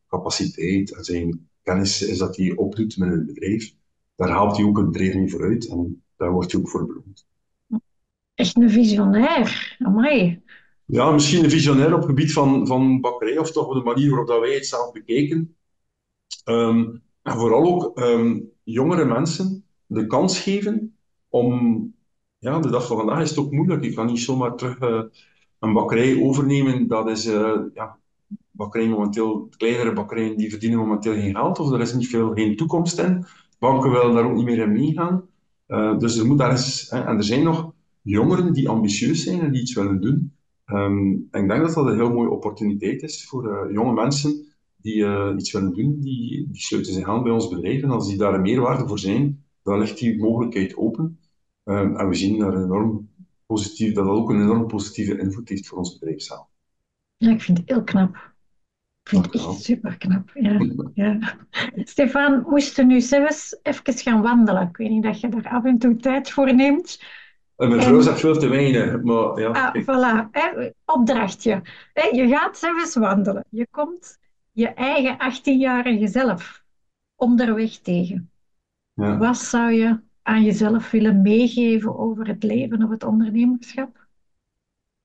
capaciteit 0.08 0.96
en 0.96 1.04
zijn 1.04 1.47
kennis 1.68 2.02
is 2.02 2.18
dat 2.18 2.38
hij 2.38 2.56
opdoet 2.56 2.98
met 2.98 3.12
het 3.12 3.26
bedrijf, 3.26 3.74
daar 4.16 4.30
haalt 4.30 4.58
hij 4.58 4.66
ook 4.66 4.78
het 4.78 4.92
bedrijf 4.92 5.14
niet 5.14 5.32
vooruit 5.32 5.68
en 5.68 6.04
daar 6.18 6.32
wordt 6.32 6.52
hij 6.52 6.62
ook 6.62 6.70
voor 6.70 6.86
beloond. 6.86 7.26
Echt 8.34 8.58
een 8.58 8.70
visionair, 8.70 9.78
amai. 9.80 10.42
Ja, 10.86 11.12
misschien 11.12 11.44
een 11.44 11.50
visionair 11.50 11.94
op 11.94 12.00
het 12.00 12.10
gebied 12.10 12.34
van, 12.34 12.68
van 12.68 13.02
bakkerij, 13.02 13.38
of 13.38 13.52
toch 13.52 13.68
op 13.68 13.74
de 13.74 13.84
manier 13.84 14.10
waarop 14.10 14.28
dat 14.28 14.40
wij 14.40 14.54
het 14.54 14.66
zelf 14.66 14.92
bekeken. 14.92 15.56
Um, 16.46 17.02
en 17.22 17.34
vooral 17.34 17.64
ook 17.64 18.00
um, 18.00 18.52
jongere 18.64 19.06
mensen 19.06 19.66
de 19.86 20.08
kans 20.08 20.40
geven 20.40 20.98
om, 21.30 21.94
ja, 22.38 22.60
de 22.60 22.70
dag 22.70 22.88
van 22.88 22.98
vandaag 22.98 23.22
is 23.22 23.30
het 23.30 23.40
ook 23.40 23.52
moeilijk. 23.52 23.84
Je 23.84 23.94
kan 23.94 24.06
niet 24.06 24.20
zomaar 24.20 24.56
terug 24.56 24.80
uh, 24.80 25.04
een 25.60 25.74
bakkerij 25.74 26.22
overnemen. 26.22 26.88
Dat 26.88 27.10
is, 27.10 27.26
uh, 27.26 27.60
ja, 27.74 28.00
bakkerijen 28.58 28.91
momenteel, 28.91 29.50
kleinere 29.58 29.93
bakkerijen, 29.93 30.38
die 30.38 30.50
verdienen 30.50 30.80
momenteel 30.80 31.13
geen 31.13 31.36
geld, 31.36 31.60
of 31.60 31.72
er 31.72 31.82
is 31.82 31.93
niet 31.93 32.08
veel, 32.08 32.34
geen 32.34 32.56
toekomst 32.56 33.00
in. 33.00 33.26
Banken 33.60 33.91
willen 33.91 34.13
daar 34.13 34.26
ook 34.26 34.36
niet 34.36 34.46
meer 34.46 34.60
in 34.60 34.72
meegaan. 34.72 35.24
Uh, 35.67 35.98
dus 35.98 36.17
er 36.17 36.26
moet 36.26 36.38
daar 36.38 36.52
eens, 36.52 36.89
hè, 36.89 37.00
en 37.00 37.17
er 37.17 37.24
zijn 37.24 37.43
nog 37.43 37.74
jongeren 38.02 38.54
die 38.54 38.70
ambitieus 38.70 39.24
zijn 39.24 39.39
en 39.39 39.52
die 39.52 39.62
iets 39.62 39.74
willen 39.74 40.02
doen. 40.02 40.32
Um, 40.65 41.28
en 41.32 41.41
ik 41.41 41.50
denk 41.50 41.62
dat 41.65 41.74
dat 41.74 41.86
een 41.88 41.96
heel 41.96 42.13
mooie 42.13 42.30
opportuniteit 42.30 43.02
is 43.02 43.28
voor 43.28 43.48
uh, 43.48 43.74
jonge 43.74 43.93
mensen 43.93 44.46
die 44.82 44.96
uh, 44.96 45.34
iets 45.38 45.52
willen 45.52 45.74
doen, 45.74 46.00
die, 46.00 46.48
die 46.52 46.62
sluiten 46.62 46.93
zich 46.93 47.08
aan 47.08 47.24
bij 47.24 47.32
ons 47.32 47.48
bedrijf. 47.48 47.84
En 47.84 47.89
als 47.89 48.08
die 48.08 48.17
daar 48.17 48.34
een 48.34 48.41
meerwaarde 48.41 48.88
voor 48.88 49.00
zijn, 49.00 49.43
dan 49.63 49.80
ligt 49.80 50.00
die 50.00 50.20
mogelijkheid 50.20 50.78
open. 50.78 51.20
Um, 51.63 51.96
en 51.96 52.10
we 52.10 52.15
zien 52.15 52.39
daar 52.39 52.63
enorm 52.63 53.10
positief, 53.46 53.93
dat 53.93 54.06
dat 54.06 54.15
ook 54.15 54.30
een 54.30 54.41
enorm 54.41 54.67
positieve 54.67 55.20
invloed 55.20 55.50
heeft 55.50 55.67
voor 55.67 55.78
ons 55.78 56.00
bedrijf. 56.00 56.28
Ja, 57.17 57.32
ik 57.32 57.41
vind 57.41 57.58
het 57.58 57.70
heel 57.70 57.84
knap. 57.84 58.36
Ik 59.08 59.13
vind 59.13 59.26
het 59.26 59.36
echt 59.36 59.63
super 59.63 59.98
knap. 59.98 60.32
Ja, 60.34 60.60
ja. 60.93 61.17
Stefan, 61.76 62.43
moest 62.48 62.84
nu 62.84 63.02
zelfs 63.02 63.60
even 63.63 63.93
gaan 63.93 64.22
wandelen? 64.22 64.67
Ik 64.67 64.78
weet 64.78 64.89
niet 64.89 65.04
dat 65.04 65.20
je 65.20 65.30
daar 65.30 65.48
af 65.48 65.65
en 65.65 65.78
toe 65.78 65.96
tijd 65.96 66.32
voor 66.32 66.56
neemt. 66.56 67.04
En 67.56 67.70
mijn 67.70 67.82
vrouw 67.82 68.02
zegt 68.02 68.20
veel 68.20 68.38
te 68.38 68.48
weinig, 68.48 69.02
maar 69.02 69.39
ja. 69.39 69.50
Ah, 69.50 69.76
voilà, 69.82 70.30
hè, 70.32 70.70
opdrachtje. 70.86 71.62
je 72.12 72.28
gaat 72.28 72.58
zelfs 72.58 72.96
wandelen. 72.96 73.46
Je 73.50 73.67
komt 73.72 74.17
je 74.52 74.67
eigen 74.67 75.17
18-jarige 75.34 76.08
zelf 76.08 76.63
onderweg 77.15 77.78
tegen. 77.78 78.32
Ja. 78.93 79.17
Wat 79.17 79.38
zou 79.38 79.72
je 79.72 80.00
aan 80.22 80.43
jezelf 80.43 80.91
willen 80.91 81.22
meegeven 81.22 81.98
over 81.98 82.28
het 82.28 82.43
leven 82.43 82.84
of 82.84 82.89
het 82.89 83.04
ondernemerschap? 83.04 84.07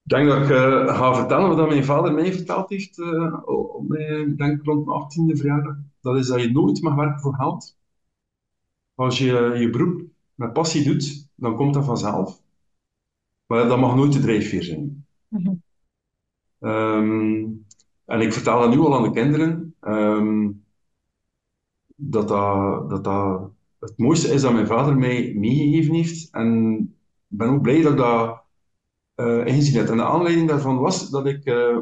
Ik 0.04 0.10
denk 0.10 0.28
dat 0.28 0.42
ik 0.42 0.48
uh, 0.48 0.96
ga 0.96 1.14
vertellen 1.14 1.56
wat 1.56 1.68
mijn 1.68 1.84
vader 1.84 2.12
mij 2.12 2.32
verteld 2.32 2.68
heeft 2.68 2.98
uh, 2.98 3.36
op 3.44 3.88
mijn, 3.88 4.36
denk 4.36 4.64
rond 4.64 4.86
mijn 4.86 5.00
18e 5.00 5.36
verjaardag. 5.38 5.76
Dat 6.00 6.16
is 6.16 6.26
dat 6.26 6.42
je 6.42 6.50
nooit 6.50 6.82
mag 6.82 6.94
werken 6.94 7.20
voor 7.20 7.34
geld. 7.34 7.76
Als 8.94 9.18
je 9.18 9.54
je 9.58 9.70
beroep 9.70 10.02
met 10.34 10.52
passie 10.52 10.84
doet, 10.84 11.28
dan 11.34 11.56
komt 11.56 11.74
dat 11.74 11.84
vanzelf. 11.84 12.40
Maar 13.46 13.68
dat 13.68 13.78
mag 13.78 13.94
nooit 13.94 14.12
de 14.12 14.20
drijfveer 14.20 14.62
zijn. 14.62 15.06
Mhm. 15.28 15.52
Ehm, 16.58 17.44
en 18.04 18.20
ik 18.20 18.32
vertel 18.32 18.60
dat 18.60 18.70
nu 18.70 18.78
al 18.78 18.96
aan 18.96 19.02
de 19.02 19.10
kinderen, 19.10 19.74
um, 19.80 20.64
dat, 21.96 22.28
dat, 22.28 22.90
dat 22.90 23.04
dat 23.04 23.50
het 23.78 23.98
mooiste 23.98 24.32
is 24.32 24.42
dat 24.42 24.52
mijn 24.52 24.66
vader 24.66 24.96
mij 24.96 25.34
meegegeven 25.36 25.94
heeft. 25.94 26.30
En 26.30 26.78
ik 27.28 27.38
ben 27.38 27.48
ook 27.48 27.62
blij 27.62 27.82
dat 27.82 27.92
ik 27.92 27.98
dat 27.98 28.41
uh. 29.16 29.76
En 29.76 29.96
de 29.96 30.04
aanleiding 30.04 30.48
daarvan 30.48 30.78
was 30.78 31.10
dat 31.10 31.26
ik 31.26 31.46
uh, 31.46 31.78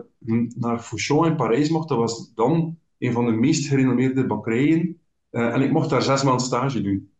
naar 0.57 0.79
Fouchon 0.79 1.27
in 1.27 1.37
Parijs 1.37 1.71
mocht. 1.71 1.88
Dat 1.88 1.99
was 1.99 2.33
dan 2.35 2.79
een 2.99 3.12
van 3.12 3.27
de 3.27 3.33
meest 3.33 3.69
gerenommeerde 3.69 4.27
bakkerijen. 4.27 5.01
Uh, 5.31 5.55
en 5.55 5.62
ik 5.62 5.73
mocht 5.73 5.90
daar 5.90 6.03
zes 6.03 6.23
maanden 6.23 6.47
stage 6.47 6.81
doen. 6.81 7.12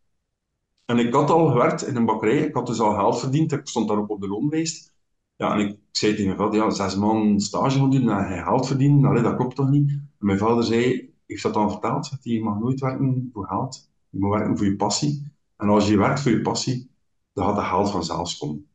En 0.85 0.99
ik 0.99 1.14
had 1.14 1.31
al 1.31 1.49
gewerkt 1.49 1.87
in 1.87 1.96
een 1.96 2.05
bakkerij. 2.05 2.38
Ik 2.38 2.55
had 2.55 2.66
dus 2.66 2.81
al 2.81 2.94
geld 2.94 3.20
verdiend. 3.20 3.53
Ik 3.53 3.68
stond 3.68 3.88
daar 3.88 3.99
ook 3.99 4.11
op 4.11 4.20
de 4.20 4.29
loonlijst. 4.29 4.94
Ja, 5.37 5.55
en 5.55 5.68
ik, 5.68 5.79
zei 5.90 6.12
tegen 6.12 6.27
mijn 6.27 6.38
vader, 6.38 6.61
ja, 6.61 6.70
zes 6.70 6.96
maanden 6.96 7.40
stage 7.40 7.79
gaan 7.79 7.90
doen 7.90 8.11
en 8.11 8.27
hij 8.27 8.42
geld 8.42 8.66
verdienen, 8.66 9.11
allee, 9.11 9.23
dat 9.23 9.37
klopt 9.37 9.57
toch 9.57 9.70
niet? 9.70 9.90
En 9.90 10.09
mijn 10.18 10.38
vader 10.38 10.64
zei, 10.64 11.12
heeft 11.27 11.42
dat 11.42 11.55
dan 11.55 11.70
verteld? 11.70 12.11
Dat 12.11 12.18
je 12.23 12.42
mag 12.42 12.59
nooit 12.59 12.81
werken 12.81 13.31
voor 13.33 13.46
geld. 13.46 13.90
Je 14.09 14.18
moet 14.18 14.31
werken 14.31 14.57
voor 14.57 14.66
je 14.66 14.77
passie. 14.77 15.33
En 15.57 15.68
als 15.68 15.88
je 15.88 15.96
werkt 15.96 16.20
voor 16.20 16.31
je 16.31 16.40
passie, 16.40 16.90
dan 17.33 17.44
gaat 17.44 17.57
dat 17.57 17.64
geld 17.64 17.90
vanzelf 17.90 18.38
komen. 18.38 18.69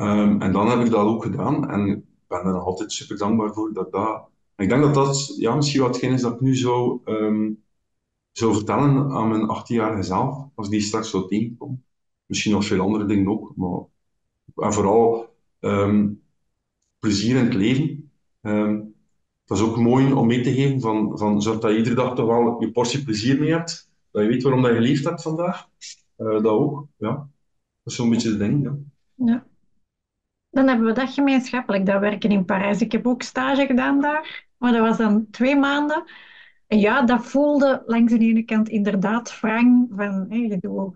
Um, 0.00 0.42
en 0.42 0.52
dan 0.52 0.68
heb 0.68 0.80
ik 0.80 0.90
dat 0.90 1.06
ook 1.06 1.22
gedaan. 1.22 1.70
En 1.70 1.88
ik 1.88 2.02
ben 2.26 2.38
er 2.38 2.52
nog 2.52 2.64
altijd 2.64 2.92
super 2.92 3.18
dankbaar 3.18 3.52
voor 3.52 3.72
dat 3.72 3.92
dat... 3.92 4.28
ik 4.56 4.68
denk 4.68 4.82
dat 4.82 4.94
dat 4.94 5.34
ja, 5.36 5.54
misschien 5.54 5.80
watgene 5.80 6.14
is 6.14 6.20
dat 6.20 6.34
ik 6.34 6.40
nu 6.40 6.56
zou, 6.56 7.00
um, 7.04 7.62
zou 8.32 8.54
vertellen 8.54 9.10
aan 9.10 9.28
mijn 9.28 9.48
18-jarige 9.58 10.02
zelf, 10.02 10.48
als 10.54 10.68
die 10.68 10.80
straks 10.80 11.10
zou 11.10 11.28
tegenkomen. 11.28 11.84
Misschien 12.26 12.52
nog 12.52 12.64
veel 12.64 12.80
andere 12.80 13.04
dingen 13.04 13.28
ook, 13.28 13.52
maar... 13.56 13.80
En 14.54 14.72
vooral 14.72 15.34
um, 15.60 16.22
plezier 16.98 17.36
in 17.36 17.44
het 17.44 17.54
leven. 17.54 18.10
Dat 19.44 19.58
is 19.58 19.64
ook 19.64 19.76
mooi 19.76 20.12
om 20.12 20.26
mee 20.26 20.40
te 20.40 20.54
geven, 20.54 20.80
van, 20.80 21.18
van 21.18 21.42
zorg 21.42 21.58
dat 21.58 21.70
je 21.70 21.76
iedere 21.76 21.94
dag 21.94 22.14
toch 22.14 22.26
wel 22.26 22.60
je 22.60 22.70
portie 22.70 23.04
plezier 23.04 23.40
mee 23.40 23.50
hebt. 23.50 23.90
Dat 24.10 24.22
je 24.22 24.28
weet 24.28 24.42
waarom 24.42 24.62
dat 24.62 24.70
je 24.70 24.76
geleefd 24.76 25.04
hebt 25.04 25.22
vandaag. 25.22 25.68
Uh, 26.16 26.26
dat 26.26 26.44
ook, 26.44 26.86
ja. 26.96 27.10
Dat 27.82 27.92
is 27.92 27.94
zo'n 27.94 28.10
beetje 28.10 28.30
het 28.30 28.38
ding, 28.38 28.62
ja. 28.62 28.78
Dan 30.50 30.68
hebben 30.68 30.86
we 30.86 30.92
dat 30.92 31.10
gemeenschappelijk, 31.12 31.86
dat 31.86 32.00
werken 32.00 32.30
in 32.30 32.44
Parijs. 32.44 32.80
Ik 32.80 32.92
heb 32.92 33.06
ook 33.06 33.22
stage 33.22 33.66
gedaan 33.66 34.00
daar, 34.00 34.46
maar 34.56 34.72
dat 34.72 34.80
was 34.80 34.96
dan 34.96 35.26
twee 35.30 35.56
maanden. 35.56 36.04
En 36.66 36.78
ja, 36.78 37.02
dat 37.02 37.26
voelde 37.26 37.82
langs 37.86 38.12
de 38.12 38.18
ene 38.18 38.42
kant 38.42 38.68
inderdaad 38.68 39.40
wrang 39.40 39.88
van, 39.96 40.26
hey, 40.28 40.38
je 40.38 40.58
doet 40.60 40.94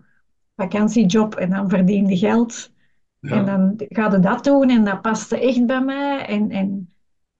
vakantiejob 0.55 1.35
en 1.35 1.49
dan 1.49 1.69
verdien 1.69 2.07
je 2.07 2.17
geld. 2.17 2.73
En 3.21 3.45
dan 3.45 3.73
ga 3.77 4.11
je 4.11 4.19
dat 4.19 4.43
doen 4.43 4.69
en 4.69 4.83
dat 4.83 5.01
paste 5.01 5.39
echt 5.39 5.65
bij 5.65 5.81
mij. 5.81 6.25
En, 6.25 6.49
en 6.51 6.93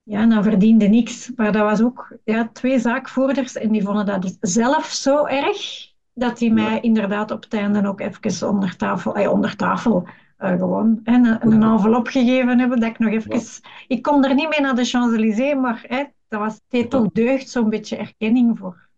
ja, 0.03 0.25
dan 0.25 0.43
verdiende 0.43 0.87
niks. 0.87 1.31
Maar 1.35 1.51
dat 1.51 1.61
was 1.61 1.81
ook 1.81 2.17
ja, 2.23 2.49
twee 2.53 2.79
zaakvoerders 2.79 3.55
en 3.55 3.71
die 3.71 3.83
vonden 3.83 4.05
dat 4.05 4.21
dus 4.21 4.37
zelf 4.39 4.85
zo 4.85 5.25
erg 5.25 5.93
dat 6.13 6.37
die 6.37 6.53
mij 6.53 6.79
inderdaad 6.79 7.31
op 7.31 7.43
het 7.43 7.53
einde 7.53 7.87
ook 7.87 7.99
even 7.99 8.49
onder 8.49 8.75
tafel, 8.75 9.15
eh, 9.15 9.31
onder 9.31 9.55
tafel 9.55 10.07
uh, 10.39 10.49
gewoon 10.49 10.99
een, 11.03 11.25
een 11.25 11.63
envelop 11.63 12.07
gegeven 12.07 12.59
hebben. 12.59 12.79
Dat 12.79 12.89
ik 12.89 12.99
nog 12.99 13.11
even... 13.11 13.61
Ik 13.87 14.01
kom 14.01 14.23
er 14.23 14.35
niet 14.35 14.49
mee 14.49 14.61
naar 14.61 14.75
de 14.75 14.85
Champs-Élysées, 14.85 15.55
maar 15.55 15.85
hè, 15.87 16.03
dat 16.27 16.39
was, 16.39 16.59
deed 16.67 16.95
ook 16.95 17.13
deugd, 17.13 17.49
zo'n 17.49 17.69
beetje 17.69 17.95
erkenning 17.95 18.57
voor 18.57 18.89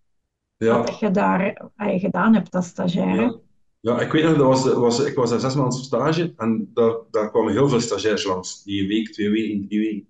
ja. 0.57 0.77
wat 0.77 0.99
je 0.99 1.11
daar 1.11 1.69
uh, 1.77 1.99
gedaan 1.99 2.33
hebt 2.33 2.55
als 2.55 2.67
stagiaire. 2.67 3.39
Ja, 3.79 3.99
ik 3.99 4.11
weet 4.11 4.23
nog, 4.23 4.37
dat 4.37 4.47
was, 4.47 4.73
was, 4.73 4.99
ik 4.99 5.15
was 5.15 5.29
daar 5.29 5.39
zes 5.39 5.55
maanden 5.55 5.79
stage 5.79 6.33
en 6.37 6.71
daar, 6.73 6.95
daar 7.11 7.31
kwamen 7.31 7.51
heel 7.51 7.69
veel 7.69 7.79
stagiairs 7.79 8.23
langs. 8.23 8.63
Die 8.63 8.81
een 8.81 8.87
week, 8.87 9.11
twee 9.11 9.29
weken, 9.29 9.67
drie 9.67 9.79
weken. 9.79 10.07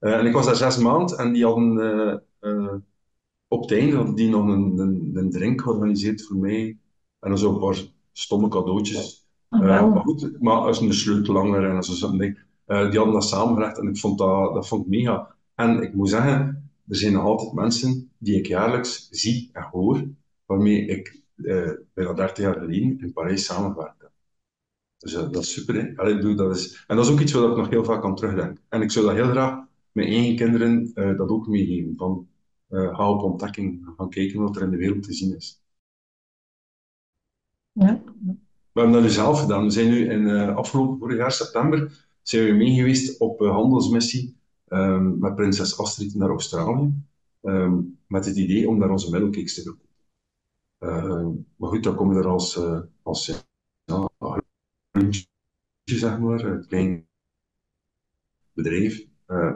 Uh, 0.00 0.18
en 0.18 0.26
ik 0.26 0.32
was 0.32 0.46
daar 0.46 0.56
zes 0.56 0.78
maanden 0.78 1.18
en 1.18 1.32
die 1.32 1.44
hadden 1.44 2.24
op 3.48 3.60
het 3.60 3.72
einde 3.72 3.96
hadden 3.96 4.14
die 4.14 4.28
nog 4.28 4.48
een, 4.48 4.78
een, 4.78 5.10
een, 5.14 5.30
drink 5.30 5.60
georganiseerd 5.60 6.26
voor 6.26 6.36
mij. 6.36 6.78
En 7.20 7.28
dan 7.28 7.38
zo 7.38 7.52
een 7.52 7.58
paar 7.58 7.78
stomme 8.12 8.48
cadeautjes. 8.48 9.19
Oh, 9.50 9.60
maar 9.60 10.02
goed, 10.02 10.40
maar 10.40 10.56
als 10.56 10.80
een 10.80 10.94
sleutelanger 10.94 11.70
en 11.70 11.82
zo'n 11.82 12.18
ding. 12.18 12.38
die 12.66 12.76
hadden 12.76 13.12
dat 13.12 13.24
samengelegd 13.24 13.78
en 13.78 13.88
ik 13.88 13.98
vond 13.98 14.18
dat, 14.18 14.54
dat 14.54 14.68
vond 14.68 14.82
ik 14.82 14.88
mega. 14.88 15.34
En 15.54 15.82
ik 15.82 15.94
moet 15.94 16.08
zeggen, 16.08 16.70
er 16.88 16.96
zijn 16.96 17.12
nog 17.12 17.22
altijd 17.22 17.52
mensen 17.52 18.10
die 18.18 18.36
ik 18.36 18.46
jaarlijks 18.46 19.08
zie 19.10 19.50
en 19.52 19.62
hoor, 19.62 20.04
waarmee 20.46 20.86
ik 20.86 21.22
uh, 21.36 21.70
bijna 21.94 22.12
30 22.12 22.44
jaar 22.44 22.54
geleden 22.54 23.00
in 23.00 23.12
Parijs 23.12 23.44
samenwerkte. 23.44 24.10
Dus 24.98 25.12
dat 25.12 25.36
is 25.36 25.52
super. 25.52 25.74
Hè? 25.74 25.96
Allee, 25.96 26.34
dat 26.34 26.56
is, 26.56 26.84
en 26.86 26.96
dat 26.96 27.04
is 27.04 27.12
ook 27.12 27.20
iets 27.20 27.32
wat 27.32 27.50
ik 27.50 27.56
nog 27.56 27.68
heel 27.68 27.84
vaak 27.84 28.04
aan 28.04 28.16
terugdenk. 28.16 28.58
En 28.68 28.82
ik 28.82 28.90
zou 28.90 29.06
dat 29.06 29.14
heel 29.14 29.30
graag 29.30 29.64
mijn 29.92 30.08
eigen 30.08 30.36
kinderen 30.36 30.92
dat 31.16 31.28
ook 31.28 31.46
meegeven. 31.46 31.94
Van, 31.96 32.28
ga 32.68 33.10
op 33.10 33.22
ontdekking, 33.22 33.92
gaan 33.96 34.10
kijken 34.10 34.40
wat 34.40 34.56
er 34.56 34.62
in 34.62 34.70
de 34.70 34.76
wereld 34.76 35.02
te 35.02 35.12
zien 35.12 35.36
is. 35.36 35.62
Ja. 37.72 38.02
We 38.80 38.86
hebben 38.86 39.02
dat 39.02 39.10
nu 39.10 39.16
zelf 39.16 39.40
gedaan. 39.40 39.64
We 39.64 39.70
zijn 39.70 39.90
nu 39.90 40.10
in 40.10 40.28
afgelopen 40.54 40.98
vorig 40.98 41.16
jaar 41.16 41.32
september 41.32 42.06
zijn 42.22 42.44
we 42.44 42.52
mee 42.52 42.74
geweest 42.74 43.20
op 43.20 43.38
handelsmissie 43.38 44.36
um, 44.68 45.18
met 45.18 45.34
prinses 45.34 45.78
Astrid 45.78 46.14
naar 46.14 46.28
Australië. 46.28 46.92
Um, 47.42 47.98
met 48.06 48.24
het 48.24 48.36
idee 48.36 48.68
om 48.68 48.78
daar 48.78 48.90
onze 48.90 49.10
middelcakes 49.10 49.54
te 49.54 49.62
doen. 49.62 49.78
Uh, 50.80 51.28
maar 51.56 51.68
goed, 51.68 51.82
dan 51.82 51.94
kom 51.94 52.12
je 52.12 52.18
er 52.18 52.26
als, 52.26 52.56
uh, 52.56 52.80
als 53.02 53.44
ja, 53.84 54.08
zeg 55.84 56.18
maar, 56.18 56.44
een 56.44 56.66
klein 56.66 57.08
bedrijf. 58.52 59.06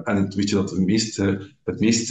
En 0.04 0.16
het, 0.16 0.34
weet 0.34 0.48
je 0.48 0.54
dat 0.54 0.70
het 0.70 0.80
meest, 0.80 1.16
het 1.64 1.80
meest 1.80 2.10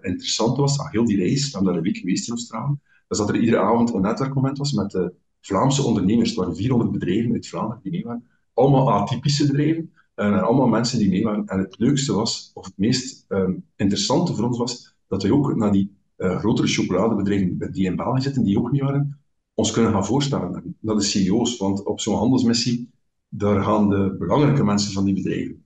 interessant 0.00 0.56
was 0.56 0.80
aan 0.80 0.90
heel 0.90 1.04
die 1.04 1.16
reis, 1.16 1.50
we 1.50 1.64
hebben 1.64 1.82
week 1.82 1.96
geweest 1.96 2.28
in 2.28 2.34
Australië, 2.34 2.76
was 3.08 3.18
dat 3.18 3.28
er 3.28 3.36
iedere 3.36 3.58
avond 3.58 3.94
een 3.94 4.00
netwerkmoment 4.00 4.58
was 4.58 4.72
met 4.72 4.90
de 4.90 5.14
Vlaamse 5.46 5.82
ondernemers. 5.82 6.34
Waren 6.34 6.56
400 6.56 6.92
bedrijven 6.92 7.32
uit 7.32 7.48
Vlaanderen 7.48 7.82
die 7.82 7.92
mee 7.92 8.04
waren. 8.04 8.24
Allemaal 8.54 8.92
atypische 8.92 9.46
bedrijven. 9.46 9.92
En 10.14 10.42
allemaal 10.42 10.66
mensen 10.66 10.98
die 10.98 11.08
mee 11.08 11.22
waren. 11.22 11.46
En 11.46 11.58
het 11.58 11.78
leukste 11.78 12.12
was, 12.12 12.50
of 12.54 12.64
het 12.64 12.76
meest 12.76 13.24
um, 13.28 13.64
interessante 13.76 14.34
voor 14.34 14.46
ons 14.46 14.58
was, 14.58 14.96
dat 15.08 15.22
wij 15.22 15.30
ook 15.30 15.56
naar 15.56 15.72
die 15.72 15.96
uh, 16.16 16.38
grotere 16.38 16.68
chocoladebedrijven 16.68 17.72
die 17.72 17.84
in 17.84 17.96
België 17.96 18.20
zitten, 18.20 18.44
die 18.44 18.58
ook 18.58 18.72
niet 18.72 18.82
waren, 18.82 19.18
ons 19.54 19.70
kunnen 19.70 19.92
gaan 19.92 20.06
voorstellen. 20.06 20.76
Dat 20.80 21.00
de 21.00 21.04
CEO's, 21.04 21.56
want 21.56 21.82
op 21.84 22.00
zo'n 22.00 22.16
handelsmissie, 22.16 22.90
daar 23.28 23.62
gaan 23.62 23.88
de 23.88 24.16
belangrijke 24.18 24.64
mensen 24.64 24.92
van 24.92 25.04
die 25.04 25.14
bedrijven. 25.14 25.64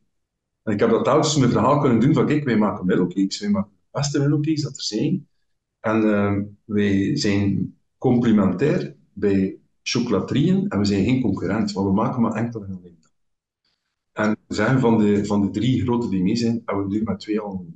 En 0.62 0.72
ik 0.72 0.80
heb 0.80 0.90
dat 0.90 1.04
telkens 1.04 1.36
mijn 1.36 1.50
verhaal 1.50 1.78
kunnen 1.80 2.00
doen 2.00 2.14
van, 2.14 2.26
kijk, 2.26 2.44
wij 2.44 2.56
maken 2.56 2.86
middlecakes, 2.86 3.40
wij 3.40 3.50
maken 3.50 3.70
de 3.70 3.98
beste 3.98 4.18
middlecakes 4.18 4.62
dat 4.62 4.76
er 4.76 4.82
zijn. 4.82 5.28
En 5.80 6.04
uh, 6.04 6.38
wij 6.64 7.16
zijn 7.16 7.76
complementair 7.98 8.96
bij 9.12 9.58
chocolaterieën 9.88 10.68
en 10.68 10.78
we 10.78 10.84
zijn 10.84 11.04
geen 11.04 11.20
concurrent, 11.20 11.72
want 11.72 11.86
we 11.86 11.92
maken 11.92 12.22
maar 12.22 12.32
enkel 12.32 12.64
en 12.64 12.76
alleen. 12.76 12.98
En 14.12 14.36
we 14.46 14.54
zeggen 14.54 14.80
van 14.80 14.98
de, 14.98 15.26
van 15.26 15.40
de 15.40 15.50
drie 15.50 15.82
grote 15.82 16.08
die 16.08 16.22
mee 16.22 16.36
zijn, 16.36 16.62
hebben 16.64 16.88
we 16.88 16.94
nu 16.94 17.02
met 17.02 17.20
twee 17.20 17.40
al. 17.40 17.66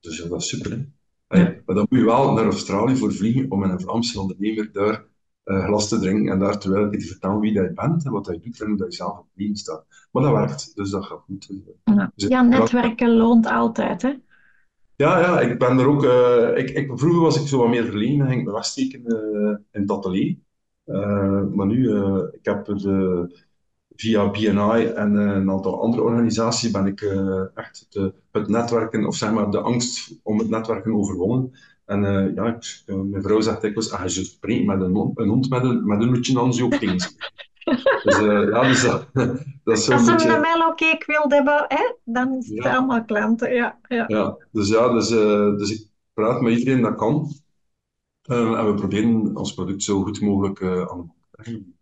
Dus 0.00 0.18
ja, 0.18 0.28
dat 0.28 0.40
is 0.40 0.48
super. 0.48 0.88
Hè? 1.26 1.42
Maar 1.66 1.74
dan 1.74 1.86
moet 1.88 1.98
je 1.98 2.04
wel 2.04 2.32
naar 2.32 2.44
Australië 2.44 2.96
voor 2.96 3.12
vliegen 3.12 3.50
om 3.50 3.58
met 3.58 3.70
een 3.70 3.80
Vlaamse 3.80 4.20
ondernemer 4.20 4.72
daar 4.72 5.04
uh, 5.44 5.64
glas 5.64 5.88
te 5.88 5.98
drinken 5.98 6.32
en 6.32 6.38
daar 6.38 6.58
terwijl 6.58 6.92
ik 6.92 7.00
te 7.00 7.06
vertellen 7.06 7.40
wie 7.40 7.52
je 7.52 7.72
bent 7.74 8.04
en 8.04 8.12
wat 8.12 8.26
je 8.26 8.40
doet 8.40 8.60
en 8.60 8.66
hoe 8.66 8.84
je 8.84 8.92
zelf 8.92 9.18
op 9.18 9.26
het 9.34 9.58
staat. 9.58 9.86
Maar 10.10 10.22
dat 10.22 10.32
werkt, 10.32 10.74
dus 10.74 10.90
dat 10.90 11.04
gaat 11.04 11.20
goed. 11.20 11.50
Ja, 11.84 12.12
dus 12.14 12.28
ja 12.28 12.42
netwerken 12.42 13.16
loont 13.16 13.46
altijd, 13.46 14.02
hè? 14.02 14.14
Ja, 14.96 15.18
ja, 15.20 15.40
ik 15.40 15.58
ben 15.58 15.78
er 15.78 15.86
ook. 15.86 16.04
eh, 16.04 16.56
ik, 16.56 16.70
ik, 16.70 16.90
vroeger 16.98 17.20
was 17.20 17.40
ik 17.40 17.46
zo 17.48 17.58
wat 17.58 17.68
meer 17.68 17.84
verlegen 17.84 18.20
en 18.20 18.26
ging 18.28 18.40
ik 18.40 18.46
me 18.46 18.52
wegsteken 18.52 19.04
eh, 19.06 19.56
in 19.72 19.80
het 19.80 19.90
atelier. 19.90 20.36
Eh, 20.84 21.42
maar 21.52 21.66
nu, 21.66 21.90
eh, 21.92 22.18
ik 22.32 22.44
heb 22.44 22.64
de, 22.64 23.42
via 23.96 24.30
BNI 24.30 24.84
en 24.86 25.14
een 25.14 25.50
aantal 25.50 25.80
andere 25.82 26.02
organisaties 26.02 26.70
ben 26.70 26.86
ik 26.86 27.00
echt 27.54 27.86
de, 27.90 28.12
het 28.32 28.48
netwerken, 28.48 29.06
of 29.06 29.16
zeg 29.16 29.32
maar 29.32 29.50
de 29.50 29.60
angst 29.60 30.18
om 30.22 30.38
het 30.38 30.48
netwerken 30.48 30.94
overwonnen. 30.94 31.52
En 31.84 32.00
ja, 32.34 32.46
ik- 32.46 32.82
mijn 32.86 33.22
vrouw 33.22 33.40
zegt 33.40 33.60
dikwijls, 33.62 33.90
ah, 33.92 34.02
je 34.08 34.24
spreekt 34.24 34.66
met 34.66 34.80
een 34.80 35.12
een 35.14 35.28
hond 35.28 35.48
met 35.48 35.62
een, 35.64 35.86
met 35.86 36.00
een 36.02 36.08
hoedje, 36.08 36.64
ook 36.64 36.74
geen 36.74 37.00
Dus 38.02 38.18
eh, 38.18 38.48
ja, 38.48 38.62
dus 38.62 38.82
dat, 38.82 39.08
dat 39.64 39.78
is 39.78 39.84
zo'n 39.84 39.94
Als 39.94 40.04
ze 40.04 40.10
een 40.10 40.16
beetje... 40.16 40.40
mellowcake 40.40 41.02
wil 41.06 41.24
hebben, 41.28 41.64
hè, 41.68 41.92
dan 42.04 42.36
is 42.36 42.48
het 42.48 42.62
Ja, 42.62 42.76
allemaal 42.76 43.04
klanten. 43.04 43.54
Ja, 43.54 43.78
ja. 43.88 44.04
ja, 44.06 44.36
dus 44.52 44.68
ja, 44.68 44.92
dus, 44.92 45.10
eh, 45.10 45.56
dus 45.56 45.70
ik 45.70 45.88
praat 46.12 46.40
met 46.40 46.58
iedereen 46.58 46.82
dat 46.82 46.94
kan. 46.94 47.32
Eh, 48.22 48.58
en 48.58 48.66
we 48.66 48.74
proberen 48.74 49.36
ons 49.36 49.54
product 49.54 49.82
zo 49.82 50.02
goed 50.02 50.20
mogelijk 50.20 50.60
eh, 50.60 50.68
aan 50.68 50.98
de 50.98 51.04
man 51.06 51.14
te 51.20 51.42
brengen. 51.42 51.78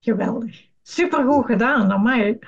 Geweldig. 0.00 0.66
Supergoed 0.82 1.46
gedaan, 1.46 1.92
amai. 1.92 2.38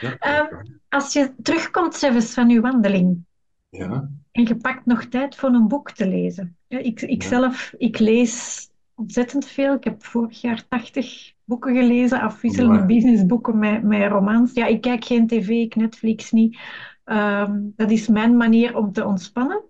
Ja, 0.00 0.16
Ehm, 0.18 0.64
als 0.88 1.12
je 1.12 1.34
terugkomt 1.42 1.94
zelfs 1.94 2.34
van 2.34 2.48
je 2.48 2.60
wandeling 2.60 3.24
ja, 3.68 4.10
en 4.32 4.46
je 4.46 4.56
pakt 4.56 4.86
nog 4.86 5.04
tijd 5.04 5.36
voor 5.36 5.48
een 5.48 5.68
boek 5.68 5.90
te 5.90 6.08
lezen. 6.08 6.56
Ja, 6.66 6.78
ik, 6.78 7.00
ik 7.00 7.22
zelf, 7.22 7.72
ik 7.78 7.98
lees 7.98 8.68
ontzettend 9.00 9.46
veel. 9.46 9.74
Ik 9.74 9.84
heb 9.84 10.04
vorig 10.04 10.40
jaar 10.40 10.68
80 10.68 11.32
boeken 11.44 11.74
gelezen, 11.74 12.20
afwisselende 12.20 12.86
businessboeken 12.86 13.58
met, 13.58 13.82
met 13.82 14.10
romans. 14.10 14.52
Ja, 14.52 14.66
ik 14.66 14.80
kijk 14.80 15.04
geen 15.04 15.26
tv, 15.26 15.48
ik 15.48 15.76
Netflix 15.76 16.30
niet. 16.30 16.58
Ehm, 17.04 17.58
dat 17.76 17.90
is 17.90 18.08
mijn 18.08 18.36
manier 18.36 18.76
om 18.76 18.92
te 18.92 19.04
ontspannen. 19.04 19.62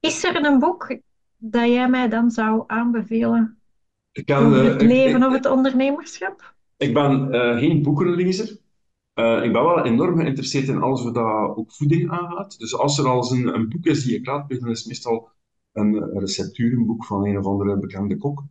Is 0.00 0.24
er 0.24 0.44
een 0.44 0.58
boek 0.58 0.98
dat 1.36 1.68
jij 1.68 1.88
mij 1.88 2.08
dan 2.08 2.30
zou 2.30 2.64
aanbevelen 2.66 3.58
Ik, 4.12 4.26
kan, 4.26 4.44
over 4.44 4.64
eh, 4.64 4.72
het 4.72 4.82
leven 4.82 5.26
of 5.26 5.32
het 5.32 5.46
ondernemerschap? 5.46 6.54
ik 6.76 6.94
ben 6.94 7.32
eh, 7.32 7.58
geen 7.58 7.82
boekenlezer. 7.82 8.58
Eh, 9.12 9.42
ik 9.42 9.52
ben 9.52 9.64
wel 9.64 9.84
enorm 9.84 10.18
geïnteresseerd 10.18 10.68
in 10.68 10.82
alles 10.82 11.02
wat 11.02 11.16
ook 11.56 11.72
voeding 11.72 12.10
aangaat. 12.10 12.58
Dus 12.58 12.76
als 12.78 12.98
er 12.98 13.06
al 13.06 13.16
eens 13.16 13.30
een, 13.30 13.54
een 13.54 13.68
boek 13.68 13.84
is 13.84 14.04
die 14.04 14.16
ik 14.16 14.26
raadpleeg, 14.26 14.60
dan 14.60 14.70
is 14.70 14.78
het 14.78 14.88
meestal 14.88 15.28
een, 15.76 16.18
recepturenboek 16.18 17.04
van 17.04 17.26
een 17.26 17.38
of 17.38 17.46
andere 17.46 17.78
bekende 17.78 18.16
kok. 18.16 18.44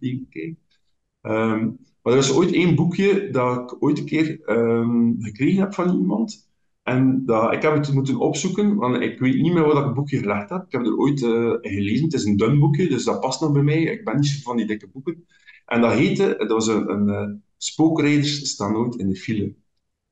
Ehm, 1.21 1.69
maar 2.01 2.13
er 2.13 2.19
is 2.19 2.33
ooit 2.33 2.51
één 2.53 2.75
boekje 2.75 3.29
dat 3.31 3.71
ik 3.71 3.83
ooit 3.83 3.97
een 3.97 4.05
keer 4.05 4.41
ehm, 4.41 5.13
gekregen 5.19 5.59
heb 5.59 5.73
van 5.73 5.99
iemand. 5.99 6.49
En 6.83 7.25
dat, 7.25 7.53
ik 7.53 7.61
heb 7.61 7.73
het 7.73 7.93
moeten 7.93 8.19
opzoeken, 8.19 8.75
want 8.75 9.01
ik 9.01 9.19
weet 9.19 9.41
niet 9.41 9.53
meer 9.53 9.67
ik 9.67 9.73
het 9.73 9.93
boekje 9.93 10.17
gelegd 10.17 10.49
heb. 10.49 10.65
Ik 10.65 10.71
heb 10.71 10.85
er 10.85 10.97
ooit 10.97 11.23
eh, 11.23 11.51
gelezen. 11.61 12.03
Het 12.03 12.13
is 12.13 12.23
een 12.25 12.37
dun 12.37 12.59
boekje, 12.59 12.87
dus 12.89 13.03
dat 13.03 13.19
past 13.19 13.41
nog 13.41 13.51
bij 13.51 13.63
mij. 13.63 13.81
Ik 13.81 14.05
ben 14.05 14.15
niet 14.15 14.25
zo 14.27 14.41
van 14.43 14.57
die 14.57 14.65
dikke 14.65 14.87
boeken. 14.87 15.25
En 15.65 15.81
dat 15.81 15.93
heette, 15.93 16.35
dat 16.37 16.49
was 16.49 16.67
een, 16.67 16.89
een 16.89 17.09
eh, 17.09 17.33
Spookrijders 17.57 18.49
staan 18.49 18.71
nooit 18.73 18.95
in 18.95 19.07
de 19.07 19.15
file. 19.15 19.55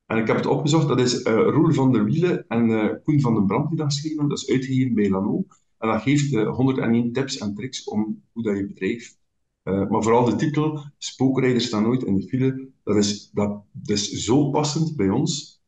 En 0.06 0.18
ik 0.18 0.28
heb 0.28 0.36
het 0.36 0.46
opgezocht, 0.46 0.88
dat 0.88 1.00
is 1.00 1.22
eh 1.22 1.34
Roel 1.34 1.72
van 1.72 1.92
der 1.92 2.04
Wielen 2.04 2.48
en 2.48 3.02
Koen 3.04 3.22
van 3.22 3.34
den 3.34 3.46
Brand 3.46 3.70
die 3.70 3.78
dat 3.78 3.86
geschreven 3.86 4.18
hebben. 4.18 4.36
Dat 4.36 4.48
is 4.48 4.54
uitgegeven 4.54 4.94
bij 4.94 5.10
Lano. 5.10 5.46
En 5.84 5.90
dat 5.90 6.02
geeft 6.02 6.34
eh, 6.34 6.56
101 6.56 7.12
tips 7.12 7.38
en 7.38 7.56
tricks 7.56 7.84
om 7.84 8.24
hoe 8.32 8.44
dat 8.44 8.58
je 8.58 8.68
bedrijf 8.68 9.18
eh, 9.64 9.90
maar 9.90 10.04
vooral 10.04 10.26
de 10.26 10.36
titel, 10.36 10.80
Spookrijders 10.98 11.66
staan 11.66 11.84
nooit 11.84 12.04
in 12.04 12.16
de 12.16 12.28
file, 12.28 12.70
dat 12.84 12.96
is, 12.96 13.30
dat, 13.32 13.64
dat 13.72 13.98
is 13.98 14.10
zo 14.12 14.50
passend 14.50 14.96
bij 14.96 15.10
ons 15.10 15.62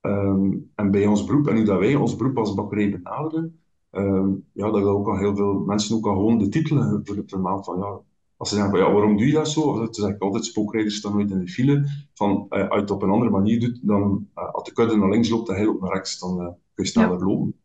ehm, 0.00 0.52
en 0.74 0.90
bij 0.90 1.06
ons 1.06 1.24
beroep 1.24 1.46
en 1.48 1.56
hoe 1.56 1.64
dat 1.64 1.78
wij 1.78 1.94
ons 1.94 2.16
beroep 2.16 2.38
als 2.38 2.54
bakkerij 2.54 2.90
benaderen. 2.90 3.60
ehm, 3.90 4.28
ja, 4.52 4.70
dat 4.70 4.82
ook 4.82 5.08
al 5.08 5.18
heel 5.18 5.36
veel 5.36 5.54
mensen 5.54 5.96
ook 5.96 6.06
al 6.06 6.14
gewoon 6.14 6.38
de 6.38 6.48
titel 6.48 7.02
vermeld 7.26 7.64
van 7.64 7.78
ja, 7.78 8.00
als 8.36 8.48
ze 8.48 8.54
zeggen 8.54 8.72
van 8.76 8.84
ja, 8.86 8.92
waarom 8.92 9.16
doe 9.16 9.26
je 9.26 9.32
dat 9.32 9.48
zo? 9.48 9.76
Dan 9.78 9.94
zeg 9.94 10.10
ik 10.10 10.22
altijd, 10.22 10.44
spookrijders 10.44 10.96
staan 10.96 11.12
nooit 11.12 11.30
in 11.30 11.38
de 11.38 11.48
file. 11.48 11.88
Van, 12.14 12.46
eh, 12.48 12.60
als 12.60 12.74
je 12.74 12.80
het 12.80 12.90
op 12.90 13.02
een 13.02 13.10
andere 13.10 13.30
manier 13.30 13.60
doet, 13.60 13.78
dan 13.82 14.28
eh, 14.34 14.52
als 14.54 14.64
de 14.64 14.72
kudde 14.72 14.96
naar 14.96 15.10
links 15.10 15.28
loopt 15.28 15.48
en 15.48 15.54
hij 15.54 15.64
loopt 15.64 15.80
naar 15.80 15.92
rechts, 15.92 16.18
dan 16.18 16.40
eh, 16.40 16.46
kun 16.46 16.56
je 16.74 16.82
Ja, 16.82 16.88
sneller 16.90 17.24
lopen. 17.24 17.63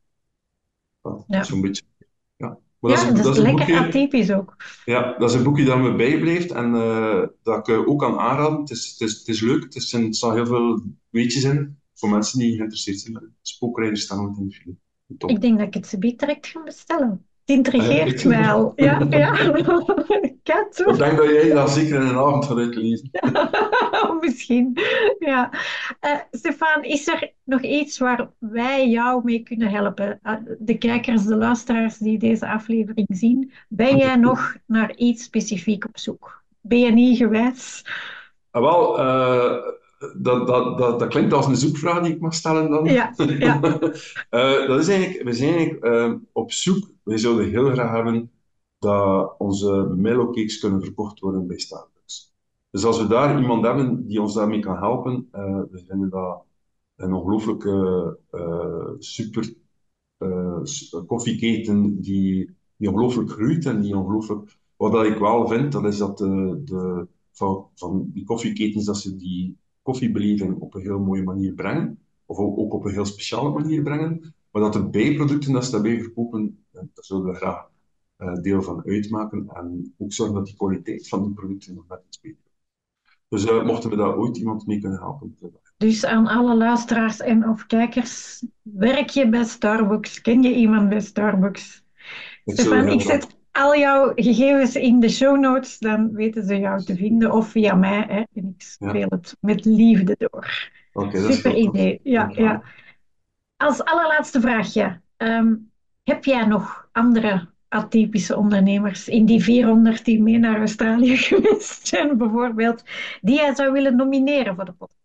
Ja, 1.28 1.38
ja. 1.38 1.44
zo'n 1.44 1.62
beetje. 1.62 1.84
Ja. 2.38 2.58
Maar 2.80 2.92
dat 2.92 3.00
is, 3.00 3.06
Ja, 3.08 3.12
dat 3.14 3.24
dat 3.24 3.36
is 3.36 3.42
lekker 3.42 3.66
boekje. 3.66 3.80
atypisch 3.88 4.32
ook. 4.32 4.56
Ja, 4.86 5.16
dat 5.18 5.30
is 5.30 5.36
een 5.36 5.44
boekje 5.44 5.66
dat 5.66 5.78
me 5.80 5.96
bijblijft 5.96 6.52
en 6.52 6.76
eh, 6.76 7.22
dat 7.44 7.58
ik 7.58 7.68
eh, 7.68 7.88
ook 7.88 8.00
kan 8.00 8.20
aanraden. 8.20 8.60
Het 8.60 8.70
is, 8.70 8.90
het 9.00 9.10
is, 9.10 9.18
het 9.18 9.28
is 9.28 9.42
leuk, 9.42 9.64
het 9.64 9.76
is, 9.76 9.94
er 9.94 10.14
staan 10.14 10.34
heel 10.34 10.46
veel 10.46 10.82
weetjes 11.10 11.44
in 11.44 11.78
voor 11.94 12.10
mensen 12.10 12.40
die 12.40 12.56
geïnteresseerd 12.56 13.00
zijn. 13.00 13.36
Spookrijders 13.42 14.02
staan 14.02 14.36
in 14.38 14.48
de 14.48 14.56
file. 14.56 14.76
Ik 15.34 15.42
denk 15.42 15.58
dat 15.58 15.68
ik 15.68 15.74
het 15.74 15.88
subiet 15.88 16.20
direct 16.20 16.48
ga 16.48 16.64
bestellen. 16.64 17.10
Het 17.10 17.20
Eh, 17.50 17.56
intrigeert 17.56 18.26
mij 18.26 18.52
al. 18.52 18.74
Ja, 18.76 19.06
ja. 19.10 19.32
Kijk 20.44 20.68
ik 20.78 20.98
denk 20.98 21.18
dat 21.18 21.30
jij 21.30 21.50
dat 21.50 21.70
zeker 21.72 22.02
in 22.02 22.08
een 22.08 22.16
avond 22.18 22.46
gaat 22.46 22.58
uitlezen. 22.58 23.10
Misschien. 24.22 24.78
Ja. 25.20 25.52
Eh, 26.00 26.18
Stefan, 26.32 26.84
is 26.84 27.08
er 27.08 27.34
nog 27.44 27.62
iets 27.62 27.98
waar 27.98 28.30
wij 28.38 28.90
jou 28.90 29.22
mee 29.24 29.44
kunnen 29.44 29.70
helpen? 29.70 30.20
Eh, 30.24 30.36
de 30.60 30.78
kijkers, 30.78 31.26
de 31.26 31.36
luisteraars 31.36 31.98
die 31.98 32.20
deze 32.20 32.48
aflevering 32.48 33.08
zien, 33.10 33.52
ben 33.68 33.98
jij 33.98 34.16
nog 34.16 34.56
naar 34.66 34.96
iets 34.96 35.24
specifiek 35.24 35.86
op 35.86 35.98
zoek? 35.98 36.44
BNI 36.62 37.16
gewijs? 37.16 37.86
Ah, 38.52 38.62
wel, 38.62 39.00
eh, 39.00 39.58
dat, 40.16 40.48
dat, 40.48 40.78
dat, 40.78 41.00
dat 41.00 41.08
klinkt 41.08 41.34
als 41.34 41.48
een 41.48 41.56
zoekvraag 41.56 42.04
die 42.04 42.14
ik 42.14 42.22
mag 42.22 42.34
stellen 42.34 42.70
dan. 42.70 42.86
Ja, 42.86 43.14
ja, 43.18 43.60
dat 44.68 44.80
is 44.80 44.88
eigenlijk, 44.88 45.24
we 45.24 45.34
zijn 45.34 45.56
eigenlijk 45.56 45.84
eh, 45.84 46.14
op 46.32 46.52
zoek. 46.52 46.88
Wij 47.04 47.18
zouden 47.18 47.50
heel 47.50 47.72
graag 47.72 47.92
hebben 47.92 48.32
dat 48.80 49.36
onze 49.38 49.94
mellowcakes 49.96 50.60
kunnen 50.60 50.82
verkocht 50.84 51.20
worden 51.20 51.48
bij 51.48 51.60
Starbucks. 51.60 51.99
Dus 52.72 52.84
als 52.84 53.02
we 53.02 53.08
daar 53.08 53.42
iemand 53.42 53.66
hebben 53.66 54.08
die 54.08 54.22
ons 54.22 54.34
daarmee 54.34 54.60
kan 54.60 54.78
helpen, 54.78 55.28
eh, 55.32 55.62
we 55.72 55.84
vinden 55.88 56.10
dat 56.10 56.44
een 56.96 57.14
ongelooflijke 57.14 58.18
eh, 58.30 58.90
super 58.98 59.54
eh, 60.18 60.62
koffieketen 61.06 62.02
die, 62.02 62.56
die 62.78 62.90
ongelooflijk 62.90 63.32
groeit 63.32 63.66
en 63.66 63.82
die 63.82 63.98
ongelooflijk... 63.98 64.58
Wat 64.76 65.06
ik 65.06 65.18
wel 65.18 65.48
vind, 65.48 65.72
dat 65.72 65.86
is 65.86 65.98
dat 65.98 66.18
de, 66.18 66.62
de, 66.66 67.08
van, 67.32 67.68
van 67.76 68.10
die 68.14 68.24
koffieketens, 68.24 68.86
dat 68.86 68.98
ze 68.98 69.16
die 69.16 69.58
koffiebeleving 69.82 70.60
op 70.60 70.74
een 70.74 70.82
heel 70.82 71.00
mooie 71.00 71.24
manier 71.24 71.54
brengen, 71.54 72.00
of 72.26 72.38
ook, 72.38 72.74
op 72.74 72.86
een 72.86 72.92
heel 72.92 73.06
speciale 73.06 73.50
manier 73.50 73.84
brengen, 73.84 74.34
maar 74.52 74.62
dat 74.62 74.74
de 74.74 74.90
bijproducten 74.90 75.54
dat 75.54 75.66
ze 75.66 75.72
daarbij 75.72 76.02
verkopen, 76.02 76.64
daar 76.72 76.88
zullen 76.94 77.26
we 77.26 77.34
graag 77.34 77.70
deel 78.42 78.62
van 78.62 78.86
uitmaken 78.86 79.50
en 79.54 79.94
ook 79.98 80.14
zorgen 80.14 80.36
dat 80.36 80.46
die 80.46 80.56
kwaliteit 80.56 81.08
van 81.08 81.24
die 81.24 81.34
producten 81.34 81.74
nog 81.76 81.88
net 81.88 82.04
iets 82.08 82.22
beter. 82.22 82.49
Dus 83.30 83.46
eh, 83.46 83.64
mochten 83.64 83.90
we 83.90 83.96
daar 83.96 84.16
ooit 84.18 84.38
iemand 84.38 84.66
mee 84.68 84.80
kunnen 84.80 85.00
helpen, 85.00 85.38
Dus 85.78 86.06
aan 86.06 86.28
alle 86.28 86.56
luisteraars 86.56 87.20
en 87.20 87.50
of 87.50 87.66
kijkers, 87.66 88.46
werk 88.62 89.10
je 89.10 89.30
bij 89.30 89.44
Starbucks? 89.44 90.22
Ken 90.22 90.44
je 90.44 90.54
iemand 90.56 90.90
bij 90.90 91.00
Starbucks? 91.00 91.84
ik 92.46 92.54
Stefan, 92.54 92.88
ik 92.88 93.02
zet 93.02 93.38
al 93.52 93.78
jouw 93.78 94.12
gegevens 94.16 94.76
in 94.76 95.00
de 95.00 95.10
show 95.10 95.40
notes, 95.40 95.78
dan 95.80 96.12
weten 96.14 96.44
ze 96.46 96.58
jou 96.60 96.84
te 96.84 96.96
vinden 96.96 97.32
of 97.32 97.48
via 97.50 97.76
mij. 97.76 98.06
Hè, 98.08 98.24
en 98.34 98.56
ik 98.58 98.78
Ja, 98.78 98.90
speel 98.90 99.08
het 99.10 99.38
met 99.40 99.66
liefde 99.66 100.16
door. 100.18 100.70
is 101.12 101.36
Super 101.36 101.56
idee. 101.56 102.00
Ja, 102.04 102.32
ja. 102.36 102.62
Als 103.58 103.84
allerlaatste 103.84 104.42
vraagje. 104.42 105.02
Ehm, 105.18 105.56
heb 106.04 106.26
jij 106.26 106.46
nog 106.46 106.88
andere 106.92 107.48
atypische 107.70 108.38
ondernemers 108.38 109.08
in 109.08 109.26
die 109.26 109.44
400 109.44 110.06
die 110.06 110.22
mee 110.22 110.38
naar 110.38 110.60
Australië 110.60 111.18
geweest 111.28 111.88
zijn, 111.88 112.18
bijvoorbeeld, 112.18 112.84
die 113.22 113.36
jij 113.36 113.56
zou 113.56 113.72
willen 113.72 113.96
nomineren 113.96 114.56
voor 114.56 114.66
de 114.66 114.72
podcast? 114.72 114.98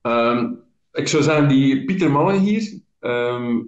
Ehm, 0.00 0.52
ik 0.92 1.08
zou 1.08 1.22
zeggen, 1.22 1.48
die 1.48 1.84
Pieter 1.84 2.10
Mannen 2.10 2.38
hier, 2.38 2.80
ehm, 2.98 3.58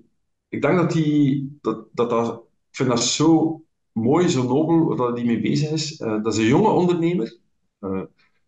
ik 0.48 0.62
denk 0.62 0.76
dat 0.76 0.92
die, 0.92 1.58
dat, 1.60 1.86
dat, 1.92 2.10
dat, 2.10 2.34
ik 2.70 2.76
vind 2.76 2.88
dat 2.88 3.04
zo 3.04 3.62
mooi, 3.92 4.28
zo 4.28 4.42
nobel, 4.42 4.96
dat 4.96 5.16
hij 5.16 5.26
mee 5.26 5.40
bezig 5.40 5.70
is. 5.70 6.00
Eh, 6.00 6.22
dat 6.22 6.32
is 6.32 6.38
een 6.38 6.46
jonge 6.46 6.68
ondernemer. 6.68 7.38
Eh, 7.78 8.02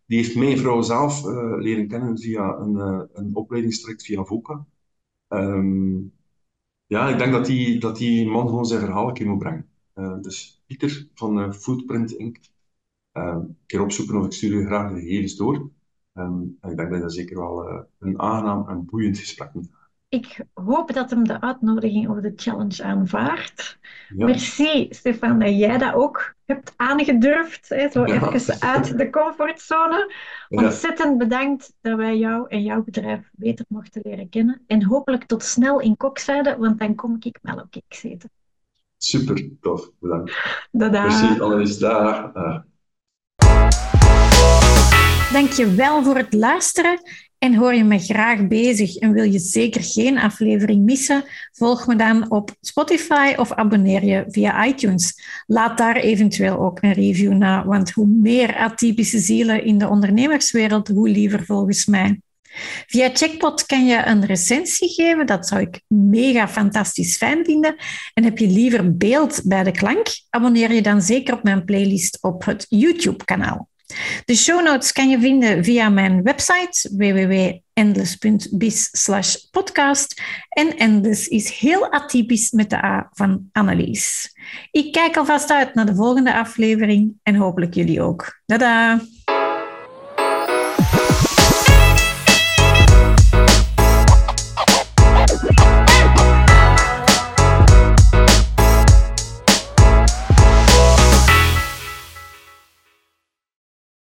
die 0.05 0.17
heeft 0.17 0.35
mijn 0.35 0.57
vrouw 0.57 0.81
zelf 0.81 1.25
eh, 1.25 1.53
leren 1.57 1.87
kennen 1.87 2.17
via 2.17 2.57
een, 2.57 3.07
een 3.13 3.29
opleidingstraject 3.33 4.03
via 4.03 4.23
VOCA. 4.23 4.65
Ehm, 5.27 5.97
ja, 6.87 7.09
ik 7.09 7.17
denk 7.17 7.31
dat 7.31 7.45
die, 7.45 7.79
dat 7.79 7.97
die 7.97 8.27
man 8.27 8.47
gewoon 8.47 8.65
zijn 8.65 8.79
verhaal 8.79 9.07
een 9.07 9.13
keer 9.13 9.27
moet 9.27 9.39
brengen. 9.39 9.69
Eh, 9.93 10.21
dus 10.21 10.63
Pieter 10.65 11.07
van 11.13 11.39
eh, 11.39 11.51
Footprint 11.51 12.11
Inc. 12.11 12.37
Eh, 13.11 13.23
een 13.23 13.57
keer 13.65 13.81
opzoeken 13.81 14.17
of 14.19 14.25
ik 14.25 14.31
stuur 14.31 14.59
je 14.59 14.65
graag 14.65 14.93
de 14.93 14.99
gegevens 14.99 15.35
door. 15.35 15.69
En 16.13 16.57
ik 16.61 16.77
denk 16.77 16.91
dat 16.91 17.01
je 17.01 17.09
zeker 17.09 17.37
wel 17.37 17.85
een 17.99 18.19
aangenaam 18.19 18.69
en 18.69 18.85
boeiend 18.85 19.17
gesprek 19.17 19.53
mee 19.53 19.69
ik 20.09 20.45
hoop 20.53 20.93
dat 20.93 21.09
hem 21.09 21.27
de 21.27 21.41
uitnodiging 21.41 22.09
of 22.09 22.19
de 22.19 22.33
challenge 22.35 22.83
aanvaardt. 22.83 23.77
Merci, 24.09 24.87
Stefan, 24.89 25.39
dat 25.39 25.57
jij 25.57 25.77
dat 25.77 25.93
ook 25.93 26.33
hebt 26.45 26.73
aangedurfd. 26.75 27.69
Hè, 27.69 27.89
zo 27.89 28.03
even 28.03 28.61
uit 28.61 28.97
de 28.97 29.09
comfortzone. 29.09 30.13
Ontzettend 30.49 31.17
bedankt 31.17 31.73
dat 31.81 31.97
wij 31.97 32.17
jou 32.17 32.45
en 32.49 32.63
jouw 32.63 32.83
bedrijf 32.83 33.29
beter 33.31 33.65
mochten 33.67 34.01
leren 34.03 34.29
kennen. 34.29 34.61
En 34.67 34.83
hopelijk 34.83 35.23
tot 35.23 35.43
snel 35.43 35.79
in 35.79 35.97
Kokzijde, 35.97 36.57
want 36.57 36.79
dan 36.79 36.95
kom 36.95 37.17
ik 37.19 37.39
melkcakes 37.41 38.03
eten. 38.03 38.29
Super, 38.97 39.49
tof. 39.61 39.91
Bedankt. 39.99 40.31
Dada. 40.71 41.01
Merci, 41.01 41.39
Annelies. 41.39 41.77
Dag. 41.77 42.31
Dank 45.31 45.51
je 45.51 45.73
wel 45.75 46.03
voor 46.03 46.17
het 46.17 46.33
luisteren. 46.33 46.99
En 47.37 47.55
hoor 47.55 47.73
je 47.73 47.83
me 47.83 47.99
graag 47.99 48.47
bezig 48.47 48.95
en 48.95 49.11
wil 49.11 49.23
je 49.23 49.39
zeker 49.39 49.83
geen 49.83 50.17
aflevering 50.17 50.85
missen? 50.85 51.23
Volg 51.51 51.87
me 51.87 51.95
dan 51.95 52.31
op 52.31 52.55
Spotify 52.61 53.33
of 53.37 53.51
abonneer 53.51 54.03
je 54.03 54.25
via 54.27 54.65
iTunes. 54.65 55.21
Laat 55.45 55.77
daar 55.77 55.95
eventueel 55.95 56.59
ook 56.59 56.81
een 56.81 56.93
review 56.93 57.33
na, 57.33 57.65
want 57.65 57.91
hoe 57.91 58.07
meer 58.07 58.55
atypische 58.55 59.19
zielen 59.19 59.63
in 59.63 59.77
de 59.77 59.87
ondernemerswereld, 59.87 60.87
hoe 60.87 61.09
liever 61.09 61.45
volgens 61.45 61.85
mij. 61.85 62.19
Via 62.87 63.09
Checkpot 63.13 63.65
kan 63.65 63.85
je 63.85 64.05
een 64.05 64.25
recensie 64.25 64.89
geven. 64.89 65.25
Dat 65.25 65.47
zou 65.47 65.61
ik 65.61 65.81
mega 65.87 66.47
fantastisch 66.47 67.17
fijn 67.17 67.45
vinden. 67.45 67.75
En 68.13 68.23
heb 68.23 68.37
je 68.37 68.47
liever 68.47 68.97
beeld 68.97 69.41
bij 69.43 69.63
de 69.63 69.71
klank? 69.71 70.07
Abonneer 70.29 70.73
je 70.73 70.81
dan 70.81 71.01
zeker 71.01 71.33
op 71.33 71.43
mijn 71.43 71.65
playlist 71.65 72.17
op 72.21 72.45
het 72.45 72.65
YouTube-kanaal. 72.69 73.69
De 74.25 74.35
show 74.35 74.63
notes 74.63 74.91
kan 74.91 75.09
je 75.09 75.19
vinden 75.19 75.63
via 75.63 75.89
mijn 75.89 76.23
website 76.23 76.89
www.endless.biz 76.97 78.89
podcast. 79.51 80.21
En 80.49 80.77
Endless 80.77 81.27
is 81.27 81.49
heel 81.49 81.91
atypisch 81.91 82.51
met 82.51 82.69
de 82.69 82.83
A 82.83 83.09
van 83.11 83.49
Annelies. 83.51 84.35
Ik 84.71 84.91
kijk 84.91 85.17
alvast 85.17 85.51
uit 85.51 85.73
naar 85.73 85.85
de 85.85 85.95
volgende 85.95 86.33
aflevering 86.33 87.13
en 87.23 87.35
hopelijk 87.35 87.73
jullie 87.73 88.01
ook. 88.01 88.41
Tada! 88.45 89.01